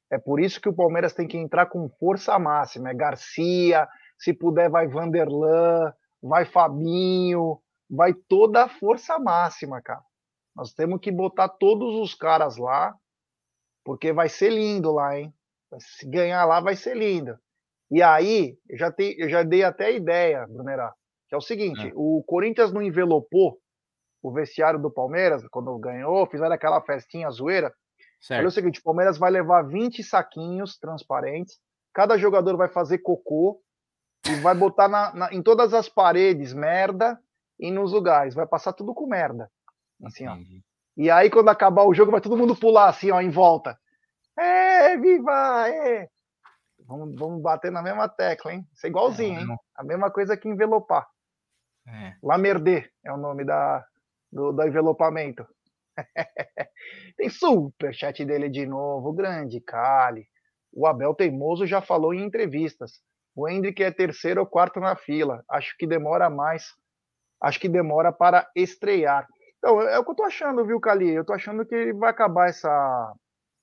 é 0.10 0.18
por 0.18 0.40
isso 0.40 0.62
que 0.62 0.70
o 0.70 0.76
Palmeiras 0.76 1.14
tem 1.14 1.28
que 1.28 1.38
entrar 1.38 1.66
com 1.66 1.90
força 2.00 2.38
máxima. 2.40 2.90
É 2.90 2.94
Garcia, 2.94 3.88
se 4.18 4.34
puder, 4.34 4.70
vai 4.70 4.88
Vanderlan, 4.88 5.94
vai 6.22 6.46
Fabinho, 6.46 7.60
vai 7.90 8.14
toda 8.14 8.64
a 8.64 8.70
força 8.70 9.20
máxima, 9.20 9.82
cara. 9.82 10.02
Nós 10.56 10.74
temos 10.74 11.00
que 11.00 11.12
botar 11.12 11.50
todos 11.50 11.96
os 11.96 12.16
caras 12.16 12.58
lá, 12.58 12.96
porque 13.84 14.12
vai 14.12 14.30
ser 14.30 14.50
lindo 14.50 14.92
lá, 14.92 15.20
hein? 15.20 15.34
Se 15.80 16.10
ganhar 16.10 16.46
lá, 16.46 16.60
vai 16.60 16.76
ser 16.76 16.96
lindo. 16.96 17.38
E 17.92 18.02
aí, 18.02 18.58
eu 18.70 18.78
já, 18.78 18.92
te, 18.92 19.16
eu 19.20 19.30
já 19.30 19.44
dei 19.44 19.64
até 19.64 19.86
a 19.86 19.92
ideia, 19.92 20.48
Brunerá, 20.48 20.94
que 21.30 21.36
é 21.36 21.38
o 21.38 21.42
seguinte: 21.42 21.88
é. 21.88 21.92
o 21.96 22.24
Corinthians 22.26 22.72
não 22.74 22.82
envelopou 22.82 23.60
o 24.22 24.32
vestiário 24.32 24.82
do 24.82 24.92
Palmeiras 24.92 25.46
quando 25.50 25.78
ganhou, 25.78 26.26
fizeram 26.28 26.54
aquela 26.54 26.82
festinha 26.82 27.30
zoeira. 27.30 27.74
Certo. 28.20 28.40
Olha 28.40 28.48
o 28.48 28.52
seguinte: 28.52 28.80
o 28.80 28.84
Palmeiras 28.84 29.18
vai 29.18 29.32
levar 29.32 29.64
20 29.64 30.04
saquinhos 30.04 30.78
transparentes, 30.78 31.60
cada 31.94 32.18
jogador 32.18 32.58
vai 32.58 32.68
fazer 32.68 33.00
cocô 33.00 33.62
e 34.28 34.36
vai 34.36 34.56
botar 34.56 34.88
na, 34.88 35.14
na, 35.14 35.34
em 35.34 35.42
todas 35.42 35.74
as 35.74 35.88
paredes 35.88 36.54
merda 36.54 37.20
e 37.60 37.72
nos 37.72 37.92
lugares. 37.92 38.36
Vai 38.36 38.46
passar 38.46 38.74
tudo 38.74 38.94
com 38.94 39.08
merda. 39.08 39.50
Assim, 40.04 40.28
ó. 40.28 40.38
E 40.96 41.10
aí, 41.10 41.30
quando 41.30 41.50
acabar 41.50 41.84
o 41.84 41.94
jogo, 41.94 42.12
vai 42.12 42.22
todo 42.22 42.38
mundo 42.38 42.56
pular 42.56 42.90
assim, 42.90 43.12
ó, 43.12 43.22
em 43.22 43.30
volta. 43.30 43.80
É, 44.38 44.98
viva! 44.98 45.70
É. 45.70 46.10
Vamos, 46.86 47.16
vamos 47.20 47.42
bater 47.42 47.72
na 47.72 47.82
mesma 47.82 48.08
tecla, 48.08 48.54
hein? 48.54 48.68
Isso 48.74 48.86
é 48.86 48.90
igualzinho, 48.90 49.40
é, 49.40 49.44
hein? 49.44 49.58
A 49.76 49.84
mesma 49.84 50.10
coisa 50.10 50.38
que 50.38 50.48
envelopar. 50.48 51.08
É. 51.88 52.16
Lamerdê 52.22 52.90
é 53.04 53.12
o 53.12 53.18
nome 53.18 53.44
da, 53.44 53.86
do, 54.32 54.52
do 54.52 54.64
envelopamento. 54.64 55.48
Tem 57.18 57.30
super 57.30 57.94
chat 57.94 58.24
dele 58.26 58.50
de 58.50 58.66
novo, 58.66 59.14
grande 59.14 59.60
Cali. 59.60 60.28
O 60.72 60.86
Abel 60.86 61.14
Teimoso 61.14 61.66
já 61.66 61.82
falou 61.82 62.14
em 62.14 62.24
entrevistas. 62.24 63.02
O 63.36 63.48
Hendrick 63.48 63.84
é 63.84 63.92
terceiro 63.92 64.42
ou 64.42 64.48
quarto 64.48 64.80
na 64.80 64.96
fila. 64.96 65.44
Acho 65.50 65.76
que 65.78 65.88
demora 65.88 66.30
mais. 66.30 66.74
Acho 67.42 67.60
que 67.60 67.70
demora 67.70 68.12
para 68.12 68.50
estrear. 68.56 69.28
Então, 69.58 69.82
é 69.82 70.00
o 70.00 70.04
que 70.04 70.12
eu 70.12 70.16
tô 70.16 70.24
achando, 70.24 70.66
viu, 70.66 70.80
Cali? 70.80 71.10
Eu 71.10 71.26
tô 71.26 71.34
achando 71.34 71.66
que 71.66 71.94
vai 71.94 72.10
acabar 72.10 72.50
essa, 72.50 73.14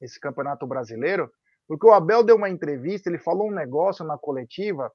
esse 0.00 0.18
campeonato 0.18 0.66
brasileiro, 0.66 1.30
porque 1.66 1.86
o 1.86 1.92
Abel 1.92 2.22
deu 2.22 2.36
uma 2.36 2.50
entrevista, 2.50 3.08
ele 3.08 3.18
falou 3.18 3.48
um 3.48 3.54
negócio 3.54 4.04
na 4.04 4.18
coletiva, 4.18 4.92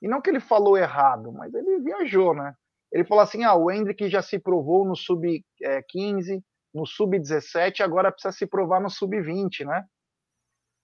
e 0.00 0.08
não 0.08 0.20
que 0.20 0.30
ele 0.30 0.40
falou 0.40 0.76
errado, 0.76 1.32
mas 1.32 1.54
ele 1.54 1.80
viajou, 1.80 2.34
né? 2.34 2.54
Ele 2.92 3.04
falou 3.04 3.22
assim: 3.22 3.44
ah, 3.44 3.54
o 3.54 3.70
Hendrick 3.70 4.08
já 4.08 4.20
se 4.20 4.38
provou 4.38 4.84
no 4.84 4.96
sub-15, 4.96 6.42
no 6.74 6.86
sub-17, 6.86 7.80
agora 7.80 8.10
precisa 8.10 8.32
se 8.32 8.46
provar 8.46 8.80
no 8.80 8.90
sub-20, 8.90 9.66
né? 9.66 9.84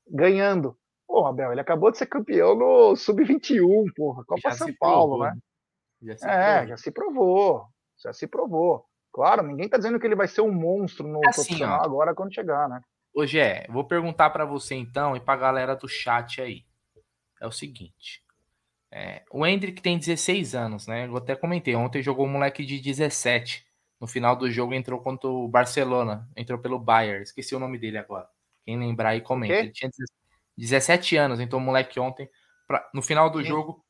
Ganhando. 0.06 0.76
Pô, 1.06 1.26
Abel, 1.26 1.52
ele 1.52 1.60
acabou 1.60 1.90
de 1.90 1.96
ser 1.96 2.06
campeão 2.06 2.54
no 2.54 2.94
Sub-21, 2.94 3.86
porra, 3.96 4.24
Copa 4.26 4.40
já 4.42 4.50
São 4.50 4.74
Paulo, 4.78 5.18
provou, 5.18 5.24
né? 5.24 5.38
Já 6.02 6.30
é, 6.30 6.52
provou. 6.52 6.68
já 6.68 6.76
se 6.76 6.90
provou, 6.90 7.66
já 8.02 8.12
se 8.12 8.26
provou. 8.26 8.84
Claro, 9.10 9.42
ninguém 9.42 9.68
tá 9.68 9.78
dizendo 9.78 9.98
que 9.98 10.06
ele 10.06 10.14
vai 10.14 10.28
ser 10.28 10.42
um 10.42 10.52
monstro 10.52 11.08
no 11.08 11.18
assim, 11.26 11.42
profissional 11.42 11.80
ó, 11.80 11.84
agora 11.84 12.14
quando 12.14 12.34
chegar, 12.34 12.68
né? 12.68 12.80
Hoje 13.14 13.40
é, 13.40 13.66
vou 13.68 13.84
perguntar 13.84 14.30
para 14.30 14.44
você 14.44 14.74
então 14.74 15.16
e 15.16 15.20
pra 15.20 15.34
galera 15.34 15.74
do 15.74 15.88
chat 15.88 16.42
aí. 16.42 16.64
É 17.40 17.46
o 17.46 17.50
seguinte. 17.50 18.22
É, 18.90 19.22
o 19.30 19.46
Hendrick 19.46 19.80
tem 19.80 19.98
16 19.98 20.54
anos, 20.54 20.86
né? 20.86 21.06
Eu 21.06 21.16
até 21.16 21.34
comentei. 21.34 21.74
Ontem 21.74 22.02
jogou 22.02 22.26
um 22.26 22.30
moleque 22.30 22.64
de 22.64 22.80
17. 22.80 23.66
No 24.00 24.06
final 24.06 24.36
do 24.36 24.50
jogo 24.50 24.74
entrou 24.74 25.00
contra 25.00 25.28
o 25.28 25.48
Barcelona. 25.48 26.28
Entrou 26.36 26.58
pelo 26.58 26.78
Bayern. 26.78 27.22
Esqueci 27.22 27.54
o 27.54 27.58
nome 27.58 27.78
dele 27.78 27.98
agora. 27.98 28.28
Quem 28.64 28.78
lembrar 28.78 29.10
aí, 29.10 29.20
comenta. 29.20 29.54
Ele 29.54 29.72
tinha 29.72 29.90
17 30.56 31.16
anos, 31.16 31.40
então 31.40 31.58
o 31.58 31.62
moleque 31.62 32.00
ontem, 32.00 32.28
pra, 32.66 32.88
no 32.92 33.00
final 33.00 33.30
do 33.30 33.40
Sim. 33.40 33.48
jogo, 33.48 33.84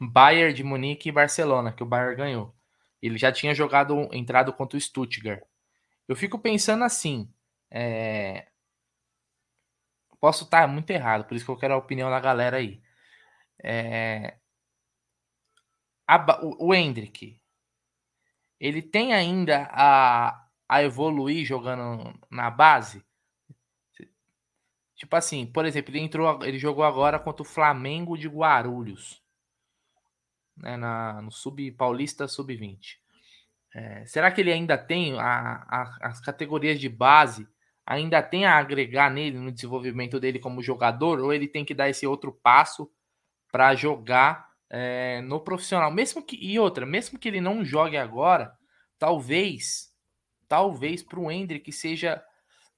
Bayern 0.00 0.52
de 0.52 0.64
Munique 0.64 1.08
e 1.08 1.12
Barcelona, 1.12 1.72
que 1.72 1.82
o 1.82 1.86
Bayern 1.86 2.16
ganhou. 2.16 2.54
Ele 3.00 3.16
já 3.16 3.30
tinha 3.30 3.54
jogado, 3.54 4.08
entrado 4.12 4.52
contra 4.52 4.76
o 4.76 4.80
Stuttgart. 4.80 5.42
Eu 6.08 6.16
fico 6.16 6.38
pensando 6.38 6.84
assim, 6.84 7.32
é... 7.70 8.48
posso 10.20 10.44
estar 10.44 10.66
muito 10.66 10.90
errado, 10.90 11.24
por 11.24 11.34
isso 11.34 11.44
que 11.44 11.50
eu 11.50 11.56
quero 11.56 11.74
a 11.74 11.78
opinião 11.78 12.10
da 12.10 12.20
galera 12.20 12.56
aí. 12.56 12.82
É... 13.62 14.36
A, 16.06 16.44
o, 16.44 16.68
o 16.68 16.74
Hendrick, 16.74 17.40
ele 18.60 18.82
tem 18.82 19.12
ainda 19.12 19.68
a, 19.70 20.46
a 20.68 20.82
evoluir 20.82 21.44
jogando 21.44 22.18
na 22.30 22.50
base? 22.50 23.04
Tipo 24.94 25.14
assim, 25.14 25.44
por 25.46 25.66
exemplo, 25.66 25.90
ele 25.90 26.00
entrou, 26.00 26.42
ele 26.42 26.58
jogou 26.58 26.82
agora 26.82 27.18
contra 27.18 27.42
o 27.42 27.46
Flamengo 27.46 28.16
de 28.16 28.28
Guarulhos, 28.28 29.22
né, 30.56 30.76
na, 30.76 31.20
no 31.20 31.30
Sub 31.30 31.70
Paulista 31.72 32.26
Sub-20. 32.26 32.98
É, 33.74 34.06
será 34.06 34.30
que 34.30 34.40
ele 34.40 34.50
ainda 34.50 34.78
tem 34.78 35.18
a, 35.20 35.66
a, 35.68 35.98
as 36.00 36.20
categorias 36.20 36.80
de 36.80 36.88
base, 36.88 37.46
ainda 37.84 38.22
tem 38.22 38.46
a 38.46 38.56
agregar 38.56 39.10
nele 39.10 39.38
no 39.38 39.52
desenvolvimento 39.52 40.18
dele 40.18 40.38
como 40.38 40.62
jogador, 40.62 41.20
ou 41.20 41.30
ele 41.30 41.46
tem 41.46 41.62
que 41.62 41.74
dar 41.74 41.90
esse 41.90 42.06
outro 42.06 42.32
passo 42.32 42.90
para 43.52 43.74
jogar 43.74 44.50
é, 44.70 45.20
no 45.22 45.40
profissional? 45.40 45.90
Mesmo 45.90 46.22
que 46.22 46.36
e 46.36 46.58
outra, 46.58 46.86
mesmo 46.86 47.18
que 47.18 47.28
ele 47.28 47.40
não 47.40 47.64
jogue 47.64 47.96
agora, 47.96 48.52
talvez, 48.98 49.92
talvez 50.48 51.02
para 51.02 51.20
o 51.20 51.30
Hendrick 51.30 51.70
seja 51.72 52.22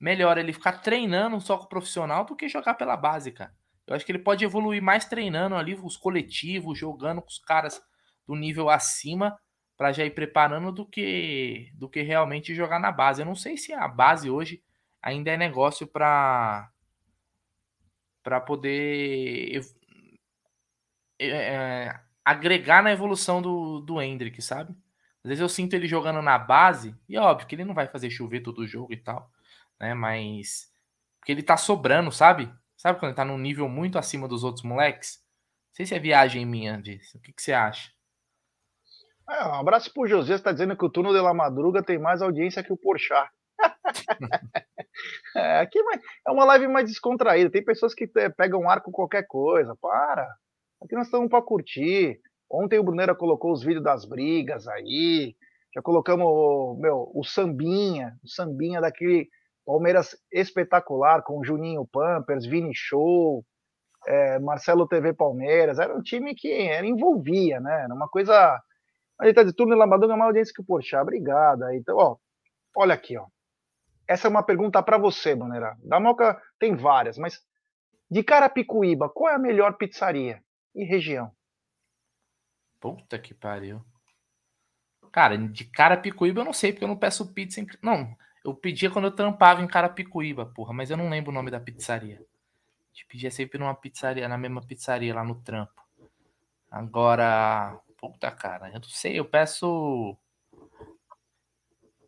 melhor 0.00 0.38
ele 0.38 0.52
ficar 0.52 0.80
treinando 0.80 1.40
só 1.40 1.58
com 1.58 1.64
o 1.64 1.68
profissional 1.68 2.24
do 2.24 2.36
que 2.36 2.48
jogar 2.48 2.74
pela 2.74 2.96
base, 2.96 3.32
cara. 3.32 3.52
Eu 3.86 3.96
acho 3.96 4.04
que 4.04 4.12
ele 4.12 4.18
pode 4.18 4.44
evoluir 4.44 4.82
mais 4.82 5.06
treinando 5.06 5.54
ali 5.56 5.74
os 5.74 5.96
coletivos, 5.96 6.78
jogando 6.78 7.22
com 7.22 7.28
os 7.28 7.38
caras 7.38 7.80
do 8.26 8.36
nível 8.36 8.68
acima 8.68 9.38
para 9.78 9.92
já 9.92 10.04
ir 10.04 10.10
preparando 10.10 10.70
do 10.70 10.84
que 10.84 11.70
do 11.74 11.88
que 11.88 12.02
realmente 12.02 12.54
jogar 12.54 12.78
na 12.78 12.92
base. 12.92 13.22
Eu 13.22 13.26
não 13.26 13.34
sei 13.34 13.56
se 13.56 13.72
a 13.72 13.88
base 13.88 14.28
hoje 14.28 14.62
ainda 15.00 15.30
é 15.30 15.36
negócio 15.36 15.86
para 15.86 16.70
para 18.22 18.40
poder 18.40 19.62
é, 21.18 21.28
é, 21.28 22.00
agregar 22.24 22.82
na 22.82 22.92
evolução 22.92 23.40
do, 23.42 23.80
do 23.80 24.00
Hendrick, 24.00 24.40
sabe? 24.42 24.72
Às 25.24 25.28
vezes 25.28 25.40
eu 25.40 25.48
sinto 25.48 25.74
ele 25.74 25.86
jogando 25.88 26.22
na 26.22 26.38
base, 26.38 26.94
e 27.08 27.16
é 27.16 27.20
óbvio 27.20 27.46
que 27.46 27.54
ele 27.54 27.64
não 27.64 27.74
vai 27.74 27.88
fazer 27.88 28.10
chover 28.10 28.40
todo 28.40 28.60
o 28.60 28.66
jogo 28.66 28.92
e 28.92 28.96
tal 28.96 29.30
né? 29.78 29.94
Mas. 29.94 30.70
Porque 31.18 31.32
ele 31.32 31.42
tá 31.42 31.56
sobrando, 31.56 32.10
sabe? 32.10 32.52
Sabe 32.76 32.98
quando 32.98 33.10
ele 33.10 33.16
tá 33.16 33.24
num 33.24 33.38
nível 33.38 33.68
muito 33.68 33.98
acima 33.98 34.28
dos 34.28 34.44
outros 34.44 34.64
moleques? 34.64 35.18
Não 35.70 35.74
sei 35.74 35.86
se 35.86 35.94
é 35.94 35.98
viagem 35.98 36.46
minha 36.46 36.80
disso. 36.80 37.18
O 37.18 37.20
que, 37.20 37.32
que 37.32 37.42
você 37.42 37.52
acha? 37.52 37.90
É, 39.28 39.46
um 39.46 39.54
abraço 39.54 39.92
pro 39.92 40.06
José, 40.06 40.34
está 40.34 40.52
dizendo 40.52 40.76
que 40.76 40.84
o 40.84 40.90
turno 40.90 41.12
de 41.12 41.20
La 41.20 41.34
Madruga 41.34 41.82
tem 41.82 41.98
mais 41.98 42.22
audiência 42.22 42.62
que 42.62 42.72
o 42.72 42.76
Porchat. 42.76 43.28
é, 45.36 45.60
aqui 45.60 45.78
é 46.26 46.30
uma 46.30 46.44
live 46.44 46.68
mais 46.68 46.88
descontraída. 46.88 47.50
Tem 47.50 47.64
pessoas 47.64 47.94
que 47.94 48.06
pegam 48.36 48.68
ar 48.70 48.80
com 48.80 48.90
qualquer 48.90 49.26
coisa. 49.26 49.76
Para. 49.76 50.26
Aqui 50.80 50.94
nós 50.94 51.06
estamos 51.06 51.28
para 51.28 51.42
curtir. 51.42 52.20
Ontem 52.50 52.78
o 52.78 52.84
Brunera 52.84 53.14
colocou 53.14 53.52
os 53.52 53.62
vídeos 53.62 53.82
das 53.82 54.04
brigas 54.04 54.68
aí. 54.68 55.34
Já 55.74 55.82
colocamos 55.82 56.78
meu, 56.78 57.10
o 57.14 57.24
sambinha, 57.24 58.16
o 58.22 58.28
sambinha 58.28 58.80
daquele 58.80 59.28
Palmeiras 59.66 60.16
espetacular, 60.32 61.22
com 61.22 61.44
Juninho 61.44 61.86
Pampers, 61.86 62.46
Vini 62.46 62.72
Show, 62.74 63.44
é, 64.06 64.38
Marcelo 64.38 64.86
TV 64.86 65.12
Palmeiras. 65.12 65.78
Era 65.78 65.94
um 65.94 66.00
time 66.00 66.34
que 66.34 66.50
era, 66.50 66.86
envolvia, 66.86 67.60
né? 67.60 67.82
Era 67.84 67.92
uma 67.92 68.08
coisa. 68.08 68.62
A 69.20 69.26
gente 69.26 69.34
tá 69.34 69.42
de 69.42 69.52
turno 69.52 69.76
Lambadão 69.76 70.10
é 70.10 70.14
uma 70.14 70.26
audiência 70.26 70.54
que, 70.54 70.62
poxa, 70.62 71.02
obrigado. 71.02 71.68
Então, 71.72 71.96
ó, 71.96 72.16
olha 72.76 72.94
aqui, 72.94 73.18
ó. 73.18 73.26
Essa 74.06 74.28
é 74.28 74.30
uma 74.30 74.44
pergunta 74.44 74.82
para 74.82 74.96
você, 74.96 75.34
Maneira. 75.34 75.76
Da 75.82 75.98
Moca 75.98 76.40
tem 76.58 76.76
várias, 76.76 77.18
mas 77.18 77.40
de 78.10 78.22
Carapicuíba, 78.22 79.10
qual 79.10 79.32
é 79.32 79.34
a 79.34 79.38
melhor 79.38 79.76
pizzaria 79.76 80.40
e 80.78 80.84
região? 80.84 81.32
Puta 82.80 83.18
que 83.18 83.34
pariu. 83.34 83.84
Cara, 85.10 85.36
de 85.36 85.64
Carapicuíba 85.64 86.40
eu 86.40 86.44
não 86.44 86.52
sei, 86.52 86.72
porque 86.72 86.84
eu 86.84 86.88
não 86.88 86.96
peço 86.96 87.32
pizza 87.32 87.60
em... 87.60 87.66
Não, 87.82 88.16
eu 88.44 88.54
pedia 88.54 88.90
quando 88.90 89.06
eu 89.06 89.10
trampava 89.10 89.60
em 89.60 89.66
Carapicuíba, 89.66 90.46
porra, 90.46 90.72
mas 90.72 90.90
eu 90.90 90.96
não 90.96 91.08
lembro 91.08 91.30
o 91.30 91.34
nome 91.34 91.50
da 91.50 91.58
pizzaria. 91.58 92.16
A 92.16 92.94
gente 92.94 93.06
pedia 93.06 93.30
sempre 93.30 93.58
numa 93.58 93.74
pizzaria, 93.74 94.28
na 94.28 94.38
mesma 94.38 94.62
pizzaria 94.62 95.14
lá 95.14 95.24
no 95.24 95.34
trampo. 95.34 95.82
Agora, 96.70 97.76
puta 97.96 98.30
cara, 98.30 98.68
eu 98.68 98.74
não 98.74 98.82
sei, 98.82 99.18
eu 99.18 99.24
peço 99.24 100.16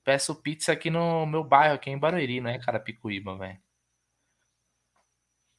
peço 0.04 0.34
pizza 0.34 0.72
aqui 0.72 0.90
no 0.90 1.26
meu 1.26 1.42
bairro, 1.42 1.74
aqui 1.74 1.90
em 1.90 1.98
Barueri, 1.98 2.40
não 2.40 2.50
é 2.50 2.58
Carapicuíba, 2.58 3.36
velho. 3.36 3.58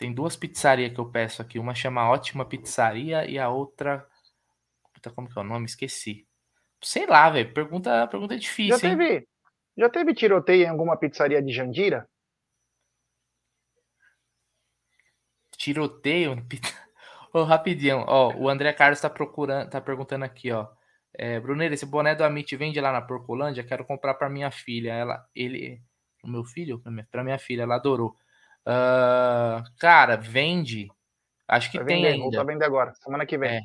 Tem 0.01 0.11
duas 0.11 0.35
pizzarias 0.35 0.91
que 0.91 0.99
eu 0.99 1.11
peço 1.11 1.43
aqui, 1.43 1.59
uma 1.59 1.75
chama 1.75 2.09
Ótima 2.09 2.43
Pizzaria 2.43 3.23
e 3.29 3.37
a 3.37 3.49
outra 3.49 4.03
puta, 4.91 5.11
como 5.11 5.29
que 5.29 5.37
é 5.37 5.41
o 5.43 5.45
nome? 5.45 5.67
Esqueci. 5.67 6.27
Sei 6.81 7.05
lá, 7.05 7.29
velho, 7.29 7.53
pergunta, 7.53 8.07
pergunta 8.07 8.35
difícil, 8.35 8.79
já 8.79 8.79
teve, 8.79 9.13
hein? 9.13 9.27
Já 9.77 9.89
teve 9.91 10.15
tiroteio 10.15 10.63
em 10.63 10.69
alguma 10.69 10.97
pizzaria 10.97 11.39
de 11.39 11.53
Jandira? 11.53 12.09
Tiroteio? 15.55 16.35
oh, 17.31 17.43
rapidinho, 17.43 18.03
ó, 18.07 18.33
o 18.35 18.49
André 18.49 18.73
Carlos 18.73 18.99
tá 18.99 19.07
procurando, 19.07 19.69
tá 19.69 19.79
perguntando 19.79 20.25
aqui, 20.25 20.51
ó. 20.51 20.67
É, 21.13 21.39
Bruneiro, 21.39 21.75
esse 21.75 21.85
boné 21.85 22.15
do 22.15 22.23
Amit 22.23 22.55
vende 22.55 22.81
lá 22.81 22.91
na 22.91 23.03
Porcolândia? 23.03 23.63
Quero 23.63 23.85
comprar 23.85 24.15
para 24.15 24.31
minha 24.31 24.49
filha. 24.49 24.93
Ela, 24.93 25.23
ele, 25.35 25.79
o 26.23 26.27
meu 26.27 26.43
filho, 26.43 26.81
para 27.11 27.23
minha 27.23 27.37
filha, 27.37 27.61
ela 27.61 27.75
adorou. 27.75 28.15
Uh, 28.67 29.63
cara, 29.79 30.15
vende. 30.15 30.89
Acho 31.47 31.71
que 31.71 31.77
Vai 31.77 31.87
tem 31.87 32.03
vender, 32.03 32.23
ainda. 32.23 32.37
Vou 32.37 32.45
vender 32.45 32.65
agora, 32.65 32.93
semana 32.95 33.25
que 33.25 33.37
vem. 33.37 33.57
É, 33.57 33.61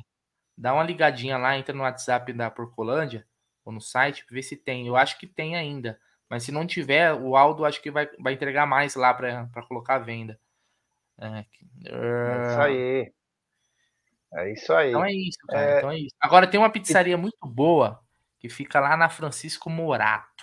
dá 0.57 0.73
uma 0.73 0.83
ligadinha 0.83 1.37
lá, 1.37 1.57
entra 1.57 1.73
no 1.73 1.83
WhatsApp 1.83 2.33
da 2.33 2.49
Porcolândia 2.49 3.25
ou 3.63 3.71
no 3.71 3.81
site, 3.81 4.25
ver 4.29 4.43
se 4.43 4.55
tem. 4.55 4.87
Eu 4.87 4.95
acho 4.95 5.17
que 5.19 5.27
tem 5.27 5.55
ainda. 5.55 5.99
Mas 6.29 6.43
se 6.43 6.51
não 6.51 6.67
tiver, 6.67 7.13
o 7.13 7.37
Aldo 7.37 7.63
acho 7.63 7.81
que 7.81 7.89
vai, 7.89 8.09
vai 8.19 8.33
entregar 8.33 8.65
mais 8.65 8.95
lá 8.95 9.13
para 9.13 9.47
colocar 9.67 9.95
a 9.95 9.99
venda. 9.99 10.39
É, 11.19 11.45
é 11.85 12.51
isso 12.51 12.61
aí. 12.61 13.13
É 14.33 14.51
isso 14.51 14.73
aí. 14.73 14.89
Então 14.89 15.05
é 15.05 15.13
isso, 15.13 15.39
cara. 15.47 15.61
É... 15.61 15.77
Então 15.77 15.91
é 15.91 15.99
isso. 15.99 16.15
Agora 16.19 16.47
tem 16.47 16.59
uma 16.59 16.69
pizzaria 16.69 17.17
muito 17.17 17.47
boa 17.47 18.01
que 18.39 18.49
fica 18.49 18.79
lá 18.79 18.95
na 18.97 19.09
Francisco 19.09 19.69
Morato. 19.69 20.36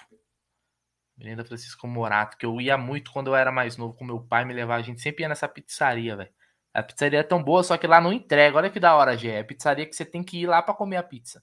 Avenida 1.17 1.45
Francisco 1.45 1.87
Morato, 1.87 2.37
que 2.37 2.45
eu 2.45 2.61
ia 2.61 2.77
muito 2.77 3.13
quando 3.13 3.29
eu 3.29 3.37
era 3.37 3.53
mais 3.53 3.77
novo 3.77 3.95
com 3.95 4.05
meu 4.05 4.21
pai, 4.21 4.45
me 4.45 4.53
levava. 4.53 4.81
A 4.81 4.85
gente 4.85 5.01
sempre 5.01 5.23
ia 5.23 5.29
nessa 5.29 5.49
pizzaria, 5.49 6.17
velho. 6.17 6.33
A 6.73 6.83
pizzaria 6.83 7.21
é 7.21 7.23
tão 7.23 7.43
boa, 7.43 7.63
só 7.63 7.79
que 7.79 7.87
lá 7.87 8.01
não 8.01 8.13
entrega. 8.13 8.57
Olha 8.57 8.71
que 8.71 8.81
da 8.81 8.97
hora, 8.97 9.17
Gê. 9.17 9.31
É 9.31 9.43
pizzaria 9.45 9.87
que 9.87 9.95
você 9.95 10.05
tem 10.05 10.25
que 10.25 10.39
ir 10.43 10.47
lá 10.47 10.61
para 10.61 10.75
comer 10.75 10.97
a 10.97 11.03
pizza. 11.05 11.43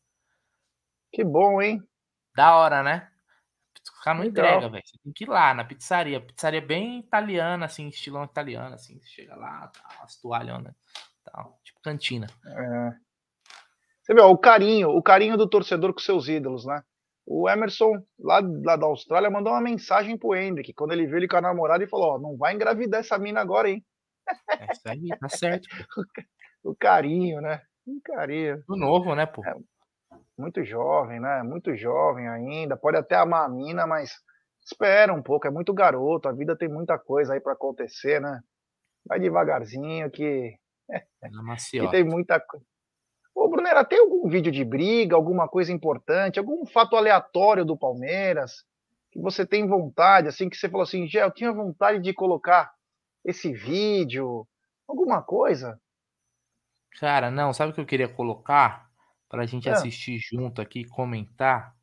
Que 1.12 1.24
bom, 1.24 1.62
hein? 1.62 1.82
Da 2.36 2.56
hora, 2.56 2.84
né? 2.84 3.10
O 4.00 4.04
cara 4.04 4.18
não 4.18 4.26
entrega, 4.26 4.70
velho. 4.70 4.84
Você 4.86 4.98
tem 5.02 5.14
que 5.14 5.24
ir 5.24 5.30
lá 5.30 5.54
na 5.54 5.64
pizzaria. 5.64 6.20
Pizzaria 6.20 6.62
bem 6.62 7.00
italiana, 7.00 7.66
assim, 7.66 7.88
estilão 7.88 8.26
italiano, 8.26 8.76
assim. 8.76 9.00
Você 9.00 9.08
chega 9.08 9.36
lá, 9.36 9.68
tá, 9.68 9.82
as 10.04 10.18
toalhonas, 10.18 10.74
tal. 11.24 11.60
Tipo 11.64 11.80
cantina. 11.82 12.28
É. 12.46 12.94
Você 14.02 14.14
vê, 14.14 14.22
ó, 14.22 14.30
o 14.30 14.38
carinho, 14.38 14.90
o 14.90 15.02
carinho 15.02 15.38
do 15.38 15.48
torcedor 15.48 15.94
com 15.94 16.00
seus 16.00 16.28
ídolos, 16.28 16.66
né? 16.66 16.84
O 17.34 17.50
Emerson, 17.50 17.94
lá, 18.20 18.42
lá 18.42 18.76
da 18.76 18.86
Austrália, 18.86 19.30
mandou 19.30 19.54
uma 19.54 19.62
mensagem 19.62 20.18
pro 20.18 20.36
Hendrick, 20.36 20.74
quando 20.74 20.92
ele 20.92 21.08
viu 21.08 21.16
ele 21.16 21.30
com 21.30 21.38
a 21.38 21.42
namorada 21.42 21.82
e 21.82 21.88
falou, 21.88 22.16
ó, 22.16 22.20
não 22.20 22.36
vai 22.36 22.54
engravidar 22.54 23.00
essa 23.00 23.18
mina 23.18 23.40
agora, 23.40 23.70
hein? 23.70 23.86
É 24.60 24.74
isso 24.74 24.82
aí, 24.86 25.08
tá 25.18 25.30
certo. 25.30 25.66
o 26.62 26.76
carinho, 26.76 27.40
né? 27.40 27.62
O 27.88 28.02
carinho. 28.04 28.62
Do 28.68 28.76
novo, 28.76 29.16
né, 29.16 29.26
pô? 29.26 29.46
É, 29.46 29.56
muito 30.38 30.62
jovem, 30.66 31.22
né? 31.22 31.42
Muito 31.42 31.74
jovem 31.74 32.28
ainda. 32.28 32.76
Pode 32.76 32.98
até 32.98 33.16
amar 33.16 33.46
a 33.46 33.50
mina, 33.50 33.88
mas 33.88 34.12
espera 34.66 35.14
um 35.14 35.24
pouco. 35.24 35.48
É 35.48 35.50
muito 35.50 35.74
garoto. 35.74 36.28
A 36.28 36.34
vida 36.34 36.58
tem 36.58 36.68
muita 36.68 37.00
coisa 37.00 37.34
aí 37.34 37.40
para 37.40 37.54
acontecer, 37.54 38.20
né? 38.20 38.42
Vai 39.06 39.22
devagarzinho 39.22 40.12
que. 40.12 40.54
que 41.72 41.92
tem 41.92 42.04
muita 42.04 42.42
coisa. 42.42 42.66
Ô, 43.34 43.48
Brunera, 43.50 43.86
tem 43.86 44.00
algum 44.00 44.28
vídeo 44.30 44.52
de 44.52 44.64
briga, 44.64 45.16
alguma 45.16 45.48
coisa 45.48 45.72
importante, 45.72 46.40
algum 46.40 46.66
fato 46.66 46.96
aleatório 46.96 47.66
do 47.66 47.78
Palmeiras 47.78 48.66
que 49.12 49.20
você 49.20 49.46
tem 49.46 49.68
vontade, 49.68 50.28
assim, 50.28 50.50
que 50.50 50.56
você 50.56 50.70
falou 50.70 50.84
assim, 50.84 51.08
Gé, 51.08 51.24
eu 51.24 51.32
tinha 51.32 51.52
vontade 51.52 52.00
de 52.02 52.14
colocar 52.14 52.74
esse 53.26 53.52
vídeo, 53.52 54.48
alguma 54.88 55.22
coisa? 55.22 55.80
Cara, 57.00 57.30
não, 57.30 57.52
sabe 57.54 57.72
o 57.72 57.76
que 57.76 57.82
eu 57.82 57.86
queria 57.86 58.08
colocar? 58.08 58.92
para 59.32 59.44
a 59.44 59.46
gente 59.46 59.70
é. 59.70 59.72
assistir 59.72 60.20
junto 60.20 60.62
aqui 60.62 60.84
comentar. 60.84 61.74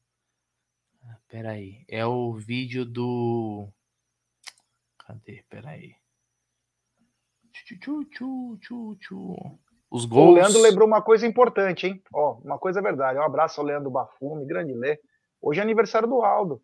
Ah, 1.02 1.16
pera 1.26 1.52
aí. 1.52 1.82
É 1.88 2.04
o 2.04 2.34
vídeo 2.34 2.84
do. 2.84 3.72
Cadê? 4.98 5.42
Pera 5.48 5.70
aí. 5.70 5.96
Os 9.90 10.04
gols. 10.04 10.30
O 10.30 10.34
Leandro 10.34 10.60
lembrou 10.60 10.86
uma 10.86 11.02
coisa 11.02 11.26
importante, 11.26 11.86
hein? 11.86 12.02
Ó, 12.12 12.38
uma 12.44 12.58
coisa 12.58 12.80
é 12.80 12.82
verdade. 12.82 13.18
Um 13.18 13.22
abraço 13.22 13.60
ao 13.60 13.66
Leandro 13.66 13.90
Bafume, 13.90 14.46
grande 14.46 14.74
Lê. 14.74 14.98
Hoje 15.40 15.60
é 15.60 15.62
aniversário 15.62 16.06
do 16.06 16.22
Aldo. 16.22 16.60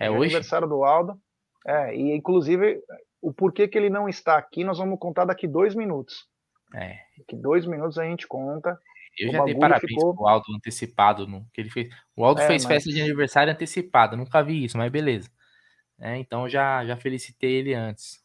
É 0.00 0.10
hoje? 0.10 0.20
É 0.20 0.24
aniversário 0.24 0.68
do 0.68 0.84
Aldo. 0.84 1.20
É, 1.66 1.94
e 1.94 2.14
inclusive 2.14 2.82
o 3.20 3.32
porquê 3.32 3.68
que 3.68 3.76
ele 3.76 3.90
não 3.90 4.08
está 4.08 4.38
aqui, 4.38 4.64
nós 4.64 4.78
vamos 4.78 4.98
contar 4.98 5.24
daqui 5.24 5.46
dois 5.46 5.74
minutos. 5.74 6.26
É. 6.74 6.98
Daqui 7.18 7.36
dois 7.36 7.66
minutos 7.66 7.98
a 7.98 8.04
gente 8.04 8.26
conta. 8.26 8.78
Eu 9.18 9.30
o 9.30 9.32
já 9.32 9.44
dei 9.44 9.58
parabéns 9.58 9.92
ficou... 9.92 10.14
pro 10.14 10.28
Aldo 10.28 10.46
antecipado 10.54 11.26
no, 11.26 11.44
que 11.52 11.60
ele 11.60 11.70
fez. 11.70 11.88
O 12.16 12.24
Aldo 12.24 12.40
é, 12.40 12.46
fez 12.46 12.64
mas... 12.64 12.74
festa 12.74 12.90
de 12.90 13.02
aniversário 13.02 13.52
antecipada, 13.52 14.16
nunca 14.16 14.42
vi 14.42 14.64
isso, 14.64 14.78
mas 14.78 14.90
beleza. 14.90 15.28
É, 15.98 16.16
então 16.16 16.48
já, 16.48 16.84
já 16.86 16.96
felicitei 16.96 17.52
ele 17.52 17.74
antes. 17.74 18.22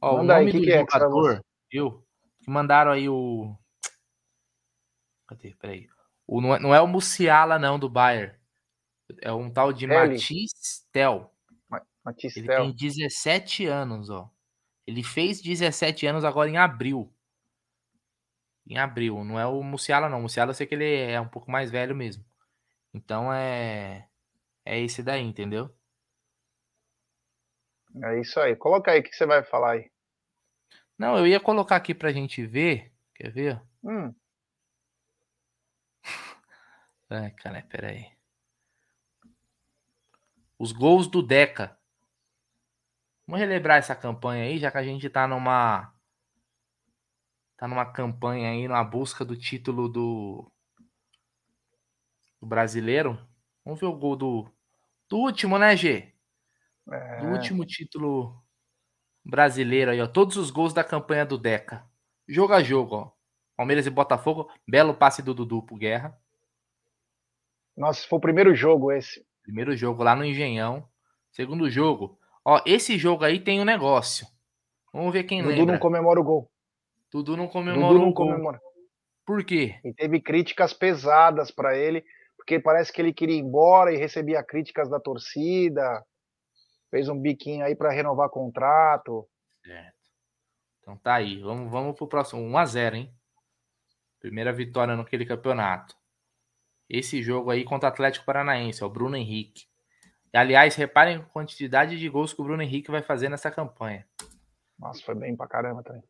Ó, 0.00 0.16
Manda 0.16 0.22
o 0.22 0.26
nome 0.26 0.46
aí, 0.46 0.52
do 0.52 0.60
que 0.60 0.76
jogador, 0.76 1.32
é 1.32 1.36
que 1.36 1.47
viu? 1.70 2.06
Que 2.40 2.50
mandaram 2.50 2.92
aí 2.92 3.08
o. 3.08 3.56
Cadê? 5.26 5.54
Peraí. 5.60 5.86
O, 6.26 6.40
não, 6.40 6.54
é, 6.54 6.58
não 6.58 6.74
é 6.74 6.80
o 6.80 6.86
Musiala, 6.86 7.58
não, 7.58 7.78
do 7.78 7.88
Bayern. 7.88 8.36
É 9.22 9.32
um 9.32 9.50
tal 9.50 9.72
de 9.72 9.86
Matisse 9.86 10.86
Tel. 10.92 11.32
Matisse 12.04 12.40
Ele 12.40 12.48
tem 12.48 12.74
17 12.74 13.66
anos, 13.66 14.10
ó. 14.10 14.30
Ele 14.86 15.02
fez 15.02 15.40
17 15.40 16.06
anos 16.06 16.24
agora 16.24 16.48
em 16.48 16.56
abril 16.56 17.12
em 18.68 18.78
abril. 18.78 19.24
Não 19.24 19.38
é 19.40 19.46
o 19.46 19.62
Musiala, 19.62 20.08
não. 20.08 20.18
O 20.18 20.22
Musiala 20.22 20.50
eu 20.50 20.54
sei 20.54 20.66
que 20.66 20.74
ele 20.74 20.96
é 20.96 21.20
um 21.20 21.28
pouco 21.28 21.50
mais 21.50 21.70
velho 21.70 21.96
mesmo. 21.96 22.24
Então 22.92 23.32
é. 23.32 24.06
É 24.64 24.78
esse 24.78 25.02
daí, 25.02 25.22
entendeu? 25.22 25.74
É 28.04 28.20
isso 28.20 28.38
aí. 28.38 28.54
Coloca 28.54 28.90
aí 28.90 29.00
o 29.00 29.02
que 29.02 29.14
você 29.14 29.24
vai 29.24 29.42
falar 29.42 29.72
aí. 29.72 29.90
Não, 30.98 31.16
eu 31.16 31.26
ia 31.26 31.38
colocar 31.40 31.76
aqui 31.76 31.94
pra 31.94 32.12
gente 32.12 32.44
ver. 32.44 32.92
Quer 33.14 33.30
ver? 33.30 33.62
Hum. 33.84 34.12
Ai, 37.10 37.30
cara, 37.32 37.62
peraí. 37.62 38.12
Os 40.58 40.72
gols 40.72 41.06
do 41.06 41.22
Deca. 41.22 41.78
Vamos 43.26 43.40
relembrar 43.40 43.78
essa 43.78 43.94
campanha 43.94 44.44
aí, 44.44 44.58
já 44.58 44.70
que 44.70 44.78
a 44.78 44.82
gente 44.82 45.08
tá 45.08 45.28
numa 45.28 45.94
tá 47.56 47.68
numa 47.68 47.84
campanha 47.84 48.50
aí 48.50 48.66
na 48.66 48.82
busca 48.82 49.24
do 49.24 49.36
título 49.36 49.88
do, 49.88 50.50
do 52.40 52.46
brasileiro. 52.46 53.18
Vamos 53.64 53.78
ver 53.78 53.86
o 53.86 53.96
gol 53.96 54.16
do, 54.16 54.50
do 55.08 55.18
último, 55.18 55.58
né, 55.58 55.76
G? 55.76 56.14
É. 56.90 57.16
Do 57.18 57.26
último 57.26 57.66
título 57.66 58.42
brasileiro 59.24 59.90
aí, 59.90 60.00
ó. 60.00 60.06
Todos 60.06 60.36
os 60.36 60.50
gols 60.50 60.72
da 60.72 60.84
campanha 60.84 61.24
do 61.24 61.38
Deca. 61.38 61.84
Jogo 62.28 62.52
a 62.52 62.62
jogo, 62.62 62.96
ó. 62.96 63.10
Palmeiras 63.56 63.86
e 63.86 63.90
Botafogo. 63.90 64.48
Belo 64.66 64.94
passe 64.94 65.22
do 65.22 65.34
Dudu 65.34 65.62
pro 65.62 65.76
Guerra. 65.76 66.16
Nossa, 67.76 68.06
foi 68.06 68.18
o 68.18 68.22
primeiro 68.22 68.54
jogo 68.54 68.92
esse. 68.92 69.24
Primeiro 69.42 69.76
jogo 69.76 70.02
lá 70.02 70.14
no 70.14 70.24
Engenhão. 70.24 70.88
Segundo 71.32 71.70
jogo. 71.70 72.18
Ó, 72.44 72.60
esse 72.66 72.98
jogo 72.98 73.24
aí 73.24 73.40
tem 73.40 73.60
um 73.60 73.64
negócio. 73.64 74.26
Vamos 74.92 75.12
ver 75.12 75.24
quem 75.24 75.38
Dudu 75.38 75.48
lembra. 75.48 75.64
Dudu 75.64 75.72
não 75.72 75.80
comemora 75.80 76.20
o 76.20 76.24
gol. 76.24 76.50
Dudu 77.12 77.36
não 77.36 77.48
comemorou 77.48 77.92
Dudu 77.92 78.04
não 78.04 78.12
comemora. 78.12 78.60
Por 79.26 79.44
quê? 79.44 79.78
E 79.84 79.92
teve 79.92 80.20
críticas 80.20 80.72
pesadas 80.72 81.50
para 81.50 81.76
ele, 81.76 82.04
porque 82.36 82.58
parece 82.58 82.92
que 82.92 83.00
ele 83.00 83.12
queria 83.12 83.36
ir 83.36 83.40
embora 83.40 83.92
e 83.92 83.98
recebia 83.98 84.42
críticas 84.42 84.88
da 84.88 84.98
torcida. 84.98 86.02
Fez 86.90 87.08
um 87.08 87.20
biquinho 87.20 87.64
aí 87.64 87.74
para 87.74 87.90
renovar 87.90 88.30
contrato. 88.30 89.28
Certo. 89.64 89.98
Então 90.80 90.96
tá 90.96 91.14
aí. 91.14 91.40
Vamos, 91.40 91.70
vamos 91.70 91.94
pro 91.96 92.08
próximo. 92.08 92.40
1 92.40 92.58
a 92.58 92.64
0 92.64 92.96
hein? 92.96 93.14
Primeira 94.20 94.52
vitória 94.52 94.96
naquele 94.96 95.26
campeonato. 95.26 95.94
Esse 96.88 97.22
jogo 97.22 97.50
aí 97.50 97.64
contra 97.64 97.88
o 97.88 97.92
Atlético 97.92 98.24
Paranaense, 98.24 98.82
o 98.82 98.88
Bruno 98.88 99.16
Henrique. 99.16 99.66
E, 100.32 100.38
aliás, 100.38 100.74
reparem 100.74 101.16
a 101.16 101.24
quantidade 101.24 101.98
de 101.98 102.08
gols 102.08 102.32
que 102.32 102.40
o 102.40 102.44
Bruno 102.44 102.62
Henrique 102.62 102.90
vai 102.90 103.02
fazer 103.02 103.28
nessa 103.28 103.50
campanha. 103.50 104.06
Nossa, 104.78 105.02
foi 105.02 105.14
bem 105.14 105.36
pra 105.36 105.46
caramba 105.46 105.82
também. 105.82 106.02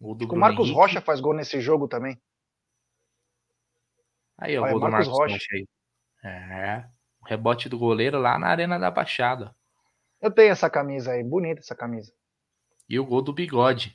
O, 0.00 0.12
o 0.12 0.36
Marcos 0.36 0.66
Henrique. 0.66 0.76
Rocha 0.76 1.00
faz 1.00 1.20
gol 1.20 1.34
nesse 1.34 1.60
jogo 1.60 1.88
também. 1.88 2.20
Aí, 4.36 4.56
o 4.56 4.62
Olha, 4.62 4.72
gol 4.72 4.80
do 4.80 4.88
Marcos 4.88 5.08
Marcos 5.08 5.18
Rocha. 5.18 5.34
Rocha 5.34 5.54
aí. 5.54 5.68
É. 6.24 6.97
Rebote 7.32 7.68
do 7.68 7.78
goleiro 7.78 8.18
lá 8.18 8.38
na 8.38 8.46
Arena 8.48 8.78
da 8.78 8.90
Baixada. 8.90 9.54
Eu 10.18 10.30
tenho 10.30 10.50
essa 10.50 10.70
camisa 10.70 11.12
aí, 11.12 11.22
bonita 11.22 11.60
essa 11.60 11.74
camisa. 11.74 12.10
E 12.88 12.98
o 12.98 13.04
gol 13.04 13.20
do 13.20 13.34
bigode. 13.34 13.94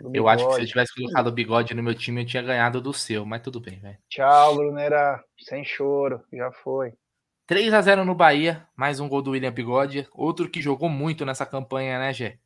Do 0.00 0.12
Eu 0.14 0.28
acho 0.28 0.38
que 0.38 0.44
se 0.44 0.48
eu 0.50 0.54
bigode. 0.60 0.68
tivesse 0.70 0.94
colocado 0.94 1.26
o 1.26 1.32
bigode 1.32 1.74
no 1.74 1.82
meu 1.82 1.94
time, 1.94 2.22
eu 2.22 2.26
tinha 2.26 2.42
ganhado 2.44 2.80
do 2.80 2.94
seu, 2.94 3.26
mas 3.26 3.42
tudo 3.42 3.60
bem, 3.60 3.80
velho. 3.80 3.98
Tchau, 4.08 4.54
Brunera. 4.54 5.22
Sem 5.40 5.64
choro, 5.64 6.22
já 6.32 6.50
foi. 6.52 6.92
3 7.46 7.74
a 7.74 7.80
0 7.82 8.04
no 8.04 8.14
Bahia, 8.14 8.66
mais 8.76 9.00
um 9.00 9.08
gol 9.08 9.20
do 9.20 9.32
William 9.32 9.52
Bigode. 9.52 10.08
Outro 10.12 10.48
que 10.48 10.62
jogou 10.62 10.88
muito 10.88 11.26
nessa 11.26 11.44
campanha, 11.44 11.98
né, 11.98 12.12
Gé? 12.12 12.38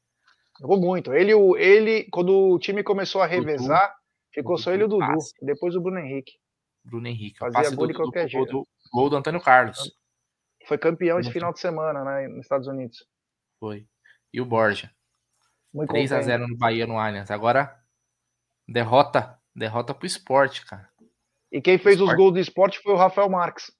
Jogou 0.58 0.80
muito. 0.80 1.12
Ele, 1.12 1.34
o- 1.34 1.54
ele, 1.56 2.04
quando 2.10 2.30
o 2.32 2.58
time 2.58 2.82
começou 2.82 3.20
a 3.20 3.26
revezar, 3.26 3.94
ficou 4.32 4.56
só 4.56 4.72
ele 4.72 4.82
e 4.82 4.86
o 4.86 4.88
Dudu. 4.88 5.06
Passe. 5.06 5.34
Depois 5.42 5.76
o 5.76 5.80
Bruno 5.82 5.98
Henrique. 6.00 6.32
Bruno 6.82 7.06
Henrique. 7.06 7.38
Fazia 7.38 7.60
passe 7.62 7.76
gol 7.76 7.86
do 7.86 7.92
de 7.92 7.98
Dudu 7.98 8.04
qualquer 8.10 8.28
jeito. 8.28 8.50
do, 8.50 8.68
gol 8.96 9.10
do 9.10 9.16
Antônio 9.16 9.40
Carlos. 9.42 9.78
Foi 10.66 10.78
campeão 10.78 11.20
esse 11.20 11.30
final 11.30 11.52
de 11.52 11.60
semana, 11.60 12.02
né, 12.02 12.26
nos 12.28 12.40
Estados 12.46 12.66
Unidos. 12.66 13.06
Foi. 13.60 13.86
E 14.32 14.40
o 14.40 14.44
Borja. 14.46 14.90
Muito 15.72 15.90
3 15.90 16.10
a 16.12 16.16
contente. 16.16 16.26
0 16.32 16.48
no 16.48 16.56
Bahia 16.56 16.86
no 16.86 16.98
Allianz. 16.98 17.30
Agora, 17.30 17.78
derrota. 18.66 19.38
Derrota 19.54 19.94
pro 19.94 20.06
esporte, 20.06 20.64
cara. 20.66 20.90
E 21.52 21.60
quem 21.62 21.78
fez 21.78 21.96
os 21.96 22.02
Esporte. 22.02 22.16
gols 22.18 22.32
do 22.34 22.38
esporte 22.40 22.78
foi 22.82 22.92
o 22.92 22.96
Rafael 22.96 23.28
Marques. 23.30 23.70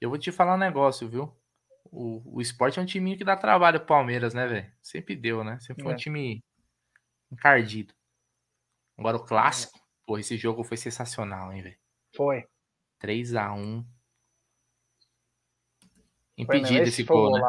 Eu 0.00 0.08
vou 0.08 0.18
te 0.18 0.30
falar 0.32 0.54
um 0.54 0.58
negócio, 0.58 1.08
viu? 1.08 1.34
O, 1.90 2.36
o 2.36 2.40
esporte 2.40 2.78
é 2.78 2.82
um 2.82 2.86
time 2.86 3.16
que 3.16 3.24
dá 3.24 3.36
trabalho 3.36 3.78
pro 3.80 3.88
Palmeiras, 3.88 4.32
né, 4.34 4.46
velho? 4.46 4.72
Sempre 4.82 5.14
deu, 5.16 5.42
né? 5.44 5.58
Sempre 5.60 5.82
foi 5.82 5.92
É. 5.92 5.94
um 5.94 5.98
time 5.98 6.42
encardido. 7.30 7.92
Agora 8.96 9.16
o 9.16 9.24
clássico, 9.24 9.78
pô, 10.06 10.18
esse 10.18 10.36
jogo 10.36 10.64
foi 10.64 10.76
sensacional, 10.76 11.52
hein, 11.52 11.62
velho? 11.62 11.78
Foi. 12.16 12.44
3x1. 13.02 13.84
Foi 13.84 13.84
Impedido 16.36 16.72
mesmo. 16.72 16.82
esse 16.88 17.02
Esse 17.02 17.04
gol, 17.04 17.30
né? 17.32 17.40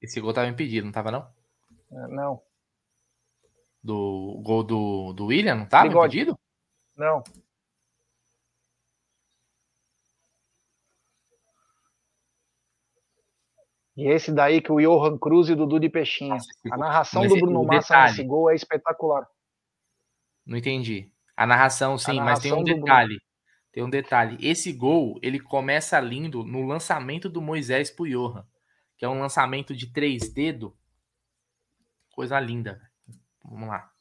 Esse 0.00 0.20
gol 0.20 0.32
tava 0.32 0.48
impedido, 0.48 0.84
não 0.86 0.92
tava 0.92 1.10
não? 1.10 1.28
É, 1.92 2.08
Não, 2.08 2.42
Do 3.82 4.40
gol 4.44 4.62
do, 4.64 5.12
do 5.12 5.26
William, 5.26 5.54
não 5.54 5.66
tava 5.66 5.88
Bigode. 5.88 6.16
impedido? 6.18 6.38
não. 6.96 7.22
E 13.96 14.08
esse 14.08 14.30
daí 14.32 14.60
que 14.60 14.70
o 14.70 14.80
Johan 14.80 15.16
Cruz 15.18 15.48
e 15.48 15.52
o 15.52 15.56
Dudu 15.56 15.80
de 15.80 15.88
Peixinho. 15.88 16.30
Nossa, 16.34 16.50
esse 16.50 16.72
A 16.72 16.76
narração 16.76 17.22
Mas 17.22 17.30
do 17.30 17.36
esse- 17.36 17.44
Bruno 17.44 17.64
Massa 17.64 17.88
detalhe. 17.94 18.10
nesse 18.10 18.24
gol 18.24 18.50
é 18.50 18.54
espetacular. 18.54 19.26
Não 20.44 20.58
entendi. 20.58 21.10
A 21.36 21.46
narração, 21.46 21.96
sim, 21.98 22.20
mas 22.20 22.40
tem 22.40 22.52
um 22.52 22.56
narração 22.62 22.80
detalhe. 22.80 23.20
Tem 23.76 23.84
um 23.84 23.90
detalhe. 23.90 24.38
Esse 24.40 24.72
gol, 24.72 25.20
ele 25.22 25.38
começa 25.38 26.00
lindo 26.00 26.42
no 26.42 26.62
lançamento 26.66 27.28
do 27.28 27.42
Moisés 27.42 27.90
pro 27.90 28.08
Johan, 28.08 28.42
que 28.96 29.04
é 29.04 29.08
um 29.08 29.20
lançamento 29.20 29.76
de 29.76 29.92
três 29.92 30.32
dedos. 30.32 30.72
Coisa 32.14 32.40
linda. 32.40 32.80
Vamos 33.44 33.68
lá. 33.68 33.92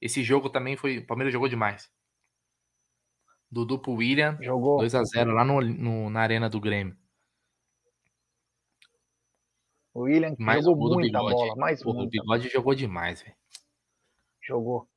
Esse 0.00 0.22
jogo 0.22 0.48
também 0.48 0.76
foi. 0.76 0.98
O 0.98 1.06
Palmeiras 1.08 1.32
jogou 1.32 1.48
demais. 1.48 1.90
Dudu 3.50 3.80
pro 3.80 3.94
William, 3.94 4.38
Jogou. 4.40 4.78
2x0 4.78 5.32
lá 5.32 5.44
no, 5.44 5.60
no- 5.60 6.08
na 6.08 6.20
Arena 6.20 6.48
do 6.48 6.60
Grêmio. 6.60 6.96
O 9.92 10.02
William 10.02 10.36
Mais 10.38 10.64
jogou 10.64 10.94
muita 10.94 11.18
Bigode. 11.18 11.34
bola, 11.34 11.56
mais 11.56 11.84
o. 11.84 12.06
Bigode 12.06 12.48
jogou 12.48 12.76
demais, 12.76 13.22
velho. 13.22 13.34
Jogou. 14.40 14.88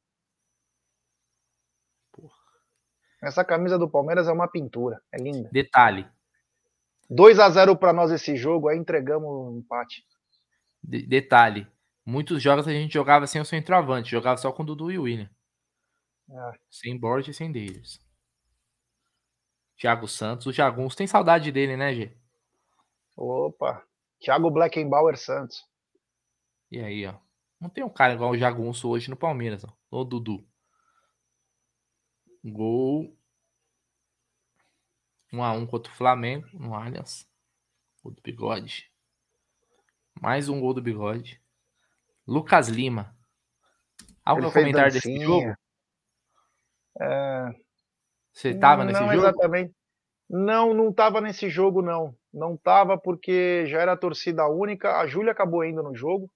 Essa 3.22 3.44
camisa 3.44 3.78
do 3.78 3.90
Palmeiras 3.90 4.28
é 4.28 4.32
uma 4.32 4.48
pintura. 4.48 5.02
É 5.12 5.18
linda. 5.18 5.50
Detalhe. 5.52 6.08
2 7.10 7.40
a 7.40 7.50
0 7.50 7.76
para 7.78 7.94
nós 7.94 8.12
esse 8.12 8.36
jogo, 8.36 8.68
aí 8.68 8.78
entregamos 8.78 9.28
o 9.30 9.58
empate. 9.58 10.06
de- 10.84 11.06
detalhe. 11.06 11.68
Muitos 12.06 12.42
jogos 12.42 12.68
a 12.68 12.72
gente 12.72 12.94
jogava 12.94 13.28
sem 13.28 13.42
o 13.42 13.46
centroavante, 13.46 14.12
jogava 14.12 14.38
só 14.38 14.52
com 14.52 14.64
o 14.64 14.66
Dudu 14.66 14.92
e 14.92 14.98
o 14.98 15.04
William. 15.04 15.30
É. 16.30 16.52
Sem 16.70 16.98
Borges 16.98 17.36
e 17.36 17.38
sem 17.38 17.52
Davis. 17.52 18.00
Thiago 19.78 20.08
Santos, 20.08 20.48
o 20.48 20.52
Jagunço 20.52 20.96
tem 20.96 21.06
saudade 21.08 21.52
dele, 21.52 21.76
né, 21.78 21.94
Gê? 21.94 22.12
Opa. 23.16 23.84
Thiago 24.20 24.50
Blackenbauer 24.50 25.18
Santos. 25.18 25.64
E 26.72 26.80
aí, 26.80 27.06
ó. 27.06 27.14
Não 27.60 27.70
tem 27.70 27.84
um 27.84 27.90
cara 27.90 28.14
igual 28.14 28.32
o 28.32 28.38
Jagunço 28.38 28.88
hoje 28.90 29.10
no 29.10 29.16
Palmeiras, 29.18 29.64
ó. 29.64 29.74
O 29.92 30.04
Dudu. 30.04 30.44
Gol. 32.52 33.16
1 35.32 35.44
a 35.44 35.52
1 35.52 35.68
contra 35.68 35.92
o 35.92 35.96
Flamengo 35.96 36.48
no 36.54 36.74
Allianz. 36.74 37.28
Gol 38.02 38.14
do 38.14 38.22
Bigode. 38.22 38.90
Mais 40.22 40.48
um 40.50 40.60
gol 40.60 40.74
do 40.74 40.82
Bigode. 40.82 41.42
Lucas 42.26 42.70
Lima. 42.70 43.16
Algo 44.24 44.48
a 44.48 44.52
comentar 44.52 44.92
desse 44.92 45.20
jogo? 45.20 45.54
É, 47.00 47.54
Você 48.34 48.58
tava 48.58 48.84
nesse 48.84 49.00
não 49.00 49.08
jogo? 49.08 49.20
exatamente. 49.20 49.74
Não, 50.30 50.74
não 50.74 50.92
tava 50.92 51.22
nesse 51.22 51.50
jogo, 51.50 51.82
não. 51.82 52.16
Não 52.34 52.58
tava 52.58 52.98
porque 52.98 53.66
já 53.68 53.80
era 53.80 53.96
torcida 53.96 54.48
única. 54.48 55.00
A 55.00 55.08
Júlia 55.08 55.32
acabou 55.32 55.64
indo 55.64 55.82
no 55.82 55.96
jogo. 55.96 56.30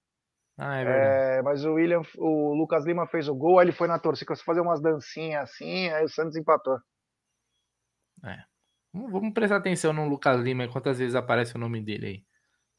Ah, 0.58 0.76
é 0.76 0.84
verdade. 0.84 1.38
É, 1.38 1.42
mas 1.42 1.64
o 1.64 1.74
William, 1.74 2.02
o 2.16 2.54
Lucas 2.54 2.84
Lima 2.84 3.06
fez 3.06 3.28
o 3.28 3.34
gol, 3.34 3.58
aí 3.58 3.64
ele 3.64 3.72
foi 3.72 3.88
na 3.88 3.98
torcida, 3.98 4.26
começou 4.26 4.42
a 4.42 4.46
fazer 4.46 4.60
umas 4.60 4.80
dancinhas 4.80 5.50
assim, 5.50 5.88
aí 5.88 6.04
o 6.04 6.08
Santos 6.08 6.36
empatou. 6.36 6.78
Vamos 8.92 9.10
vamos 9.10 9.32
prestar 9.32 9.56
atenção 9.56 9.92
no 9.92 10.06
Lucas 10.06 10.38
Lima 10.40 10.64
e 10.64 10.68
quantas 10.68 10.98
vezes 10.98 11.14
aparece 11.14 11.56
o 11.56 11.58
nome 11.58 11.80
dele 11.80 12.06
aí. 12.06 12.26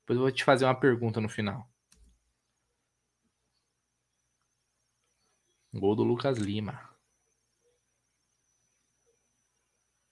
Depois 0.02 0.18
eu 0.18 0.22
vou 0.22 0.32
te 0.32 0.44
fazer 0.44 0.66
uma 0.66 0.80
pergunta 0.80 1.20
no 1.20 1.28
final. 1.28 1.68
Gol 5.74 5.96
do 5.96 6.04
Lucas 6.04 6.38
Lima. 6.38 6.94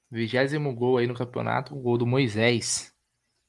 Vigésimo 0.09 0.73
gol 0.75 0.97
aí 0.97 1.05
no 1.05 1.13
campeonato, 1.13 1.75
o 1.75 1.79
gol 1.79 1.97
do 1.97 2.07
Moisés. 2.07 2.90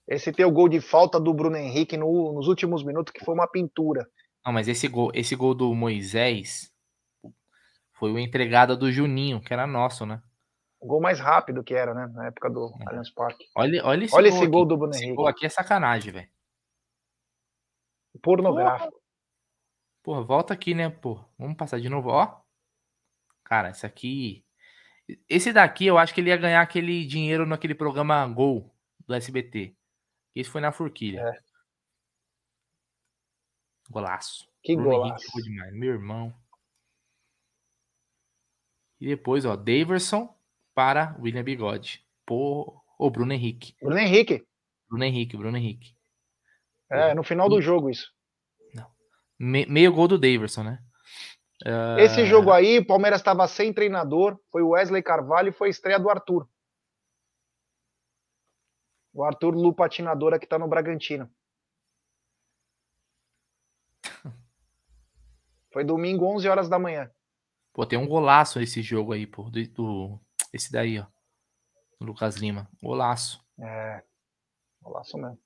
Esse 0.09 0.33
tem 0.33 0.45
o 0.45 0.51
gol 0.51 0.69
de 0.69 0.81
falta 0.81 1.19
do 1.21 1.33
Bruno 1.33 1.57
Henrique 1.57 1.97
no- 1.97 2.33
nos 2.33 2.49
últimos 2.49 2.83
minutos, 2.85 3.13
que 3.13 3.25
foi 3.25 3.35
uma 3.35 3.47
pintura. 3.47 4.07
Não, 4.45 4.53
mas 4.53 4.67
esse 4.69 4.89
gol, 4.89 5.11
esse 5.15 5.37
gol 5.37 5.55
do 5.55 5.73
Moisés 5.75 6.73
foi 7.95 8.11
o 8.13 8.19
entregada 8.19 8.77
do 8.77 8.91
Juninho, 8.91 9.41
que 9.41 9.53
era 9.53 9.67
nosso, 9.67 10.05
né? 10.05 10.21
O 10.81 10.87
gol 10.87 11.01
mais 11.01 11.21
rápido 11.21 11.63
que 11.63 11.75
era, 11.75 11.95
né? 11.95 12.09
Na 12.13 12.27
época 12.27 12.51
do 12.51 12.75
É. 12.81 12.89
Allianz 12.89 13.11
Parque. 13.11 13.45
Olha, 13.57 13.85
olha 13.85 14.05
esse 14.05 14.15
Olha 14.17 14.31
gol 14.31 14.39
esse 14.39 14.47
gol 14.49 14.65
do 14.67 14.77
Bruno 14.77 14.93
Esse 14.93 15.05
Henrique. 15.05 15.17
gol 15.17 15.27
aqui 15.29 15.47
é 15.47 15.49
sacanagem, 15.49 16.13
velho. 16.13 16.29
Pornográfico. 18.21 19.01
Porra, 20.03 20.23
volta 20.23 20.53
aqui, 20.53 20.75
né, 20.75 20.91
pô? 20.91 21.25
Vamos 21.39 21.57
passar 21.57 21.81
de 21.81 21.89
novo, 21.89 22.11
ó. 22.11 22.41
Cara, 23.45 23.71
esse 23.71 23.87
aqui. 23.87 24.45
Esse 25.29 25.53
daqui 25.53 25.87
eu 25.87 25.99
acho 25.99 26.13
que 26.15 26.21
ele 26.21 26.31
ia 26.31 26.37
ganhar 26.37 26.61
aquele 26.61 27.05
dinheiro 27.07 27.47
naquele 27.47 27.75
programa 27.75 28.27
Gol 28.27 28.75
do 29.07 29.15
SBT. 29.15 29.77
Esse 30.35 30.51
foi 30.51 30.61
na 30.61 30.73
Forquilha. 30.73 31.21
É. 31.21 31.39
Golaço. 33.91 34.47
Que 34.63 34.75
Bruno 34.77 34.91
golaço. 34.91 35.43
demais, 35.43 35.73
meu 35.75 35.91
irmão. 35.93 36.35
E 39.01 39.09
depois, 39.09 39.45
ó, 39.45 39.57
Daverson 39.57 40.33
para 40.75 41.17
William 41.21 41.43
Bigode. 41.43 42.07
Pô, 42.25 42.81
ô, 42.99 43.11
Bruno 43.11 43.33
Henrique. 43.33 43.75
Bruno 43.83 43.99
Henrique. 43.99 44.47
Bruno 44.89 45.05
Henrique, 45.05 45.37
Bruno 45.37 45.57
Henrique. 45.57 45.95
É, 46.91 47.15
no 47.15 47.23
final 47.23 47.49
do 47.49 47.61
jogo 47.61 47.91
isso. 47.91 48.11
Me- 49.39 49.67
meio 49.67 49.93
gol 49.93 50.07
do 50.07 50.19
Daverson, 50.19 50.63
né? 50.63 50.79
Ah, 51.67 51.97
Esse 51.99 52.25
jogo 52.25 52.53
aí, 52.53 52.79
o 52.79 52.87
Palmeiras 52.87 53.19
estava 53.21 53.49
sem 53.49 53.73
treinador, 53.73 54.39
foi 54.53 54.63
o 54.63 54.69
Wesley 54.71 55.03
Carvalho 55.03 55.49
e 55.49 55.53
foi 55.53 55.67
a 55.67 55.71
estreia 55.71 55.99
do 55.99 56.09
Arthur. 56.09 56.49
O 59.13 59.23
Arthur 59.25 59.55
Lu 59.55 59.75
Patinadora 59.75 60.39
que 60.39 60.47
tá 60.47 60.59
no 60.59 60.69
Bragantino. 60.69 61.31
Foi 65.73 65.85
domingo, 65.85 66.27
11 66.27 66.49
horas 66.49 66.69
da 66.69 66.79
manhã. 66.79 67.11
Pô, 67.73 67.87
tem 67.87 67.99
um 67.99 68.07
golaço 68.07 68.61
esse 68.61 68.83
jogo 68.83 69.13
aí, 69.13 69.27
pô. 69.27 69.45
Do, 69.51 69.67
do- 69.69 70.21
esse 70.53 70.71
daí, 70.71 70.99
ó. 70.99 71.07
Do 71.99 72.07
Lucas 72.07 72.37
Lima. 72.37 72.71
Golaço. 72.83 73.43
É. 73.59 74.03
Golaço 74.83 75.17
mesmo. 75.17 75.39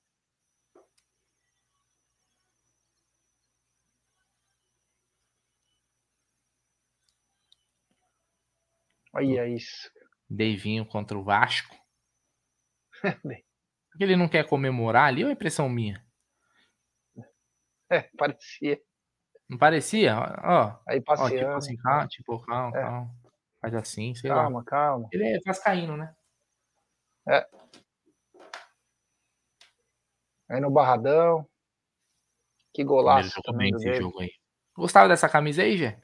Olha 9.13 9.47
isso. 9.47 9.89
Deivinho 10.29 10.85
contra 10.85 11.17
o 11.17 11.23
Vasco. 11.23 11.75
Porque 13.97 14.03
ele 14.03 14.15
não 14.15 14.27
quer 14.29 14.47
comemorar 14.47 15.05
ali 15.07 15.23
ou 15.23 15.29
é 15.31 15.33
impressão 15.33 15.67
minha? 15.67 16.05
É, 17.89 18.01
parecia. 18.15 18.79
Não 19.49 19.57
parecia? 19.57 20.15
Ó, 20.43 20.79
Aí 20.87 20.97
ó, 20.97 20.99
tipo 20.99 21.03
passeando. 21.05 21.55
assim, 21.55 21.75
calma, 21.77 22.07
tipo, 22.07 22.39
calma, 22.45 22.77
É. 22.77 22.81
calma. 22.83 23.15
Faz 23.59 23.73
assim, 23.73 24.13
sei 24.13 24.29
calma, 24.29 24.59
lá. 24.59 24.65
Calma, 24.65 25.09
Ele 25.11 25.23
é 25.25 25.39
vascaíno, 25.43 25.97
né? 25.97 26.15
É. 27.27 27.47
Aí 30.47 30.61
no 30.61 30.69
Barradão. 30.69 31.49
Que 32.75 32.83
golaço 32.83 33.41
também 33.41 33.73
esse 33.73 33.83
dele. 33.83 34.01
jogo 34.01 34.19
aí. 34.21 34.29
Gostava 34.75 35.07
dessa 35.07 35.27
camisa 35.27 35.63
aí, 35.63 35.75
Gê? 35.75 35.97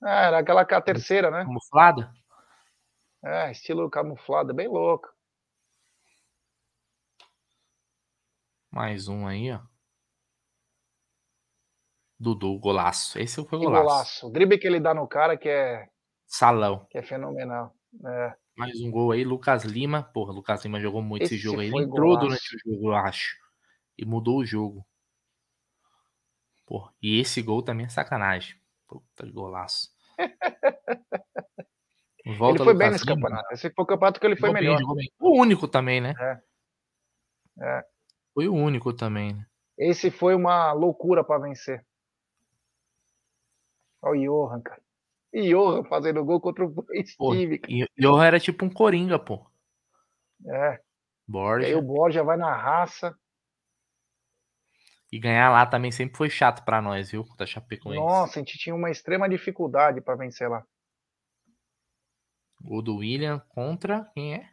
Ah, 0.00 0.26
era 0.26 0.38
aquela 0.38 0.64
que 0.64 0.74
a 0.74 0.80
terceira, 0.80 1.28
né? 1.28 1.42
Camuflada? 1.44 2.14
É, 3.24 3.50
estilo 3.50 3.90
camuflado, 3.90 4.54
bem 4.54 4.68
louco. 4.68 5.15
Mais 8.76 9.08
um 9.08 9.26
aí, 9.26 9.50
ó. 9.52 9.60
Dudu, 12.20 12.58
golaço. 12.58 13.18
Esse 13.18 13.36
foi 13.46 13.58
Que 13.58 13.64
golaço. 13.64 13.82
golaço. 13.84 14.26
O 14.26 14.30
drible 14.30 14.58
que 14.58 14.66
ele 14.66 14.78
dá 14.78 14.92
no 14.92 15.08
cara 15.08 15.34
que 15.38 15.48
é, 15.48 15.88
Salão. 16.26 16.84
que 16.90 16.98
é 16.98 17.02
fenomenal. 17.02 17.74
É. 18.04 18.34
Mais 18.54 18.78
um 18.82 18.90
gol 18.90 19.12
aí, 19.12 19.24
Lucas 19.24 19.64
Lima. 19.64 20.02
Porra, 20.02 20.30
Lucas 20.34 20.62
Lima 20.62 20.78
jogou 20.78 21.00
muito 21.00 21.22
esse, 21.22 21.36
Esse 21.36 21.42
jogo 21.42 21.60
aí. 21.60 21.68
Ele 21.68 21.72
foi 21.72 21.82
entrou 21.84 22.08
golaço. 22.18 22.26
durante 22.26 22.54
o 22.54 22.58
jogo, 22.70 22.88
eu 22.90 22.96
acho. 22.96 23.34
E 23.96 24.04
mudou 24.04 24.40
o 24.40 24.44
jogo. 24.44 24.86
Porra, 26.66 26.92
e 27.00 27.18
esse 27.18 27.40
gol 27.40 27.62
também 27.62 27.86
é 27.86 27.88
sacanagem. 27.88 28.60
Puta 28.86 29.30
golaço. 29.32 29.88
Volta 32.38 32.58
ele 32.58 32.64
foi 32.64 32.74
bem 32.74 32.88
Lucas 32.88 32.92
nesse 32.92 33.04
Lima. 33.06 33.14
campeonato. 33.16 33.54
Esse 33.54 33.70
foi 33.70 33.84
o 33.84 33.86
campeonato 33.86 34.20
que 34.20 34.26
ele 34.26 34.36
foi 34.36 34.48
Jogou 34.50 34.60
bem, 34.60 34.62
melhor. 34.68 34.80
jogou 34.80 34.94
bem. 34.96 35.10
O 35.18 35.40
único 35.40 35.66
também, 35.66 35.98
né? 36.02 36.12
É. 37.58 37.84
Foi 38.36 38.48
o 38.48 38.54
único 38.54 38.92
também, 38.92 39.32
né? 39.32 39.46
Esse 39.78 40.10
foi 40.10 40.34
uma 40.34 40.70
loucura 40.74 41.24
para 41.24 41.40
vencer. 41.40 41.82
Olha 44.02 44.30
o 44.30 44.46
Johan, 44.46 44.60
cara. 44.60 44.82
E 45.32 45.48
Johan 45.48 45.84
fazendo 45.84 46.22
gol 46.22 46.38
contra 46.38 46.66
o 46.66 46.84
Steve. 47.06 47.62
e 47.66 47.86
Johan 47.98 48.26
era 48.26 48.38
tipo 48.38 48.66
um 48.66 48.68
Coringa, 48.68 49.18
pô. 49.18 49.50
É. 50.46 50.74
E 50.74 50.80
Borja. 51.26 51.66
aí 51.66 51.74
o 51.74 51.80
Borja 51.80 52.22
vai 52.22 52.36
na 52.36 52.54
raça. 52.54 53.18
E 55.10 55.18
ganhar 55.18 55.48
lá 55.50 55.64
também 55.64 55.90
sempre 55.90 56.18
foi 56.18 56.28
chato 56.28 56.62
pra 56.62 56.82
nós, 56.82 57.10
viu? 57.10 57.24
Da 57.38 57.46
Chapecoense. 57.46 57.98
Nossa, 57.98 58.38
a 58.38 58.42
gente 58.42 58.58
tinha 58.58 58.74
uma 58.74 58.90
extrema 58.90 59.26
dificuldade 59.30 60.02
para 60.02 60.14
vencer 60.14 60.50
lá. 60.50 60.62
Gol 62.60 62.82
do 62.82 62.96
William 62.96 63.38
contra 63.48 64.04
quem 64.12 64.34
é? 64.34 64.50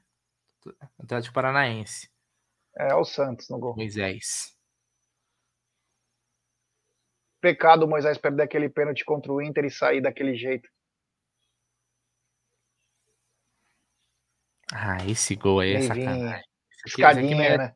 Atlético 0.98 1.34
Paranaense. 1.34 2.13
É, 2.78 2.94
o 2.96 3.04
Santos 3.04 3.50
no 3.50 3.60
gol. 3.60 3.76
Moisés. 3.76 4.58
Pecado 7.40 7.86
o 7.86 7.90
Moisés 7.90 8.18
perder 8.18 8.44
aquele 8.44 8.70
pênalti 8.70 9.04
contra 9.04 9.32
o 9.32 9.42
Inter 9.42 9.66
e 9.66 9.70
sair 9.70 10.02
daquele 10.02 10.36
jeito. 10.36 10.70
Ah, 14.74 15.06
esse 15.06 15.36
gol 15.36 15.60
aí 15.60 15.74
é 15.74 15.82
sacanagem. 15.82 16.44
Escadinha, 16.86 17.38
merece, 17.38 17.58
né? 17.58 17.76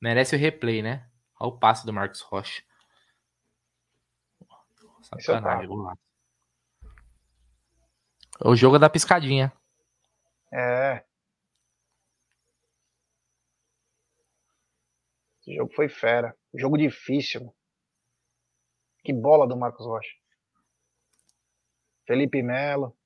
merece 0.00 0.36
o 0.36 0.38
replay, 0.38 0.82
né? 0.82 1.08
Olha 1.40 1.48
o 1.48 1.58
passe 1.58 1.84
do 1.84 1.92
Marcos 1.92 2.20
Rocha. 2.20 2.62
É 5.16 5.20
Sacanagem, 5.20 5.66
golaço. 5.66 6.00
O 8.44 8.54
jogo 8.54 8.76
é 8.76 8.78
da 8.78 8.90
piscadinha. 8.90 9.52
É. 10.52 11.05
Esse 15.46 15.56
jogo 15.56 15.72
foi 15.74 15.88
fera. 15.88 16.34
Jogo 16.54 16.76
difícil. 16.76 17.40
mano. 17.42 17.54
Que 19.04 19.12
bola 19.12 19.46
do 19.46 19.56
Marcos 19.56 19.86
Rocha. 19.86 20.10
Felipe 22.06 22.42
Melo. 22.42 22.96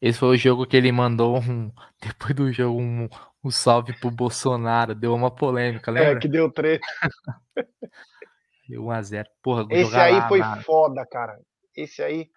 Esse 0.00 0.18
foi 0.18 0.28
o 0.28 0.36
jogo 0.36 0.66
que 0.66 0.76
ele 0.76 0.92
mandou 0.92 1.38
um. 1.40 1.72
Depois 2.00 2.34
do 2.34 2.52
jogo, 2.52 2.78
um, 2.80 3.08
um 3.42 3.50
salve 3.50 3.98
pro 3.98 4.10
Bolsonaro. 4.10 4.94
Deu 4.94 5.14
uma 5.14 5.34
polêmica, 5.34 5.90
É, 5.90 5.94
lembra? 5.94 6.20
que 6.20 6.28
deu 6.28 6.50
treta. 6.52 6.86
Deu 8.68 8.82
1x0. 8.82 9.24
Porra, 9.42 9.66
Esse 9.70 9.96
aí 9.96 10.12
lá 10.14 10.28
foi 10.28 10.38
na- 10.40 10.62
foda, 10.62 11.06
cara. 11.06 11.40
Esse 11.74 12.02
aí, 12.02 12.28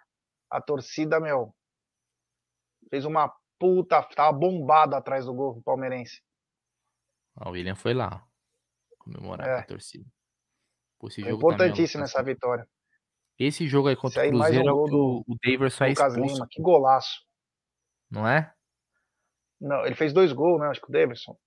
a 0.50 0.62
torcida, 0.62 1.20
meu, 1.20 1.54
fez 2.90 3.04
uma 3.04 3.34
puta. 3.58 4.02
Tava 4.04 4.32
bombado 4.38 4.96
atrás 4.96 5.26
do 5.26 5.34
gol 5.34 5.56
do 5.56 5.62
palmeirense. 5.64 6.22
O 7.46 7.52
William 7.52 7.76
foi 7.76 7.94
lá. 7.94 8.26
Comemorar 8.98 9.48
É. 9.48 9.54
com 9.56 9.60
a 9.60 9.64
torcida. 9.64 10.06
Pô, 11.00 11.08
esse 11.08 11.24
ó, 11.24 11.30
importantíssimo 11.30 12.02
Lucas- 12.02 12.16
essa 12.16 12.24
vitória. 12.24 12.68
Esse 13.38 13.68
jogo 13.68 13.88
aí 13.88 13.96
contra 13.96 14.20
o 14.20 14.24
aí, 14.24 14.30
um 14.30 14.34
Cruzeiro 14.40 14.68
é 14.68 14.72
o 14.72 14.76
gol 14.76 14.86
que 14.86 14.92
do 14.92 14.98
o, 15.00 15.26
o 15.34 15.38
Daverson 15.42 15.84
é 15.86 15.92
expulso, 15.92 16.34
Lima. 16.34 16.48
Que 16.50 16.62
golaço. 16.62 17.26
não 18.12 18.28
é? 18.28 18.54
Não, 19.62 19.86
ele 19.86 19.96
fez 19.96 20.12
dois 20.14 20.32
gols, 20.34 20.60
né? 20.60 20.68
Acho 20.68 20.82
que 20.82 20.90
o 20.90 20.92
Davidson. 20.92 21.38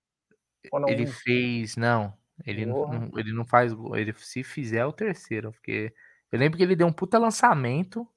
Ele 0.89 1.05
um. 1.05 1.07
fez. 1.09 1.77
Não. 1.77 2.17
Ele 2.47 2.65
não, 2.67 2.87
não- 2.89 3.19
ele 3.19 3.33
não 3.33 3.45
faz 3.45 3.73
gol. 3.73 3.97
Ele, 3.97 4.13
se 4.15 4.43
fizer, 4.43 4.79
é 4.79 4.87
o 4.87 4.93
terceiro. 4.93 5.51
Porque 5.53 5.93
eu 6.31 6.39
lembro 6.39 6.57
que 6.57 6.63
ele 6.63 6.77
deu 6.77 6.87
um 6.87 6.93
puta 6.93 7.19
lançamento. 7.19 8.09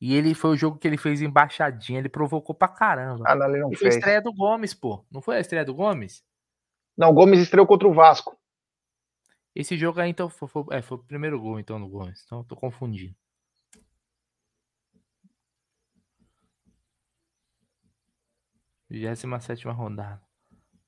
E 0.00 0.14
ele 0.14 0.34
foi 0.34 0.50
o 0.52 0.56
jogo 0.56 0.78
que 0.78 0.88
ele 0.88 0.96
fez 0.96 1.20
embaixadinha. 1.20 1.98
Ele 1.98 2.08
provocou 2.08 2.54
pra 2.54 2.68
caramba. 2.68 3.22
Ah, 3.26 3.34
não, 3.34 3.48
ele 3.50 3.58
não 3.60 3.70
E 3.72 3.76
foi 3.76 3.88
a 3.88 3.90
fez. 3.90 3.96
estreia 3.96 4.22
do 4.22 4.32
Gomes, 4.32 4.72
pô. 4.72 5.04
Não 5.10 5.20
foi 5.20 5.36
a 5.36 5.40
estreia 5.40 5.64
do 5.64 5.74
Gomes? 5.74 6.24
Não, 7.00 7.08
o 7.08 7.14
Gomes 7.14 7.40
estreou 7.40 7.66
contra 7.66 7.88
o 7.88 7.94
Vasco. 7.94 8.36
Esse 9.54 9.74
jogo 9.74 9.98
aí, 10.00 10.10
então, 10.10 10.28
foi, 10.28 10.46
foi- 10.46 10.64
é, 10.70 10.82
foi 10.82 10.98
o 10.98 11.02
primeiro 11.02 11.40
gol, 11.40 11.58
então, 11.58 11.80
do 11.80 11.88
Gomes. 11.88 12.22
Então, 12.26 12.40
eu 12.40 12.44
tô 12.44 12.54
confundindo. 12.54 13.16
Vigésima 18.88 19.38
sétima 19.40 19.72
rodada. 19.72 20.20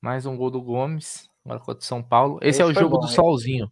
Mais 0.01 0.25
um 0.25 0.35
gol 0.35 0.51
do 0.51 0.61
Gomes. 0.61 1.29
Agora 1.45 1.59
contra 1.59 1.79
o 1.81 1.85
São 1.85 2.03
Paulo. 2.03 2.39
Esse, 2.41 2.61
é 2.61 2.63
Esse 2.65 2.71
o 2.71 2.73
foi 2.73 2.83
jogo 2.83 2.95
bom, 2.97 3.01
do? 3.05 3.07
Solzinho. 3.07 3.71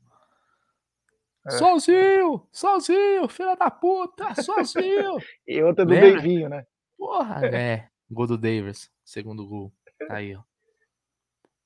É. 1.45 1.51
Solzinho! 1.51 2.47
Solzinho! 2.51 3.27
Filha 3.27 3.55
da 3.55 3.69
puta! 3.71 4.33
Solzinho! 4.41 5.17
E 5.47 5.61
outra 5.61 5.85
do 5.85 5.91
Lembra? 5.91 6.21
Deivinho, 6.21 6.49
né? 6.49 6.65
Porra! 6.97 7.45
É, 7.45 7.89
gol 8.09 8.27
do 8.27 8.37
Davis. 8.37 8.89
Segundo 9.03 9.45
gol. 9.47 9.73
Tá 10.07 10.15
aí, 10.17 10.35
ó. 10.35 10.43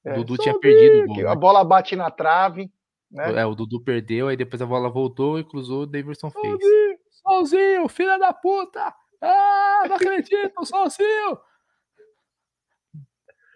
O 0.05 0.09
É, 0.09 0.13
Dudu 0.15 0.37
tinha 0.37 0.57
perdido 0.59 1.03
o 1.03 1.07
gol. 1.07 1.23
né? 1.23 1.27
A 1.29 1.35
bola 1.35 1.63
bate 1.63 1.95
na 1.95 2.11
trave, 2.11 2.71
né? 3.09 3.41
É, 3.41 3.45
o 3.45 3.55
Dudu 3.55 3.81
perdeu, 3.81 4.27
aí 4.27 4.37
depois 4.37 4.61
a 4.61 4.65
bola 4.65 4.89
voltou 4.89 5.39
e 5.39 5.43
cruzou, 5.43 5.81
o 5.81 5.85
Davidson 5.87 6.29
fez. 6.29 6.43
Solzinho. 6.45 6.97
Solzinho, 7.09 7.87
filha 7.89 8.17
da 8.19 8.31
puta! 8.31 8.93
Ah, 9.21 9.83
não 9.89 9.95
acredito, 9.95 10.53
Solzinho! 10.65 11.39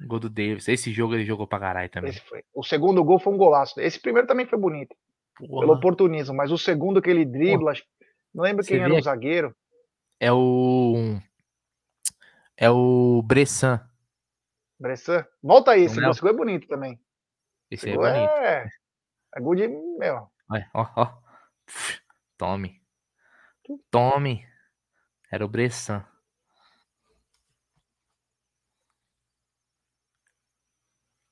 Gol 0.08 0.20
do 0.20 0.30
Davis. 0.30 0.68
Esse 0.68 0.92
jogo 0.92 1.14
ele 1.14 1.26
jogou 1.26 1.46
pra 1.46 1.60
caralho 1.60 1.90
também. 1.90 2.14
O 2.54 2.64
segundo 2.64 3.04
gol 3.04 3.20
foi 3.20 3.34
um 3.34 3.38
golaço. 3.38 3.80
Esse 3.82 4.00
primeiro 4.00 4.28
também 4.28 4.46
foi 4.46 4.58
bonito, 4.58 4.96
Porra. 5.38 5.60
pelo 5.62 5.74
oportunismo, 5.74 6.34
mas 6.36 6.52
o 6.52 6.58
segundo 6.58 7.02
que 7.02 7.10
ele 7.10 7.26
dribla, 7.26 7.72
acho- 7.72 7.84
não 8.34 8.44
lembro 8.44 8.64
Você 8.64 8.72
quem 8.76 8.80
era 8.80 8.94
vê 8.94 9.00
o 9.00 9.04
zagueiro. 9.04 9.54
É 10.20 10.32
o. 10.32 11.18
É 12.58 12.70
o 12.70 13.22
Bressan. 13.26 13.82
Bressan. 14.80 15.26
Volta 15.44 15.72
aí, 15.72 15.84
esse 15.84 16.00
é 16.00 16.04
gol, 16.04 16.30
é 16.30 16.34
bonito 16.34 16.68
também. 16.68 17.00
Esse 17.70 17.90
é 17.90 17.94
gol 17.96 18.04
bonito. 18.06 18.30
é... 18.32 18.68
é 19.36 19.40
gol 19.42 19.56
de. 19.56 19.68
Meu, 19.68 20.30
Olha, 20.50 20.70
ó, 20.74 20.88
ó. 20.96 21.22
Tome. 22.38 22.82
Tome. 23.92 24.48
Era 25.32 25.46
o 25.46 25.50
Bressan. 25.50 26.04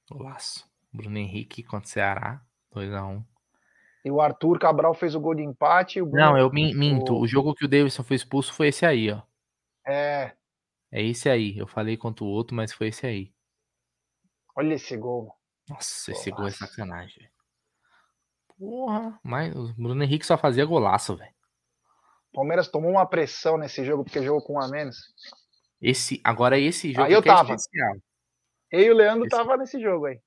Golaço. 0.10 0.66
Bruno 0.92 1.18
Henrique 1.18 1.64
contra 1.64 1.86
o 1.88 1.90
Ceará. 1.90 2.42
2x1. 2.74 3.24
e 4.06 4.12
o 4.12 4.22
Arthur 4.22 4.58
Cabral 4.60 4.94
fez 4.94 5.16
o 5.16 5.20
gol 5.20 5.36
de 5.36 5.44
empate. 5.44 6.02
Bruno- 6.02 6.16
Não, 6.18 6.38
eu 6.38 6.50
min- 6.52 6.74
minto. 6.74 7.14
o- 7.14 7.22
O 7.22 7.28
jogo 7.28 7.54
que 7.54 7.66
o 7.66 7.68
Davidson 7.68 8.04
foi 8.04 8.16
expulso 8.16 8.54
foi 8.54 8.68
esse 8.70 8.86
aí, 8.86 9.12
ó. 9.12 9.22
É, 9.86 10.34
É 10.92 11.04
esse 11.04 11.30
aí. 11.30 11.58
Eu 11.58 11.68
falei 11.68 11.98
contra 11.98 12.24
o 12.24 12.28
outro, 12.28 12.56
mas 12.56 12.72
foi 12.72 12.88
esse 12.88 13.06
aí. 13.06 13.34
Olha 14.58 14.74
esse 14.74 14.98
gol. 14.98 15.34
Nossa, 15.70 16.12
esse 16.12 16.30
gol 16.32 16.40
é 16.48 16.52
Golaço. 16.52 16.58
sacanagem. 16.60 17.30
Porra, 18.58 19.20
mas 19.24 19.56
o 19.56 19.74
Bruno 19.74 20.04
Henrique 20.04 20.26
só 20.26 20.38
fazia 20.38 20.66
golaço, 20.66 21.16
velho. 21.16 21.34
Palmeiras 22.34 22.68
tomou 22.68 22.92
uma 22.92 23.06
pressão 23.06 23.58
nesse 23.58 23.84
jogo, 23.86 24.04
porque 24.04 24.22
jogou 24.24 24.42
com 24.42 24.54
um 24.54 24.62
a 24.62 24.68
menos. 24.68 24.98
Esse, 25.82 26.20
agora 26.24 26.58
esse 26.60 26.92
jogo 26.92 27.06
Aí 27.06 27.14
eu 27.14 27.20
é 27.20 27.24
tava. 27.24 27.54
especial. 27.54 27.96
Eu 28.72 28.82
e 28.82 28.92
o 28.92 28.96
Leandro 28.96 29.26
Esse- 29.28 29.36
tava 29.36 29.58
nesse 29.58 29.80
jogo 29.80 30.06
aí. 30.08 30.20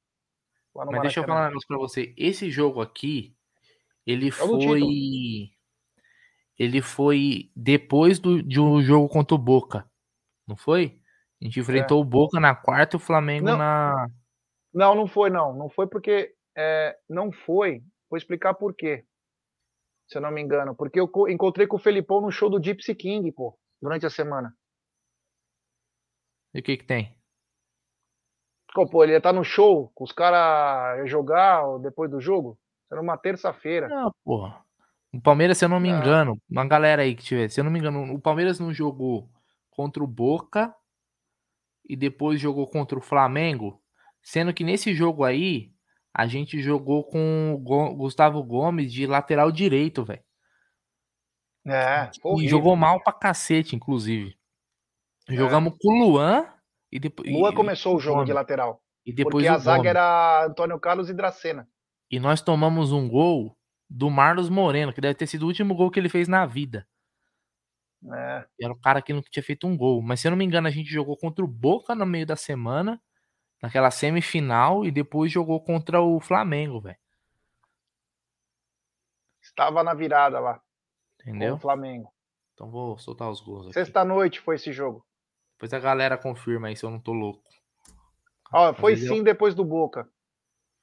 Mas 0.75 1.03
deixa 1.03 1.21
eu 1.21 1.23
Maracanã. 1.23 1.27
falar 1.27 1.41
um 1.43 1.49
negócio 1.49 1.69
pra 1.69 1.79
você. 1.79 2.15
Esse 2.17 2.51
jogo 2.51 2.81
aqui, 2.81 3.35
ele 4.07 4.29
É 4.29 4.33
foi. 4.33 5.51
Ele 6.59 6.83
foi 6.83 7.51
depois 7.57 8.19
do, 8.19 8.43
de 8.43 8.61
um 8.61 8.81
jogo 8.83 9.09
contra 9.09 9.35
o 9.35 9.39
Boca. 9.39 9.91
Não 10.47 10.57
foi? 10.57 11.01
A 11.41 11.45
gente 11.45 11.59
enfrentou 11.59 12.01
o 12.01 12.05
Boca 12.05 12.39
na 12.39 12.55
quarta 12.55 12.97
e 12.97 12.99
o 12.99 13.01
Flamengo 13.01 13.49
É. 13.49 13.51
Não. 13.53 13.59
na. 13.59 14.09
Não, 14.73 14.95
não 14.95 15.07
foi, 15.07 15.31
não. 15.31 15.53
Não 15.55 15.69
foi 15.69 15.87
porque. 15.87 16.35
é, 16.57 16.97
não 17.09 17.31
foi. 17.33 17.83
Vou 18.09 18.17
explicar 18.17 18.55
por 18.55 18.75
quê. 18.75 19.05
Se 20.09 20.19
eu 20.19 20.23
não 20.23 20.31
me 20.31 20.41
engano. 20.41 20.75
Porque 20.75 20.99
eu 21.01 21.07
co- 21.09 21.29
encontrei 21.29 21.67
com 21.67 21.77
o 21.77 21.81
Felipão 21.81 22.21
no 22.21 22.31
show 22.31 22.51
do 22.51 22.63
Gypsy 22.63 22.95
King, 22.95 23.31
pô. 23.33 23.57
durante 23.81 24.05
a 24.07 24.11
semana. 24.11 24.55
E 26.55 26.61
o 26.61 26.63
que 26.63 26.77
que 26.77 26.85
tem? 26.85 27.17
Pô, 28.73 29.03
ele 29.03 29.13
ia 29.13 29.19
estar 29.19 29.33
no 29.33 29.43
show 29.45 29.91
com 29.95 30.05
os 30.05 30.13
caras 30.13 31.09
jogar 31.11 31.79
depois 31.79 32.11
do 32.11 32.21
jogo? 32.21 32.59
Era 32.91 33.01
uma 33.01 33.17
terça-feira. 33.17 33.89
Não, 33.89 34.13
porra. 34.25 34.65
O 35.13 35.21
Palmeiras, 35.21 35.59
se 35.59 35.65
eu 35.65 35.69
não 35.69 35.81
me 35.81 35.91
Ah. 35.91 35.99
engano, 35.99 36.41
uma 36.49 36.65
galera 36.67 37.03
aí 37.03 37.17
que 37.17 37.23
tiver, 37.25 37.49
se 37.51 37.59
eu 37.61 37.65
não 37.65 37.71
me 37.71 37.79
engano, 37.81 38.15
o 38.15 38.21
Palmeiras 38.21 38.61
não 38.61 38.73
jogou 38.73 39.29
contra 39.71 40.03
o 40.03 40.07
Boca 40.07 40.75
e 41.89 41.97
depois 41.97 42.41
jogou 42.41 42.67
contra 42.69 42.97
o 42.99 43.03
Flamengo, 43.03 43.83
sendo 44.23 44.53
que 44.55 44.65
nesse 44.65 44.95
jogo 44.95 45.25
aí 45.25 45.73
a 46.15 46.27
gente 46.27 46.61
jogou 46.61 47.05
com 47.05 47.53
o 47.55 47.95
Gustavo 47.97 48.43
Gomes 48.43 48.93
de 48.93 49.07
lateral 49.07 49.51
direito, 49.53 50.05
velho. 50.05 50.23
É, 51.67 52.05
E 52.07 52.21
horrível. 52.23 52.51
jogou 52.51 52.75
mal 52.77 53.03
pra 53.03 53.13
cacete, 53.13 53.77
inclusive. 53.77 54.35
É. 55.29 55.35
Jogamos 55.35 55.75
com 55.81 55.93
o 55.93 56.05
Luan 56.09 56.47
e 56.91 56.99
depois. 56.99 57.31
Lua 57.31 57.51
e- 57.51 57.55
começou 57.55 57.97
o 57.97 58.01
jogo 58.01 58.25
de 58.25 58.33
Gomes. 58.33 58.35
lateral. 58.35 58.83
E 59.05 59.13
depois 59.13 59.45
Porque 59.45 59.49
a 59.49 59.59
zaga 59.59 59.77
Gomes. 59.79 59.91
era 59.91 60.47
Antônio 60.47 60.81
Carlos 60.81 61.09
e 61.11 61.15
Dracena. 61.15 61.69
E 62.11 62.19
nós 62.19 62.41
tomamos 62.41 62.93
um 62.93 63.09
gol 63.09 63.57
do 63.89 64.11
Marlos 64.11 64.49
Moreno, 64.49 64.93
que 64.93 65.01
deve 65.01 65.15
ter 65.15 65.27
sido 65.27 65.43
o 65.45 65.47
último 65.47 65.75
gol 65.75 65.91
que 65.91 65.99
ele 66.01 66.09
fez 66.09 66.27
na 66.29 66.45
vida. 66.47 66.87
É, 68.13 68.47
Era 68.63 68.73
o 68.73 68.81
cara 68.81 69.03
que 69.03 69.13
não 69.13 69.21
tinha 69.23 69.43
feito 69.43 69.67
um 69.67 69.77
gol. 69.77 70.01
Mas 70.03 70.21
se 70.21 70.27
eu 70.27 70.31
não 70.31 70.39
me 70.39 70.45
engano, 70.45 70.67
a 70.67 70.71
gente 70.71 70.89
jogou 70.91 71.17
contra 71.17 71.45
o 71.45 71.49
Boca 71.49 71.95
no 71.95 72.07
meio 72.07 72.25
da 72.27 72.37
semana, 72.37 73.01
naquela 73.63 73.91
semifinal, 73.91 74.85
e 74.85 74.91
depois 74.91 75.31
jogou 75.31 75.61
contra 75.63 76.01
o 76.01 76.21
Flamengo, 76.21 76.81
velho. 76.81 76.97
estava 79.43 79.83
na 79.83 79.95
virada 79.95 80.39
lá, 80.41 80.55
com 81.23 81.31
Entendeu? 81.31 81.55
o 81.55 81.59
Flamengo. 81.59 82.13
Então 82.55 82.71
vou 82.71 82.99
soltar 82.99 83.31
os 83.31 83.41
gols 83.41 83.67
aqui. 83.67 83.75
Sexta-noite 83.75 84.41
foi 84.41 84.57
esse 84.57 84.73
jogo. 84.73 85.05
Depois 85.57 85.73
a 85.73 85.79
galera 85.79 86.17
confirma 86.17 86.69
aí 86.69 86.77
se 86.77 86.85
eu 86.85 86.91
não 86.91 87.01
tô 87.01 87.13
louco. 87.13 87.43
Ó, 88.53 88.73
foi 88.75 88.95
vezes 88.95 89.09
eu- 89.09 89.17
sim 89.17 89.23
depois 89.23 89.55
do 89.55 89.65
Boca. 89.65 90.09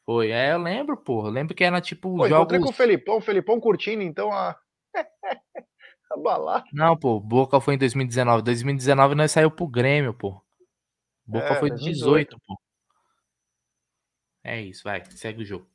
Foi, 0.05 0.31
é, 0.31 0.53
eu 0.53 0.57
lembro, 0.59 0.95
pô. 0.95 1.25
Eu 1.25 1.31
lembro 1.31 1.53
que 1.53 1.63
era 1.63 1.81
tipo 1.81 2.15
Pô, 2.15 2.25
encontrei 2.27 2.59
jogos. 2.59 2.63
com 2.63 2.69
o 2.69 2.73
Felipão, 2.73 3.17
o 3.17 3.21
Felipão 3.21 3.59
curtindo, 3.59 4.01
então 4.01 4.31
a. 4.31 4.57
a 6.11 6.17
balada. 6.17 6.63
Não, 6.71 6.95
pô, 6.97 7.19
Boca 7.19 7.59
foi 7.59 7.73
em 7.75 7.77
2019. 7.77 8.41
2019 8.41 9.15
nós 9.15 9.31
saiu 9.31 9.51
pro 9.51 9.67
Grêmio, 9.67 10.13
pô. 10.13 10.41
Boca 11.25 11.45
É, 11.53 11.59
foi 11.59 11.69
2018. 11.69 12.37
18, 12.37 12.39
pô. 12.47 12.57
É 14.47 14.61
isso, 14.61 14.85
vai, 14.85 15.03
segue 15.11 15.43
o 15.43 15.45
jogo. 15.45 15.67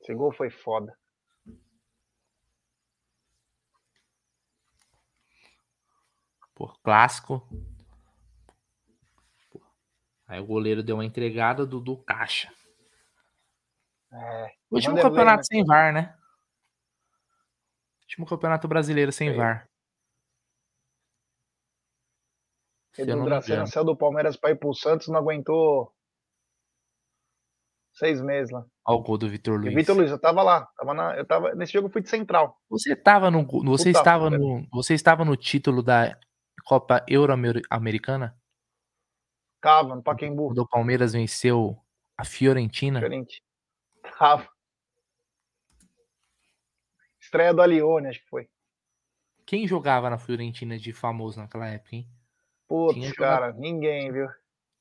Esse 0.00 0.12
gol 0.12 0.32
foi 0.32 0.50
foda. 0.50 0.98
Pô, 6.56 6.66
clássico. 6.82 7.48
Pô. 9.48 9.62
Aí 10.26 10.40
o 10.40 10.44
goleiro 10.44 10.82
deu 10.82 10.96
uma 10.96 11.04
entregada 11.04 11.64
do, 11.64 11.78
do 11.78 11.96
caixa. 11.98 12.52
É, 14.12 14.56
Último 14.68 15.00
campeonato 15.00 15.38
né? 15.38 15.44
sem 15.44 15.64
VAR, 15.64 15.92
né? 15.92 16.18
Último 18.02 18.26
campeonato 18.26 18.66
brasileiro 18.66 19.12
sem 19.12 19.28
Sei. 19.28 19.36
VAR. 19.36 19.60
Se 19.60 19.66
eu 19.66 19.74
Edu 22.98 23.24
Dracena 23.24 23.66
saiu 23.66 23.84
do 23.84 23.96
Palmeiras 23.96 24.36
pra 24.36 24.50
ir 24.50 24.56
pro 24.56 24.74
Santos, 24.74 25.08
não 25.08 25.18
aguentou 25.18 25.92
seis 27.92 28.20
meses 28.20 28.52
lá. 28.52 28.64
Olha 28.86 28.98
o 28.98 29.02
gol 29.02 29.18
do 29.18 29.28
Vitor 29.28 29.58
Luiz. 29.58 29.74
Vitor 29.74 29.96
Luiz, 29.96 30.10
eu 30.10 30.18
tava 30.18 30.42
lá. 30.42 30.66
Tava 30.76 30.94
na, 30.94 31.16
eu 31.16 31.26
tava, 31.26 31.54
nesse 31.54 31.72
jogo 31.72 31.88
eu 31.88 31.92
fui 31.92 32.02
de 32.02 32.08
central. 32.08 32.56
Você 32.68 32.94
tava 32.94 33.30
no 33.30 33.46
você 33.46 33.90
Puta 33.90 33.98
estava 33.98 34.30
no 34.30 34.66
você 34.72 34.94
estava 34.94 35.24
no 35.24 35.36
título 35.36 35.82
da 35.82 36.18
Copa 36.64 37.04
Euro-Americana 37.08 38.36
Tava 39.60 39.94
no 39.94 40.02
Pacaembu. 40.02 40.48
quando 40.48 40.58
o 40.58 40.68
Palmeiras 40.68 41.14
venceu 41.14 41.78
a 42.18 42.24
Fiorentina? 42.24 43.00
Diferente. 43.00 43.42
Tava. 44.18 44.46
Estreia 47.18 47.54
do 47.54 47.62
Alione, 47.62 48.08
acho 48.08 48.20
que 48.20 48.28
foi. 48.28 48.48
Quem 49.46 49.66
jogava 49.66 50.10
na 50.10 50.18
Fiorentina 50.18 50.78
de 50.78 50.92
famoso 50.92 51.40
naquela 51.40 51.66
época, 51.66 51.96
hein? 51.96 52.08
Putz, 52.68 52.94
Tinha 52.94 53.14
cara, 53.14 53.52
ninguém, 53.52 54.12
viu? 54.12 54.28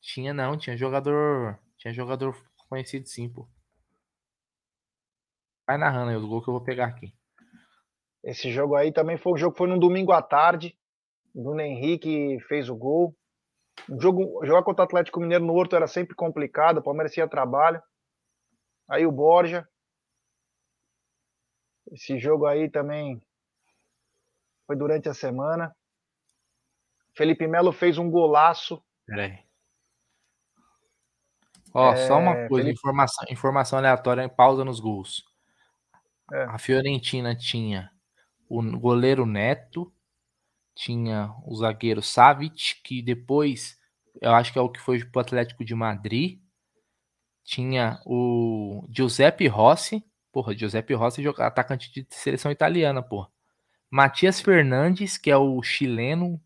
Tinha 0.01 0.33
não, 0.33 0.57
tinha 0.57 0.75
jogador, 0.75 1.59
tinha 1.77 1.93
jogador 1.93 2.35
conhecido 2.69 3.07
sim, 3.07 3.29
pô. 3.29 3.47
Vai 5.67 5.77
narrando 5.77 6.11
aí 6.11 6.17
os 6.17 6.25
gols 6.25 6.43
que 6.43 6.49
eu 6.49 6.53
vou 6.53 6.63
pegar 6.63 6.87
aqui. 6.87 7.13
Esse 8.23 8.51
jogo 8.51 8.75
aí 8.75 8.91
também 8.91 9.17
foi 9.17 9.33
um 9.33 9.37
jogo 9.37 9.53
que 9.53 9.57
foi 9.57 9.67
num 9.67 9.79
domingo 9.79 10.11
à 10.11 10.21
tarde. 10.21 10.77
O 11.33 11.43
Bruno 11.43 11.61
Henrique 11.61 12.39
fez 12.47 12.69
o 12.69 12.75
gol. 12.75 13.15
Um 13.89 13.99
jogo, 13.99 14.45
jogar 14.45 14.63
contra 14.63 14.83
o 14.83 14.85
Atlético 14.85 15.19
Mineiro 15.19 15.45
no 15.45 15.53
Horto 15.53 15.75
era 15.75 15.87
sempre 15.87 16.15
complicado, 16.15 16.77
o 16.77 16.83
Palmeiras 16.83 17.11
tinha 17.11 17.27
trabalho. 17.27 17.81
Aí 18.89 19.05
o 19.05 19.11
Borja. 19.11 19.67
Esse 21.91 22.17
jogo 22.17 22.45
aí 22.45 22.69
também 22.69 23.21
foi 24.65 24.75
durante 24.75 25.09
a 25.09 25.13
semana. 25.13 25.75
Felipe 27.15 27.47
Melo 27.47 27.71
fez 27.71 27.97
um 27.97 28.09
golaço. 28.09 28.83
Pera 29.05 29.23
aí. 29.25 29.39
Ó, 31.73 31.95
só 31.95 32.19
uma 32.19 32.31
É, 32.35 32.47
coisa, 32.47 32.65
Felipe- 32.65 32.79
informação, 32.79 33.25
informação 33.29 33.79
aleatória 33.79 34.23
em 34.23 34.29
pausa 34.29 34.63
nos 34.63 34.79
gols. 34.79 35.23
É. 36.31 36.43
A 36.43 36.57
Fiorentina 36.57 37.35
tinha 37.35 37.91
o 38.47 38.61
goleiro 38.79 39.25
Neto, 39.25 39.91
tinha 40.75 41.33
o 41.45 41.55
zagueiro 41.55 42.01
Savic, 42.01 42.81
que 42.83 43.01
depois 43.01 43.77
eu 44.21 44.31
acho 44.33 44.53
que 44.53 44.59
é 44.59 44.61
o 44.61 44.69
que 44.69 44.79
foi 44.79 45.03
pro 45.03 45.21
Atlético 45.21 45.65
de 45.65 45.73
Madrid. 45.75 46.39
Tinha 47.43 47.99
o 48.05 48.87
Giuseppe 48.89 49.47
Rossi, 49.47 50.03
porra, 50.31 50.55
Giuseppe 50.55 50.93
Rossi 50.93 51.21
joga 51.21 51.45
atacante 51.47 51.91
de 51.91 52.07
seleção 52.09 52.51
italiana, 52.51 53.01
porra. 53.01 53.29
Matias 53.89 54.39
Fernandes, 54.39 55.17
que 55.17 55.29
é 55.29 55.37
o 55.37 55.61
chileno. 55.61 56.39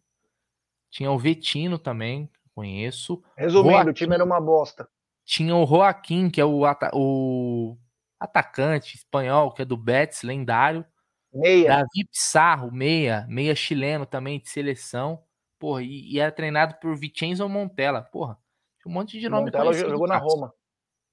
Tinha 0.89 1.11
o 1.11 1.17
Vetino 1.19 1.77
também, 1.77 2.29
conheço. 2.55 3.23
Resumindo, 3.35 3.71
Joaquim. 3.73 3.89
o 3.89 3.93
time 3.93 4.15
era 4.15 4.23
uma 4.23 4.39
bosta. 4.41 4.89
Tinha 5.23 5.55
o 5.55 5.65
Joaquim, 5.65 6.29
que 6.29 6.39
é 6.39 6.45
o, 6.45 6.65
ata- 6.65 6.91
o 6.93 7.77
atacante 8.19 8.95
espanhol, 8.95 9.51
que 9.53 9.61
é 9.61 9.65
do 9.65 9.75
Betis, 9.77 10.23
lendário. 10.23 10.85
Meia. 11.33 11.67
Davi 11.77 12.05
Pissarro, 12.09 12.71
meia, 12.71 13.25
meia 13.29 13.53
chileno 13.53 14.05
também 14.05 14.39
de 14.39 14.49
seleção. 14.49 15.23
Porra, 15.59 15.83
e, 15.83 16.13
e 16.13 16.19
era 16.19 16.31
treinado 16.31 16.75
por 16.79 16.95
Vicenzo 16.97 17.47
Montella. 17.49 18.01
Porra, 18.01 18.39
tinha 18.81 18.89
um 18.89 18.93
monte 18.93 19.19
de 19.19 19.27
nome 19.27 19.45
Montella 19.45 19.65
conhecido. 19.65 19.89
jogou 19.89 20.07
na. 20.07 20.17
Roma. 20.17 20.53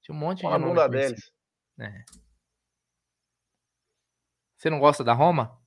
Tinha 0.01 0.15
um 0.15 0.19
monte 0.19 0.39
de 0.39 0.45
a 0.45 0.51
nome 0.51 0.65
bunda 0.65 0.87
deles. 0.87 1.31
É. 1.79 2.03
Você 4.55 4.69
não 4.69 4.79
gosta 4.79 5.03
da 5.03 5.13
Roma? 5.13 5.59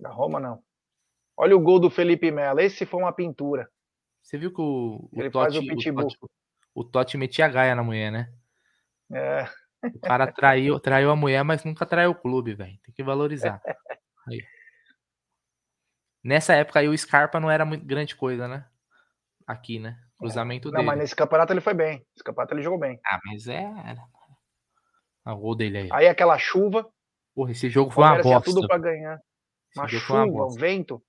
Da 0.00 0.10
Roma, 0.10 0.40
não. 0.40 0.62
Olha 1.36 1.56
o 1.56 1.60
gol 1.60 1.78
do 1.80 1.90
Felipe 1.90 2.30
Melo. 2.30 2.60
Esse 2.60 2.84
foi 2.86 3.00
uma 3.00 3.12
pintura. 3.12 3.68
Você 4.22 4.38
viu 4.38 4.52
que 4.52 4.60
o, 4.60 5.08
o 5.12 5.20
Ele 5.20 5.30
Totti, 5.30 5.58
o 5.58 5.62
o, 5.62 5.66
pitbull. 5.66 6.02
Totti, 6.08 6.18
o 6.74 6.84
Totti 6.84 7.18
metia 7.18 7.46
a 7.46 7.48
gaia 7.48 7.74
na 7.74 7.82
mulher, 7.82 8.12
né? 8.12 8.32
É, 9.12 9.44
O 9.84 9.98
cara 10.00 10.30
traiu, 10.30 10.78
traiu 10.78 11.10
a 11.10 11.16
mulher, 11.16 11.42
mas 11.42 11.64
nunca 11.64 11.84
traiu 11.84 12.10
o 12.10 12.14
clube, 12.14 12.54
velho. 12.54 12.78
Tem 12.84 12.94
que 12.94 13.02
valorizar. 13.02 13.60
Aí. 14.28 14.40
Nessa 16.24 16.54
época 16.54 16.78
aí 16.78 16.88
o 16.88 16.96
Scarpa 16.96 17.40
não 17.40 17.50
era 17.50 17.64
muito 17.64 17.84
grande 17.84 18.14
coisa, 18.14 18.46
né? 18.46 18.64
Aqui, 19.44 19.80
né? 19.80 19.98
Cruzamento 20.16 20.68
não, 20.68 20.76
dele. 20.76 20.86
mas 20.86 20.98
nesse 20.98 21.16
campeonato 21.16 21.52
ele 21.52 21.60
foi 21.60 21.74
bem. 21.74 21.98
Nesse 22.14 22.22
campeonato 22.24 22.54
ele 22.54 22.62
jogou 22.62 22.78
bem. 22.78 23.00
Ah, 23.04 23.18
mas 23.26 23.48
é. 23.48 23.60
era- 23.60 24.04
Ah, 25.24 25.34
o 25.34 25.38
gol 25.38 25.56
dele 25.56 25.78
aí. 25.78 25.88
Aí 25.90 26.06
aquela 26.06 26.38
chuva, 26.38 26.88
Porra, 27.34 27.50
esse 27.50 27.68
jogo 27.68 27.90
o 27.90 27.92
foi 27.92 28.04
uma 28.04 28.22
bosta. 28.22 28.50
tudo 28.52 28.68
pra 28.68 28.78
ganhar. 28.78 29.18
Esse 29.70 29.80
Uma 29.80 29.88
chuva, 29.88 30.46
um 30.46 30.50
vento. 30.54 31.02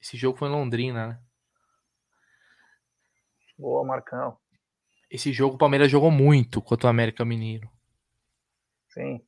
Esse 0.00 0.16
jogo 0.16 0.38
foi 0.38 0.48
em 0.48 0.52
Londrina, 0.52 1.06
né? 1.08 1.20
Boa, 3.58 3.84
Marcão. 3.84 4.36
Esse 5.10 5.32
jogo 5.32 5.56
o 5.56 5.58
Palmeiras 5.58 5.90
jogou 5.90 6.10
muito 6.10 6.60
contra 6.62 6.86
o 6.86 6.90
América 6.90 7.24
Mineiro. 7.24 7.68
Sim. 8.90 9.24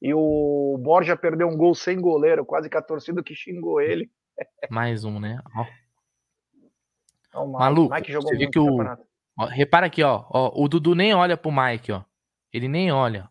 E 0.00 0.14
o 0.14 0.78
Borja 0.82 1.16
perdeu 1.16 1.46
um 1.48 1.56
gol 1.56 1.74
sem 1.74 2.00
goleiro, 2.00 2.44
quase 2.46 2.70
que 2.70 2.76
a 2.76 2.82
torcida 2.82 3.22
que 3.22 3.34
xingou 3.34 3.80
ele. 3.80 4.10
Mais 4.70 5.04
um, 5.04 5.20
né? 5.20 5.38
Ó, 5.54 5.66
Ó, 7.34 7.44
o 7.44 7.46
Mike. 7.48 7.58
Maluco, 7.58 7.94
Mike 7.94 8.12
jogou 8.12 8.28
você 8.30 8.36
viu 8.38 8.50
que 8.50 8.58
o- 8.58 8.78
ó, 9.38 9.44
repara 9.46 9.86
aqui, 9.86 10.02
ó, 10.02 10.24
ó. 10.30 10.52
O 10.62 10.68
Dudu 10.68 10.94
nem 10.94 11.12
olha 11.14 11.36
pro 11.36 11.52
Mike, 11.52 11.92
ó. 11.92 12.02
Ele 12.52 12.66
nem 12.68 12.90
olha. 12.90 13.28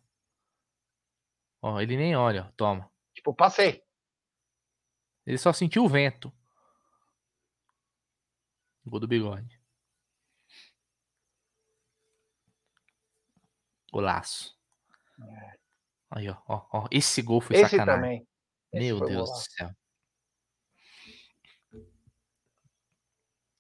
Ó, 1.62 1.82
ele 1.82 1.98
nem 1.98 2.16
olha. 2.16 2.54
Toma. 2.56 2.90
Tipo, 3.14 3.34
passei. 3.34 3.84
Ele 5.30 5.38
só 5.38 5.54
sentiu 5.54 5.84
o 5.86 5.88
vento. 5.88 6.34
Gol 8.84 9.00
do 9.00 9.08
bigode. 9.08 9.60
Golaço. 13.92 14.58
Aí, 16.10 16.28
ó, 16.30 16.38
ó, 16.48 16.66
ó. 16.72 16.88
Esse 16.92 17.22
gol 17.22 17.42
foi 17.42 17.58
Esse 17.58 17.70
sacanagem. 17.78 18.02
também. 18.02 18.28
Esse 18.74 18.86
Meu 18.86 19.00
Deus 19.00 19.10
do 19.12 19.26
golaço. 19.26 19.52
céu. 19.52 19.70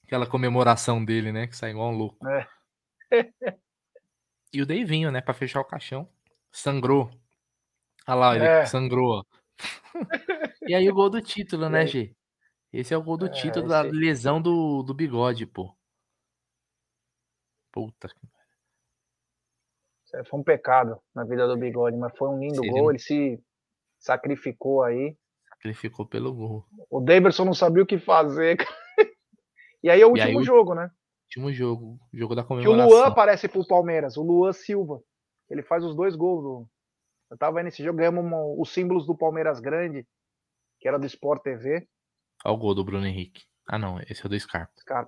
Aquela 0.05 0.25
comemoração 0.27 1.05
dele, 1.05 1.31
né? 1.31 1.45
Que 1.45 1.55
sai 1.55 1.69
igual 1.71 1.91
um 1.91 1.97
louco. 1.97 2.27
É. 2.27 2.47
E 4.51 4.63
o 4.63 4.65
Deivinho, 4.65 5.11
né? 5.11 5.21
Pra 5.21 5.31
fechar 5.35 5.61
o 5.61 5.63
caixão. 5.65 6.11
Sangrou. 6.51 7.11
Olha 8.07 8.15
lá, 8.15 8.35
ele 8.35 8.45
É. 8.45 8.65
sangrou, 8.65 9.19
ó. 9.19 9.23
E 10.69 10.75
aí 10.75 10.87
o 10.87 10.93
gol 10.93 11.09
do 11.09 11.19
título, 11.19 11.67
né, 11.67 11.79
aí? 11.81 11.87
G? 11.87 12.15
Esse 12.71 12.93
é 12.93 12.97
o 12.97 13.01
gol 13.01 13.17
do 13.17 13.25
É, 13.25 13.29
título 13.29 13.67
da 13.67 13.81
lesão 13.81 14.39
do, 14.39 14.83
do 14.83 14.93
bigode, 14.93 15.47
pô. 15.47 15.75
Puta. 17.71 18.07
que- 18.07 18.27
É, 20.13 20.23
Foi 20.25 20.39
um 20.39 20.43
pecado 20.43 20.99
na 21.13 21.23
vida 21.23 21.47
do 21.47 21.57
Bigode, 21.57 21.97
mas 21.97 22.15
foi 22.17 22.27
um 22.29 22.39
lindo 22.39 22.63
ele 22.63 22.71
gol. 22.71 22.89
Ele 22.91 22.99
se 22.99 23.39
sacrificou 23.99 24.83
aí. 24.83 25.15
Ele 25.63 25.73
ficou 25.73 26.05
pelo 26.05 26.33
gol. 26.33 26.65
O 26.89 26.99
Davidson 27.01 27.45
não 27.45 27.53
sabia 27.53 27.81
o 27.83 27.87
que 27.87 27.97
fazer. 27.99 28.57
E 29.83 29.89
aí 29.89 30.01
é 30.01 30.05
o 30.05 30.09
aí 30.15 30.21
último 30.21 30.39
o- 30.39 30.43
jogo, 30.43 30.73
né? 30.75 30.91
Último 31.25 31.51
jogo. 31.53 31.99
Jogo 32.13 32.35
da 32.35 32.41
Que 32.43 32.45
o 32.45 32.49
comemoração. 32.49 32.89
Luan 32.89 33.05
aparece 33.07 33.47
pro 33.47 33.65
Palmeiras, 33.67 34.17
o 34.17 34.23
Luan 34.23 34.51
Silva. 34.53 35.01
Ele 35.49 35.63
faz 35.63 35.83
os 35.83 35.95
dois 35.95 36.15
gols. 36.15 36.43
Do... 36.43 36.69
Eu 37.31 37.37
tava 37.37 37.61
nesse 37.63 37.83
jogo, 37.83 37.97
ganhamos 37.97 38.23
uma- 38.23 38.43
os 38.45 38.69
símbolos 38.73 39.05
do 39.07 39.15
Palmeiras 39.15 39.59
Grande, 39.59 40.07
que 40.79 40.87
era 40.87 40.97
do 40.97 41.05
Sport 41.05 41.43
TV. 41.43 41.87
Olha 42.45 42.53
o 42.53 42.57
gol 42.57 42.73
do 42.73 42.83
Bruno 42.83 43.05
Henrique. 43.05 43.43
Ah, 43.67 43.77
não. 43.77 43.99
Esse 44.01 44.25
é 44.25 44.29
do 44.29 44.39
Scarpa. 44.39 44.73
Cara, 44.85 45.07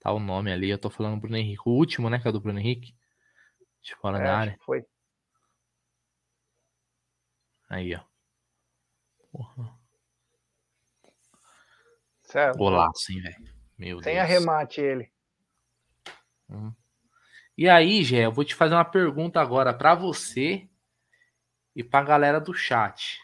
Tá 0.00 0.12
o 0.12 0.20
nome 0.20 0.52
ali. 0.52 0.70
Eu 0.70 0.78
tô 0.78 0.90
falando 0.90 1.20
Bruno 1.20 1.36
Henrique. 1.36 1.62
O 1.66 1.72
último, 1.72 2.08
né? 2.08 2.18
Que 2.20 2.28
é 2.28 2.32
do 2.32 2.40
Bruno 2.40 2.58
Henrique. 2.58 2.94
De 3.82 3.94
fora 3.96 4.18
é, 4.18 4.22
da 4.22 4.36
área. 4.38 4.58
foi. 4.64 4.84
Aí, 7.68 7.94
ó. 7.94 8.00
Porra. 9.30 9.78
Certo. 12.22 12.58
Golaço, 12.58 13.12
hein, 13.12 13.20
velho. 13.22 13.54
Meu 13.76 14.02
Sem 14.02 14.14
Deus. 14.14 14.24
arremate 14.24 14.80
ele. 14.80 15.12
E 17.56 17.68
aí, 17.68 18.02
Gé, 18.04 18.26
eu 18.26 18.32
vou 18.32 18.44
te 18.44 18.54
fazer 18.54 18.74
uma 18.74 18.84
pergunta 18.84 19.40
agora 19.40 19.74
pra 19.74 19.94
você 19.94 20.68
e 21.74 21.82
pra 21.84 22.02
galera 22.02 22.40
do 22.40 22.54
chat. 22.54 23.18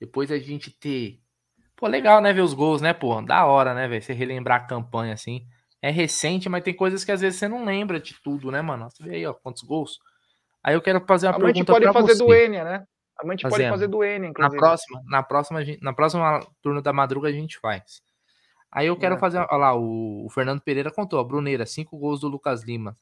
Depois 0.00 0.30
a 0.30 0.38
gente 0.38 0.70
ter. 0.70 1.20
Pô, 1.76 1.86
legal, 1.86 2.20
né? 2.20 2.32
Ver 2.32 2.40
os 2.42 2.54
gols, 2.54 2.80
né, 2.80 2.92
pô? 2.92 3.20
Da 3.22 3.46
hora, 3.46 3.74
né, 3.74 3.86
velho? 3.88 4.02
Você 4.02 4.12
relembrar 4.12 4.62
a 4.62 4.66
campanha 4.66 5.14
assim. 5.14 5.46
É 5.80 5.90
recente, 5.90 6.48
mas 6.48 6.64
tem 6.64 6.74
coisas 6.74 7.04
que 7.04 7.12
às 7.12 7.20
vezes 7.20 7.38
você 7.38 7.46
não 7.46 7.64
lembra 7.64 8.00
de 8.00 8.14
tudo, 8.22 8.50
né, 8.50 8.60
mano? 8.60 8.90
Você 8.90 9.02
vê 9.04 9.16
aí, 9.16 9.26
ó, 9.26 9.32
quantos 9.32 9.62
gols. 9.62 9.98
Aí 10.62 10.74
eu 10.74 10.82
quero 10.82 11.04
fazer 11.06 11.28
uma 11.28 11.36
A 11.36 11.40
pergunta 11.40 11.72
pode 11.72 11.84
pra 11.84 11.92
fazer 11.92 12.14
você. 12.16 12.24
do 12.24 12.34
Enia, 12.34 12.64
né? 12.64 12.84
A 13.16 13.26
mãe 13.26 13.36
pode 13.36 13.50
Fazemos. 13.52 13.70
fazer 13.70 13.86
do 13.88 14.02
Enia, 14.02 14.18
Na 14.20 14.26
inclusive. 14.28 14.56
próxima, 14.58 15.02
na 15.06 15.22
próxima, 15.22 15.58
a 15.60 15.64
gente- 15.64 15.80
na 15.82 15.92
próxima 15.92 16.40
turno 16.62 16.82
da 16.82 16.92
madruga 16.92 17.28
a 17.28 17.32
gente 17.32 17.58
faz. 17.60 18.00
Aí 18.72 18.86
eu 18.88 18.96
quero 18.96 19.14
É. 19.14 19.18
fazer, 19.18 19.38
olha 19.38 19.56
lá, 19.56 19.74
o, 19.74 20.26
o 20.26 20.30
Fernando 20.30 20.60
Pereira 20.60 20.90
contou, 20.90 21.20
ó, 21.20 21.24
Bruneira, 21.24 21.64
cinco 21.64 21.96
gols 21.96 22.20
do 22.20 22.28
Lucas 22.28 22.64
Lima. 22.64 22.96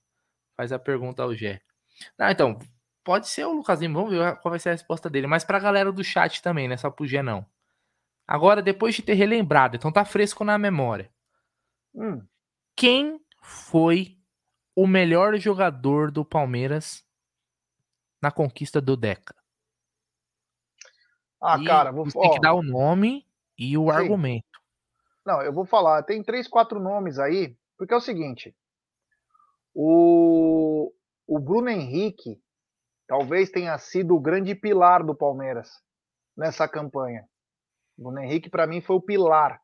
Faz 0.56 0.70
a 0.70 0.78
pergunta 0.78 1.22
ao 1.22 1.34
Gé. 1.34 1.60
Não, 2.18 2.30
então, 2.30 2.58
pode 3.06 3.28
ser 3.28 3.44
o 3.46 3.52
Lucas 3.52 3.80
Lima, 3.80 4.00
vamos 4.00 4.10
ver 4.10 4.36
qual 4.40 4.50
vai 4.50 4.58
ser 4.58 4.70
a 4.70 4.72
resposta 4.72 5.08
dele, 5.08 5.28
mas 5.28 5.44
pra 5.44 5.60
galera 5.60 5.92
do 5.92 6.02
chat 6.02 6.42
também, 6.42 6.66
né, 6.66 6.76
só 6.76 6.90
pro 6.90 7.06
Gé 7.06 7.22
não. 7.22 7.46
Agora, 8.26 8.60
depois 8.60 8.96
de 8.96 9.02
ter 9.02 9.14
relembrado, 9.14 9.76
então 9.76 9.92
tá 9.92 10.04
fresco 10.04 10.42
na 10.42 10.58
memória. 10.58 11.08
Hum, 11.94 12.26
Quem 12.74 13.24
foi 13.40 14.18
o 14.74 14.88
melhor 14.88 15.36
jogador 15.36 16.10
do 16.10 16.24
Palmeiras 16.24 17.06
na 18.20 18.32
conquista 18.32 18.80
do 18.80 18.96
Deca? 18.96 19.36
Ah, 21.40 21.60
E 21.60 21.64
cara, 21.64 21.92
vou 21.92 22.04
você 22.04 22.18
tem 22.18 22.30
que 22.32 22.40
dar 22.40 22.54
o 22.54 22.62
nome 22.62 23.24
e 23.56 23.78
o 23.78 23.84
Sim. 23.84 23.92
argumento. 23.92 24.44
Não, 25.24 25.40
eu 25.42 25.52
vou 25.52 25.64
falar. 25.64 26.02
Tem 26.02 26.24
três, 26.24 26.48
quatro 26.48 26.80
nomes 26.80 27.20
aí, 27.20 27.56
porque 27.78 27.94
é 27.94 27.96
o 27.96 28.00
seguinte. 28.00 28.52
O, 29.72 30.92
o 31.26 31.38
Bruno 31.38 31.68
Henrique 31.68 32.40
talvez 33.06 33.50
tenha 33.50 33.76
sido 33.78 34.14
o 34.14 34.20
grande 34.20 34.54
pilar 34.54 35.04
do 35.04 35.14
Palmeiras 35.14 35.70
nessa 36.36 36.68
campanha. 36.68 37.24
O 37.96 38.02
Bruno 38.02 38.20
Henrique, 38.20 38.50
para 38.50 38.66
mim, 38.66 38.80
foi 38.80 38.96
o 38.96 39.00
pilar. 39.00 39.60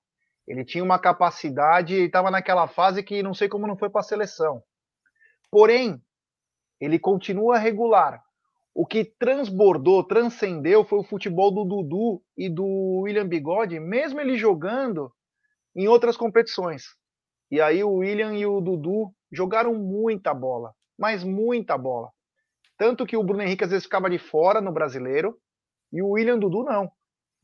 Ele 0.46 0.64
tinha 0.64 0.82
uma 0.82 0.98
capacidade, 0.98 1.94
ele 1.94 2.06
estava 2.06 2.30
naquela 2.30 2.66
fase 2.66 3.02
que 3.02 3.22
não 3.22 3.34
sei 3.34 3.48
como 3.48 3.66
não 3.66 3.76
foi 3.76 3.90
para 3.90 4.00
a 4.00 4.04
seleção. 4.04 4.62
Porém, 5.50 6.02
ele 6.80 6.98
continua 6.98 7.58
regular. 7.58 8.22
O 8.74 8.86
que 8.86 9.04
transbordou, 9.04 10.02
transcendeu 10.02 10.82
foi 10.82 11.00
o 11.00 11.04
futebol 11.04 11.52
do 11.52 11.64
Dudu 11.64 12.22
e 12.36 12.48
do 12.48 13.02
William 13.02 13.28
Bigode, 13.28 13.78
mesmo 13.78 14.18
ele 14.18 14.38
jogando 14.38 15.12
em 15.76 15.86
outras 15.86 16.16
competições. 16.16 16.84
E 17.50 17.60
aí 17.60 17.84
o 17.84 17.96
William 17.96 18.32
e 18.34 18.46
o 18.46 18.60
Dudu 18.62 19.14
jogaram 19.30 19.74
muita 19.74 20.32
bola, 20.32 20.74
mas 20.98 21.22
muita 21.22 21.76
bola. 21.76 22.10
Tanto 22.78 23.06
que 23.06 23.16
o 23.16 23.22
Bruno 23.22 23.42
Henrique 23.42 23.64
às 23.64 23.70
vezes 23.70 23.84
ficava 23.84 24.08
de 24.10 24.18
fora 24.18 24.60
no 24.60 24.72
brasileiro 24.72 25.38
e 25.92 26.02
o 26.02 26.10
William 26.10 26.38
Dudu 26.38 26.64
não. 26.64 26.90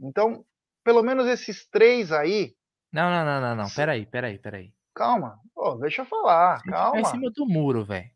Então, 0.00 0.44
pelo 0.84 1.02
menos 1.02 1.26
esses 1.26 1.66
três 1.68 2.10
aí, 2.12 2.54
Não, 2.92 3.10
não, 3.10 3.24
não, 3.24 3.40
não, 3.40 3.62
não. 3.64 3.70
Peraí, 3.70 4.06
peraí, 4.06 4.38
peraí. 4.38 4.72
calma, 4.94 5.38
Ô, 5.54 5.74
deixa 5.76 6.02
eu 6.02 6.06
falar, 6.06 6.58
Você 6.60 6.68
em 6.68 6.72
calma. 6.72 7.04
cima 7.04 7.30
do 7.30 7.46
muro, 7.46 7.84
velho. 7.84 8.10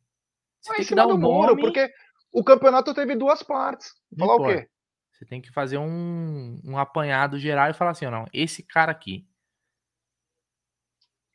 Você 0.60 0.68
Vai 0.70 0.76
tem 0.78 0.84
em 0.84 0.88
que 0.88 0.94
dar 0.94 1.02
cima 1.02 1.14
do 1.14 1.20
muro, 1.20 1.48
nome. 1.48 1.60
porque 1.62 1.92
o 2.32 2.42
campeonato 2.44 2.94
teve 2.94 3.14
duas 3.16 3.42
partes. 3.42 3.92
Falar 4.18 4.36
o 4.36 4.46
quê? 4.46 4.68
Você 5.12 5.26
tem 5.26 5.40
que 5.40 5.52
fazer 5.52 5.78
um, 5.78 6.60
um 6.64 6.78
apanhado 6.78 7.38
geral 7.38 7.68
e 7.70 7.74
falar 7.74 7.90
assim, 7.92 8.06
ó, 8.06 8.10
não, 8.10 8.26
esse 8.32 8.62
cara 8.62 8.90
aqui. 8.90 9.26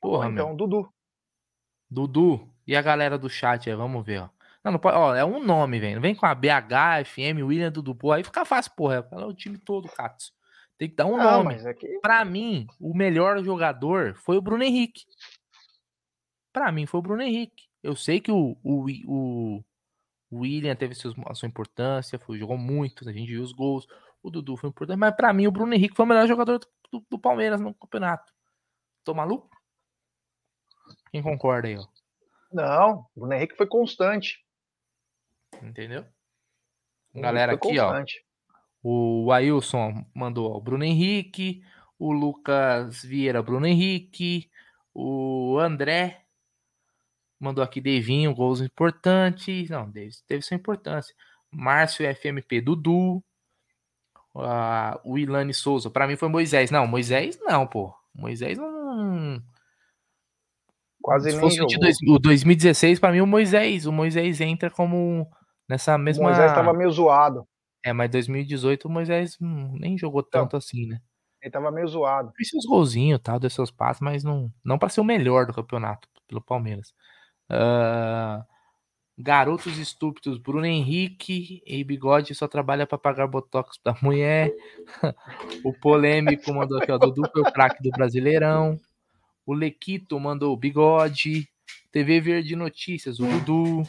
Porra, 0.02 0.30
meu. 0.30 0.34
então, 0.44 0.56
Dudu. 0.56 0.92
Dudu 1.90 2.50
e 2.66 2.76
a 2.76 2.82
galera 2.82 3.18
do 3.18 3.30
chat 3.30 3.70
aí, 3.70 3.76
vamos 3.76 4.06
ver, 4.06 4.22
ó. 4.24 4.30
Não, 4.68 4.74
não 4.74 4.80
pode, 4.80 4.98
ó, 4.98 5.16
é 5.16 5.24
um 5.24 5.42
nome, 5.42 5.80
velho. 5.80 5.96
Não 5.96 6.02
vem 6.02 6.14
com 6.14 6.26
a 6.26 6.36
BH, 6.36 7.06
FM, 7.06 7.42
William, 7.42 7.72
Dudu, 7.72 7.96
pô, 7.96 8.12
aí 8.12 8.22
fica 8.22 8.44
fácil, 8.44 8.74
porra. 8.76 9.02
Fala 9.04 9.26
o 9.26 9.34
time 9.34 9.58
todo, 9.58 9.88
Katsu. 9.88 10.34
Tem 10.78 10.90
que 10.90 10.96
dar 10.96 11.06
um 11.06 11.16
não, 11.16 11.44
nome. 11.44 11.54
mas 11.56 11.66
é 11.66 11.74
Pra 12.02 12.26
mim, 12.26 12.68
o 12.78 12.94
melhor 12.94 13.42
jogador 13.44 14.14
foi 14.16 14.36
o 14.38 14.42
Bruno 14.42 14.64
Henrique. 14.64 15.06
Pra 16.52 16.70
mim, 16.70 16.86
foi 16.86 17.00
o 17.00 17.04
Bruno 17.04 17.22
Henrique. 17.22 17.64
Eu 17.82 17.96
sei 17.96 18.20
que 18.20 18.30
o, 18.30 18.58
o, 18.62 18.86
o, 19.06 19.64
o 20.30 20.40
William 20.40 20.76
teve 20.76 20.94
seus- 20.96 21.16
a 21.28 21.34
sua 21.34 21.48
importância, 21.48 22.20
foi, 22.20 22.38
jogou 22.38 22.58
muito, 22.58 23.08
a 23.08 23.14
gente 23.14 23.28
viu 23.28 23.42
os 23.42 23.54
gols. 23.54 23.88
O 24.22 24.30
Dudu 24.30 24.58
foi 24.58 24.70
importante, 24.70 24.98
mas 25.00 25.16
pra 25.16 25.32
mim, 25.32 25.48
o 25.48 25.52
Bruno 25.52 25.74
Henrique 25.74 25.96
foi 25.96 26.04
o 26.04 26.08
melhor 26.10 26.28
jogador 26.28 26.60
do, 26.60 26.68
do- 26.92 27.06
do 27.12 27.18
Palmeiras 27.20 27.62
no 27.62 27.74
campeonato. 27.74 28.34
Tô 29.06 29.14
maluco? 29.14 29.50
Quem 31.12 31.24
concorda 31.24 31.70
aí, 31.70 31.78
ó? 31.78 31.86
não, 32.52 33.06
o 33.16 33.20
Bruno 33.22 33.34
Henrique 33.34 33.56
foi 33.56 33.68
constante. 33.68 34.46
Entendeu? 35.62 36.06
Galera 37.16 37.54
aqui, 37.54 37.80
ó. 37.80 38.04
O 38.84 39.32
Ailson 39.32 40.06
mandou 40.14 40.52
ó, 40.52 40.58
o 40.58 40.62
Bruno 40.62 40.84
Henrique, 40.84 41.64
o 41.98 42.12
Lucas 42.12 43.02
Vieira, 43.04 43.42
Bruno 43.42 43.66
Henrique, 43.66 44.50
o 44.94 45.58
André 45.60 46.22
mandou 47.40 47.64
aqui 47.64 47.82
Devinho, 47.82 48.34
gols 48.36 48.62
importantes. 48.62 49.70
Não, 49.70 49.92
teve, 49.92 50.12
teve 50.28 50.42
sua 50.44 50.56
importância. 50.56 51.14
Márcio 51.52 52.06
FMP 52.16 52.62
Dudu. 52.62 53.24
ah, 54.36 55.00
o 55.04 55.18
Ilane 55.18 55.54
Souza, 55.54 55.90
pra 55.90 56.08
mim 56.08 56.16
foi 56.16 56.30
Moisés. 56.30 56.70
Não, 56.72 56.86
Moisés 56.88 57.40
não, 57.42 57.66
pô. 57.66 57.94
Moisés 58.14 58.58
não. 58.58 59.42
Quase 61.02 61.32
Se 61.32 61.40
fosse 61.40 61.62
o, 61.62 61.66
de 61.66 61.80
dois- 61.80 61.98
o 62.08 62.20
2016, 62.20 63.00
pra 63.00 63.12
mim 63.12 63.22
o 63.22 63.28
Moisés. 63.28 63.86
O 63.86 63.92
Moisés 63.92 64.40
entra 64.42 64.70
como 64.70 65.30
nessa 65.68 65.96
O 65.96 66.00
mesma. 66.00 66.24
Moisés 66.26 66.50
estava 66.50 66.74
meio 66.74 66.92
zoado. 66.92 67.48
É, 67.84 67.94
mas 67.94 68.10
2018 68.10 68.88
o 68.88 68.92
Moisés 68.92 69.38
hum, 69.42 69.78
nem 69.80 69.98
jogou 69.98 70.24
tanto 70.24 70.58
assim, 70.58 70.88
né? 70.88 71.00
Ele 71.42 71.50
estava 71.50 71.72
meio 71.72 71.88
zoado. 71.88 72.32
Fez 72.36 72.50
seus 72.50 72.66
golzinhos, 72.66 73.20
tal, 73.24 73.40
deu 73.40 73.50
seus 73.50 73.72
passos, 73.72 74.02
mas 74.02 74.24
não, 74.24 74.52
não 74.64 74.78
para 74.78 74.90
ser 74.90 75.02
o 75.02 75.06
melhor 75.06 75.46
do 75.46 75.54
campeonato 75.54 76.08
pelo 76.28 76.42
Palmeiras. 76.42 76.94
Ah, 77.50 78.44
garotos 79.18 79.78
estúpidos, 79.78 80.38
Bruno 80.38 80.66
Henrique 80.66 81.62
e 81.66 81.84
Bigode 81.84 82.36
só 82.36 82.48
trabalha 82.48 82.86
para 82.86 82.98
pagar 82.98 83.28
botox 83.28 83.80
da 83.84 83.96
mulher. 84.02 84.54
o 85.64 85.74
polêmico 85.74 86.54
mandou 86.54 86.78
aqui, 86.78 86.92
ó, 86.92 86.98
Dudu 86.98 87.30
foi 87.32 87.42
o 87.42 87.52
craque 87.52 87.82
do 87.82 87.92
Brasileirão. 87.92 88.78
O 89.46 89.54
Lequito 89.54 90.20
mandou 90.20 90.54
o 90.54 90.58
Bigode. 90.58 91.48
TV 91.92 92.20
Verde 92.20 92.56
Notícias, 92.56 93.20
o 93.20 93.26
Dudu. 93.26 93.84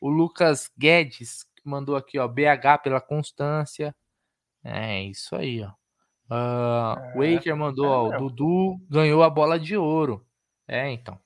O 0.00 0.08
Lucas 0.08 0.70
Guedes 0.78 1.46
mandou 1.64 1.96
aqui, 1.96 2.18
ó, 2.18 2.26
BH 2.26 2.82
pela 2.82 3.00
constância. 3.00 3.94
É 4.64 5.02
isso 5.02 5.36
aí, 5.36 5.62
ó. 5.62 5.72
O 6.30 7.20
É, 7.22 7.34
Waker 7.34 7.56
mandou, 7.56 8.12
é, 8.12 8.18
ó, 8.18 8.24
o. 8.24 8.30
Dudu 8.30 8.80
ganhou 8.88 9.22
a 9.22 9.30
bola 9.30 9.58
de 9.58 9.76
ouro. 9.76 10.26
É, 10.66 10.90
então. 10.90 11.18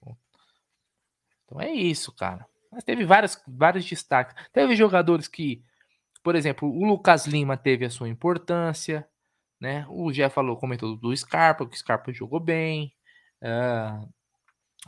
Então 1.44 1.60
é 1.60 1.70
isso, 1.70 2.12
cara. 2.12 2.46
Mas 2.72 2.82
teve 2.82 3.04
vários, 3.04 3.40
vários 3.46 3.84
destaques. 3.84 4.34
Teve 4.52 4.74
jogadores 4.74 5.28
que 5.28 5.62
por 6.24 6.34
exemplo, 6.34 6.66
o 6.66 6.86
Lucas 6.86 7.26
Lima 7.26 7.54
teve 7.54 7.84
a 7.84 7.90
sua 7.90 8.08
importância, 8.08 9.06
né? 9.60 9.86
O 9.90 10.10
Jeff 10.10 10.34
falou, 10.34 10.56
comentou 10.56 10.96
do 10.96 11.14
Scarpa, 11.14 11.66
que 11.66 11.76
o 11.76 11.78
Scarpa 11.78 12.10
jogou 12.14 12.40
bem. 12.40 12.94
Uh, 13.42 14.08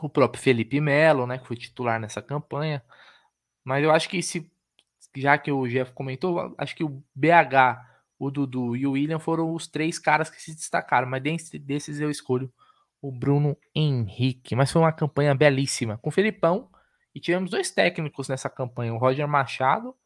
o 0.00 0.08
próprio 0.08 0.42
Felipe 0.42 0.80
Melo, 0.80 1.26
né, 1.26 1.36
que 1.36 1.46
foi 1.46 1.56
titular 1.56 2.00
nessa 2.00 2.22
campanha. 2.22 2.82
Mas 3.66 3.82
eu 3.82 3.90
acho 3.90 4.09
que 4.09 4.22
se 4.22 4.48
já 5.16 5.36
que 5.36 5.51
o 5.51 5.66
Jeff 5.66 5.93
comentou, 5.93 6.55
acho 6.56 6.76
que 6.76 6.84
o 6.84 7.02
BH, 7.14 7.82
o 8.16 8.30
Dudu 8.30 8.76
e 8.76 8.86
o 8.86 8.93
William 8.93 9.18
foram 9.18 9.52
os 9.52 9.66
três 9.66 9.98
caras 9.98 10.30
que 10.30 10.40
se 10.40 10.55
destacaram, 10.55 11.09
mas 11.09 11.22
desses 11.22 11.98
eu 11.98 12.09
escolho 12.09 12.52
o 13.02 13.10
Bruno 13.10 13.56
Henrique. 13.74 14.55
Mas 14.55 14.70
foi 14.70 14.82
uma 14.82 14.93
campanha 14.93 15.34
belíssima 15.34 15.98
com 15.98 16.10
o 16.10 16.12
Felipão 16.12 16.68
e 17.12 17.18
tivemos 17.18 17.51
dois 17.51 17.70
técnicos 17.70 18.28
nessa 18.28 18.48
campanha, 18.48 18.94
o 18.94 18.98
Roger 18.98 19.26
Machado 19.26 19.97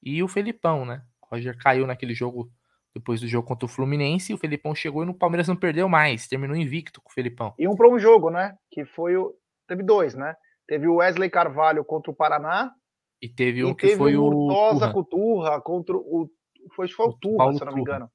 e 0.00 0.22
o 0.22 0.28
Felipão, 0.28 0.84
né? 0.84 1.02
O 1.20 1.34
Roger 1.34 1.58
caiu 1.58 1.86
naquele 1.86 2.14
jogo 2.14 2.52
depois 2.94 3.20
do 3.20 3.26
jogo 3.26 3.48
contra 3.48 3.66
o 3.66 3.68
Fluminense, 3.68 4.34
o 4.34 4.38
Felipão 4.38 4.74
chegou 4.74 5.02
e 5.02 5.06
no 5.06 5.14
Palmeiras 5.14 5.48
não 5.48 5.56
perdeu 5.56 5.88
mais, 5.88 6.28
terminou 6.28 6.56
invicto 6.56 7.00
com 7.00 7.10
o 7.10 7.12
Felipão. 7.12 7.54
E 7.58 7.66
um 7.66 7.74
para 7.74 7.88
um 7.88 7.98
jogo, 7.98 8.30
né? 8.30 8.56
Que 8.70 8.84
foi 8.84 9.16
o. 9.16 9.34
Teve 9.66 9.82
dois, 9.82 10.14
né? 10.14 10.36
Teve 10.66 10.86
o 10.86 10.96
Wesley 10.96 11.30
Carvalho 11.30 11.84
contra 11.84 12.10
o 12.10 12.14
Paraná. 12.14 12.72
E 13.22 13.28
teve 13.28 13.64
um 13.64 13.70
e 13.70 13.74
que 13.74 13.86
teve 13.88 13.98
foi 13.98 14.16
o. 14.16 14.30
Murtosa 14.30 14.92
com 14.92 15.04
Turra 15.04 15.60
contra 15.60 15.96
o. 15.96 16.30
Foi, 16.74 16.88
foi 16.88 17.06
o 17.06 17.12
Turra, 17.12 17.36
Paulo 17.38 17.58
se 17.58 17.64
não 17.64 17.74
me 17.74 17.80
engano. 17.80 18.10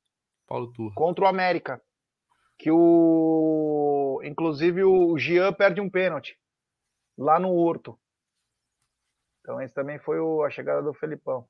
Paulo 0.47 0.71
Turra. 0.71 0.95
Contra 0.95 1.25
o 1.25 1.27
América. 1.27 1.81
Que 2.57 2.71
o. 2.71 4.21
Inclusive 4.23 4.83
o 4.83 5.17
Jean 5.17 5.53
perde 5.53 5.81
um 5.81 5.89
pênalti. 5.89 6.37
Lá 7.17 7.39
no 7.39 7.53
Horto. 7.53 7.99
Então 9.41 9.61
esse 9.61 9.73
também 9.73 9.99
foi 9.99 10.19
o... 10.19 10.43
a 10.43 10.49
chegada 10.49 10.81
do 10.81 10.93
Felipão. 10.93 11.47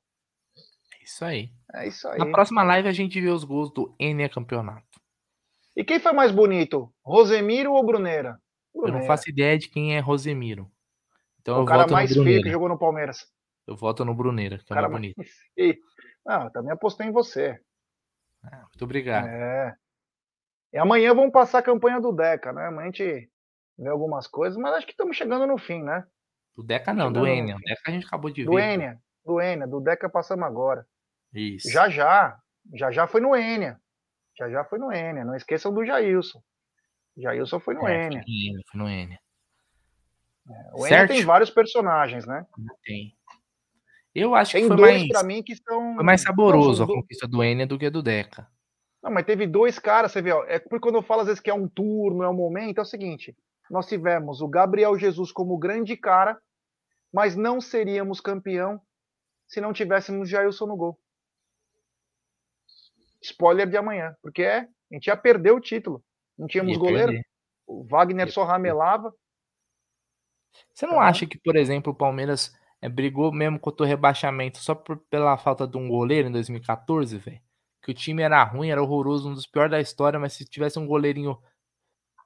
Isso 1.02 1.24
aí. 1.24 1.50
É 1.72 1.88
isso 1.88 2.06
aí. 2.08 2.18
Na 2.18 2.26
próxima 2.26 2.62
live 2.62 2.88
a 2.88 2.92
gente 2.92 3.20
vê 3.20 3.28
os 3.28 3.44
gols 3.44 3.72
do 3.72 3.94
N 3.98 4.28
campeonato. 4.28 5.00
E 5.74 5.84
quem 5.84 6.00
foi 6.00 6.12
mais 6.12 6.32
bonito? 6.32 6.92
Rosemiro 7.02 7.72
ou 7.72 7.84
Bruneira? 7.84 8.40
Bruneira. 8.74 8.98
Eu 8.98 9.00
não 9.00 9.06
faço 9.06 9.30
ideia 9.30 9.58
de 9.58 9.68
quem 9.68 9.96
é 9.96 10.00
Rosemiro. 10.00 10.70
Então 11.40 11.62
o 11.62 11.64
cara 11.64 11.86
mais 11.86 12.12
feio 12.12 12.42
que 12.42 12.50
jogou 12.50 12.68
no 12.68 12.78
Palmeiras. 12.78 13.30
Eu 13.66 13.76
voto 13.76 14.04
no 14.04 14.14
Bruneira, 14.14 14.58
que 14.58 14.72
é 14.72 14.76
mais 14.76 14.90
bonito. 14.90 15.16
Eu 16.26 16.50
também 16.52 16.72
apostei 16.72 17.06
em 17.06 17.12
você. 17.12 17.60
Ah, 18.44 18.62
muito 18.62 18.84
obrigado. 18.84 19.26
É. 19.26 19.74
E 20.72 20.78
amanhã 20.78 21.14
vamos 21.14 21.32
passar 21.32 21.58
a 21.58 21.62
campanha 21.62 22.00
do 22.00 22.12
Deca, 22.12 22.52
né? 22.52 22.66
Amanhã 22.66 22.88
a 22.88 22.90
gente 22.92 23.30
vê 23.78 23.88
algumas 23.88 24.26
coisas, 24.26 24.58
mas 24.58 24.74
acho 24.74 24.86
que 24.86 24.92
estamos 24.92 25.16
chegando 25.16 25.46
no 25.46 25.58
fim, 25.58 25.82
né? 25.82 26.04
Do 26.56 26.62
Deca 26.62 26.92
não, 26.92 27.12
do 27.12 27.26
Enia. 27.26 27.56
O 27.56 27.60
Deca 27.60 27.82
a 27.86 27.90
gente 27.90 28.06
acabou 28.06 28.30
de 28.30 28.44
do 28.44 28.54
ver. 28.54 28.74
Enia, 28.74 28.98
do 29.24 29.40
Enia, 29.40 29.66
do 29.66 29.80
Deca 29.80 30.08
passamos 30.08 30.44
agora. 30.44 30.86
Isso. 31.32 31.70
Já 31.70 31.88
já. 31.88 32.38
Já 32.74 32.90
já 32.90 33.06
foi 33.06 33.20
no 33.20 33.36
Enia. 33.36 33.80
Já 34.36 34.50
já 34.50 34.64
foi 34.64 34.78
no 34.78 34.92
Enia. 34.92 35.24
Não 35.24 35.34
esqueçam 35.34 35.72
do 35.72 35.84
Jailson. 35.84 36.42
Jailson 37.16 37.60
foi 37.60 37.74
no 37.74 37.86
é, 37.86 38.06
Enia. 38.06 38.22
Foi 38.70 38.80
no 38.80 38.88
Enia. 38.88 39.18
É, 40.48 40.70
o 40.74 40.86
Enia 40.86 41.06
tem 41.06 41.24
vários 41.24 41.50
personagens, 41.50 42.26
né? 42.26 42.46
Tem. 42.84 43.16
Eu 44.18 44.34
acho 44.34 44.52
tem 44.52 44.62
que 44.62 44.68
foi 44.68 44.76
dois 44.76 44.92
mais, 44.92 45.08
pra 45.08 45.22
mim 45.22 45.42
que 45.42 45.56
são. 45.56 45.94
Foi 45.94 46.04
mais 46.04 46.22
saboroso 46.22 46.82
a 46.82 46.86
conquista 46.86 47.28
do 47.28 47.42
Enia 47.42 47.66
do 47.66 47.78
que 47.78 47.90
do 47.90 48.02
Deca. 48.02 48.48
Não, 49.02 49.10
mas 49.10 49.26
teve 49.26 49.46
dois 49.46 49.78
caras, 49.78 50.12
você 50.12 50.22
vê, 50.22 50.32
ó, 50.32 50.44
é 50.44 50.58
porque 50.58 50.80
quando 50.80 50.96
eu 50.96 51.02
falo 51.02 51.20
às 51.20 51.26
vezes 51.26 51.40
que 51.40 51.50
é 51.50 51.54
um 51.54 51.68
turno, 51.68 52.22
é 52.22 52.28
um 52.28 52.34
momento, 52.34 52.78
é 52.78 52.82
o 52.82 52.86
seguinte: 52.86 53.36
nós 53.70 53.86
tivemos 53.86 54.40
o 54.40 54.48
Gabriel 54.48 54.98
Jesus 54.98 55.30
como 55.30 55.58
grande 55.58 55.96
cara, 55.96 56.38
mas 57.12 57.36
não 57.36 57.60
seríamos 57.60 58.20
campeão 58.20 58.80
se 59.46 59.60
não 59.60 59.72
tivéssemos 59.72 60.28
Jailson 60.28 60.66
no 60.66 60.76
gol 60.76 60.98
spoiler 63.26 63.68
de 63.68 63.76
amanhã, 63.76 64.16
porque 64.22 64.42
é, 64.42 64.60
a 64.60 64.94
gente 64.94 65.06
ia 65.08 65.16
perder 65.16 65.52
o 65.52 65.60
título. 65.60 66.02
Não 66.38 66.46
tínhamos 66.46 66.74
ia 66.74 66.78
goleiro. 66.78 67.12
Perder. 67.12 67.26
O 67.66 67.84
Wagner 67.84 68.26
ia 68.26 68.32
só 68.32 68.44
ramelava. 68.44 69.12
Você 70.72 70.86
não 70.86 70.94
então, 70.94 71.04
acha 71.04 71.26
que, 71.26 71.38
por 71.38 71.56
exemplo, 71.56 71.92
o 71.92 71.96
Palmeiras 71.96 72.54
é, 72.86 72.88
brigou 72.88 73.32
mesmo 73.32 73.58
contra 73.58 73.84
o 73.84 73.88
rebaixamento 73.88 74.58
só 74.58 74.72
por, 74.72 74.96
pela 75.10 75.36
falta 75.36 75.66
de 75.66 75.76
um 75.76 75.88
goleiro 75.88 76.28
em 76.28 76.32
2014, 76.32 77.18
velho? 77.18 77.40
Que 77.82 77.90
o 77.90 77.94
time 77.94 78.22
era 78.22 78.44
ruim, 78.44 78.70
era 78.70 78.80
horroroso, 78.80 79.28
um 79.28 79.34
dos 79.34 79.44
piores 79.44 79.72
da 79.72 79.80
história, 79.80 80.20
mas 80.20 80.34
se 80.34 80.44
tivesse 80.44 80.78
um 80.78 80.86
goleirinho 80.86 81.36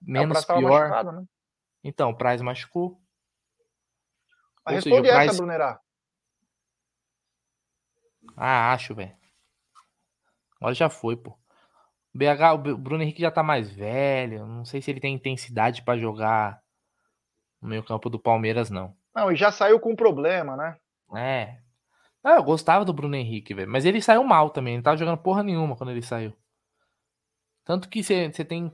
menos 0.03 0.43
é, 0.43 0.55
pior. 0.55 1.05
Né? 1.05 1.24
Então, 1.82 2.11
o 2.11 2.15
Praz 2.15 2.43
machucou. 2.43 3.01
Mas 4.62 4.85
responde 4.85 5.09
seja, 5.09 5.23
essa. 5.23 5.37
Brunerá. 5.39 5.81
Ah, 8.37 8.74
acho, 8.74 8.95
velho. 8.95 9.16
Agora 10.57 10.74
já 10.74 10.91
foi, 10.91 11.16
pô. 11.16 11.31
O 12.15 12.19
BH, 12.19 12.55
o 12.55 12.77
Bruno 12.77 13.03
Henrique 13.03 13.23
já 13.23 13.31
tá 13.31 13.43
mais 13.43 13.70
velho. 13.70 14.47
Não 14.47 14.66
sei 14.66 14.82
se 14.82 14.91
ele 14.91 15.01
tem 15.01 15.15
intensidade 15.15 15.82
para 15.82 15.99
jogar 15.99 16.62
no 17.62 17.69
meio 17.69 17.82
campo 17.82 18.11
do 18.11 18.19
Palmeiras, 18.19 18.69
não. 18.69 19.00
Não, 19.15 19.31
e 19.32 19.37
já 19.37 19.51
saiu 19.51 19.81
com 19.81 19.97
problema, 19.97 20.57
né? 20.57 20.77
É. 21.16 21.59
Não, 22.23 22.37
eu 22.37 22.43
gostava 22.43 22.85
do 22.85 22.93
Bruno 22.93 23.16
Henrique, 23.16 23.55
velho. 23.55 23.70
Mas 23.70 23.85
ele 23.85 24.01
saiu 24.01 24.23
mal 24.23 24.51
também. 24.51 24.74
Ele 24.74 24.82
tava 24.82 24.97
jogando 24.97 25.19
porra 25.19 25.43
nenhuma 25.43 25.77
quando 25.77 25.91
ele 25.91 26.03
saiu. 26.03 26.32
Tanto 27.65 27.89
que 27.89 28.03
você 28.03 28.45
tem. 28.45 28.73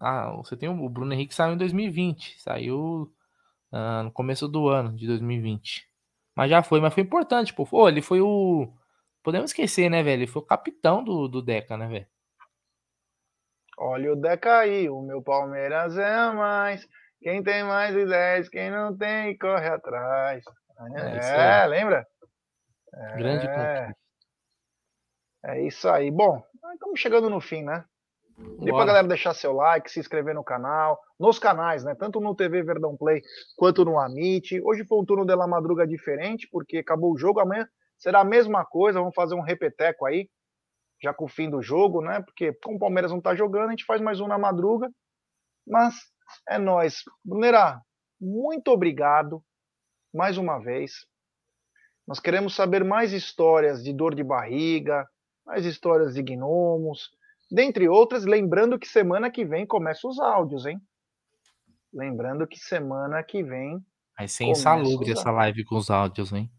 Ah, 0.00 0.32
você 0.36 0.56
tem 0.56 0.68
o 0.68 0.88
Bruno 0.88 1.12
Henrique 1.12 1.34
saiu 1.34 1.54
em 1.54 1.58
2020. 1.58 2.40
Saiu 2.40 3.12
ah, 3.72 4.02
no 4.04 4.12
começo 4.12 4.48
do 4.48 4.68
ano 4.68 4.96
de 4.96 5.06
2020. 5.06 5.88
Mas 6.34 6.50
já 6.50 6.62
foi, 6.62 6.80
mas 6.80 6.94
foi 6.94 7.02
importante, 7.02 7.52
pô. 7.52 7.66
Pô, 7.66 7.88
ele 7.88 8.02
foi 8.02 8.20
o 8.20 8.72
podemos 9.22 9.50
esquecer, 9.50 9.90
né, 9.90 10.02
velho? 10.02 10.22
Ele 10.22 10.30
foi 10.30 10.42
o 10.42 10.46
capitão 10.46 11.04
do, 11.04 11.28
do 11.28 11.42
Deca, 11.42 11.76
né, 11.76 11.86
velho? 11.86 12.06
Olha 13.78 14.12
o 14.12 14.16
Deca 14.16 14.58
aí, 14.58 14.88
o 14.88 15.00
meu 15.00 15.22
Palmeiras 15.22 15.96
é 15.96 16.32
mais. 16.32 16.88
Quem 17.20 17.42
tem 17.42 17.62
mais 17.64 17.94
ideias, 17.94 18.48
quem 18.48 18.70
não 18.70 18.96
tem, 18.96 19.36
corre 19.36 19.68
atrás. 19.68 20.42
É, 20.96 21.62
é 21.62 21.66
lembra? 21.66 22.06
Grande 23.16 23.46
é. 23.46 23.92
É 25.44 25.62
isso 25.66 25.88
aí. 25.88 26.10
Bom, 26.10 26.42
estamos 26.74 26.98
chegando 26.98 27.28
no 27.30 27.40
fim, 27.40 27.62
né? 27.62 27.84
E 28.62 28.72
pra 28.72 28.86
galera 28.86 29.06
deixar 29.06 29.34
seu 29.34 29.52
like, 29.52 29.90
se 29.90 30.00
inscrever 30.00 30.34
no 30.34 30.42
canal, 30.42 30.98
nos 31.18 31.38
canais, 31.38 31.84
né? 31.84 31.94
Tanto 31.94 32.20
no 32.20 32.34
TV 32.34 32.62
Verdão 32.62 32.96
Play 32.96 33.22
quanto 33.54 33.84
no 33.84 33.98
Amit. 33.98 34.58
Hoje 34.62 34.84
foi 34.86 34.98
um 34.98 35.04
turno 35.04 35.26
de 35.26 35.34
la 35.34 35.46
madruga 35.46 35.86
diferente, 35.86 36.48
porque 36.50 36.78
acabou 36.78 37.12
o 37.12 37.18
jogo. 37.18 37.40
Amanhã 37.40 37.68
Será 38.00 38.20
a 38.20 38.24
mesma 38.24 38.64
coisa, 38.64 38.98
vamos 38.98 39.14
fazer 39.14 39.34
um 39.34 39.42
repeteco 39.42 40.06
aí, 40.06 40.26
já 41.02 41.12
com 41.12 41.26
o 41.26 41.28
fim 41.28 41.50
do 41.50 41.60
jogo, 41.60 42.00
né? 42.00 42.22
Porque 42.22 42.50
como 42.64 42.76
o 42.76 42.78
Palmeiras 42.78 43.10
não 43.10 43.18
está 43.18 43.34
jogando, 43.34 43.68
a 43.68 43.70
gente 43.72 43.84
faz 43.84 44.00
mais 44.00 44.20
um 44.20 44.26
na 44.26 44.38
madruga. 44.38 44.90
Mas 45.66 45.94
é 46.48 46.58
nós. 46.58 47.02
Brunerá, 47.24 47.80
muito 48.20 48.68
obrigado 48.68 49.42
mais 50.12 50.36
uma 50.36 50.58
vez. 50.58 51.06
Nós 52.06 52.18
queremos 52.18 52.54
saber 52.54 52.84
mais 52.84 53.12
histórias 53.12 53.82
de 53.82 53.92
dor 53.92 54.14
de 54.14 54.24
barriga, 54.24 55.08
mais 55.46 55.64
histórias 55.64 56.14
de 56.14 56.22
gnomos, 56.22 57.10
dentre 57.50 57.88
outras, 57.88 58.24
lembrando 58.24 58.78
que 58.78 58.86
semana 58.86 59.30
que 59.30 59.44
vem 59.44 59.66
começa 59.66 60.06
os 60.06 60.18
áudios, 60.18 60.66
hein? 60.66 60.80
Lembrando 61.92 62.46
que 62.46 62.58
semana 62.58 63.22
que 63.22 63.42
vem. 63.42 63.84
Vai 64.16 64.28
ser 64.28 64.44
insalubre 64.44 65.10
essa 65.10 65.30
live 65.30 65.64
com 65.64 65.76
os 65.76 65.90
áudios, 65.90 66.32
hein? 66.32 66.50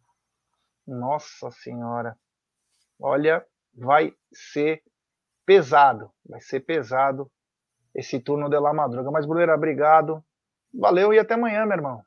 Nossa 0.85 1.51
Senhora. 1.51 2.17
Olha, 2.99 3.45
vai 3.73 4.13
ser 4.33 4.83
pesado. 5.45 6.11
Vai 6.25 6.41
ser 6.41 6.61
pesado 6.61 7.31
esse 7.93 8.19
turno 8.19 8.49
de 8.49 8.59
La 8.59 8.73
Madruga. 8.73 9.11
Mas, 9.11 9.25
Bruneira, 9.25 9.55
obrigado. 9.55 10.23
Valeu 10.73 11.13
e 11.13 11.19
até 11.19 11.33
amanhã, 11.33 11.65
meu 11.65 11.77
irmão. 11.77 12.01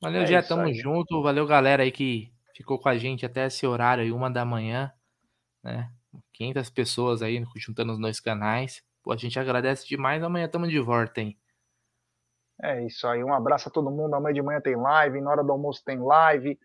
Valeu, 0.00 0.22
é 0.22 0.26
já 0.26 0.42
tamo 0.42 0.62
aí. 0.62 0.74
junto. 0.74 1.22
Valeu, 1.22 1.46
galera 1.46 1.82
aí 1.82 1.92
que 1.92 2.32
ficou 2.56 2.78
com 2.78 2.88
a 2.88 2.96
gente 2.96 3.24
até 3.24 3.46
esse 3.46 3.66
horário 3.66 4.02
aí, 4.02 4.12
uma 4.12 4.30
da 4.30 4.44
manhã, 4.44 4.92
né? 5.62 5.90
500 6.32 6.70
pessoas 6.70 7.22
aí 7.22 7.42
juntando 7.56 7.92
os 7.92 8.00
dois 8.00 8.20
canais. 8.20 8.82
Pô, 9.02 9.12
a 9.12 9.16
gente 9.16 9.38
agradece 9.38 9.86
demais. 9.86 10.22
Amanhã 10.22 10.48
tamo 10.48 10.66
de 10.66 10.78
volta, 10.80 11.20
hein? 11.20 11.38
É 12.62 12.84
isso 12.84 13.06
aí. 13.06 13.22
Um 13.22 13.32
abraço 13.32 13.68
a 13.68 13.72
todo 13.72 13.90
mundo. 13.90 14.14
Amanhã 14.14 14.34
de 14.34 14.42
manhã 14.42 14.60
tem 14.60 14.76
live, 14.76 15.20
na 15.20 15.30
hora 15.30 15.44
do 15.44 15.52
almoço 15.52 15.82
tem 15.84 15.98
live. 15.98 16.58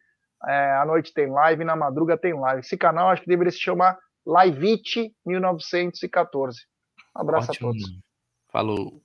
É, 0.45 0.71
à 0.73 0.85
noite 0.85 1.13
tem 1.13 1.29
live, 1.29 1.63
na 1.63 1.75
madruga 1.75 2.17
tem 2.17 2.33
live. 2.33 2.59
Esse 2.59 2.77
canal 2.77 3.09
acho 3.09 3.21
que 3.21 3.29
deveria 3.29 3.51
se 3.51 3.59
chamar 3.59 3.97
Liveit 4.25 5.15
1914. 5.25 6.59
Um 7.15 7.21
abraço 7.21 7.51
Ótimo. 7.51 7.69
a 7.69 7.71
todos. 7.71 8.12
Falou. 8.53 9.02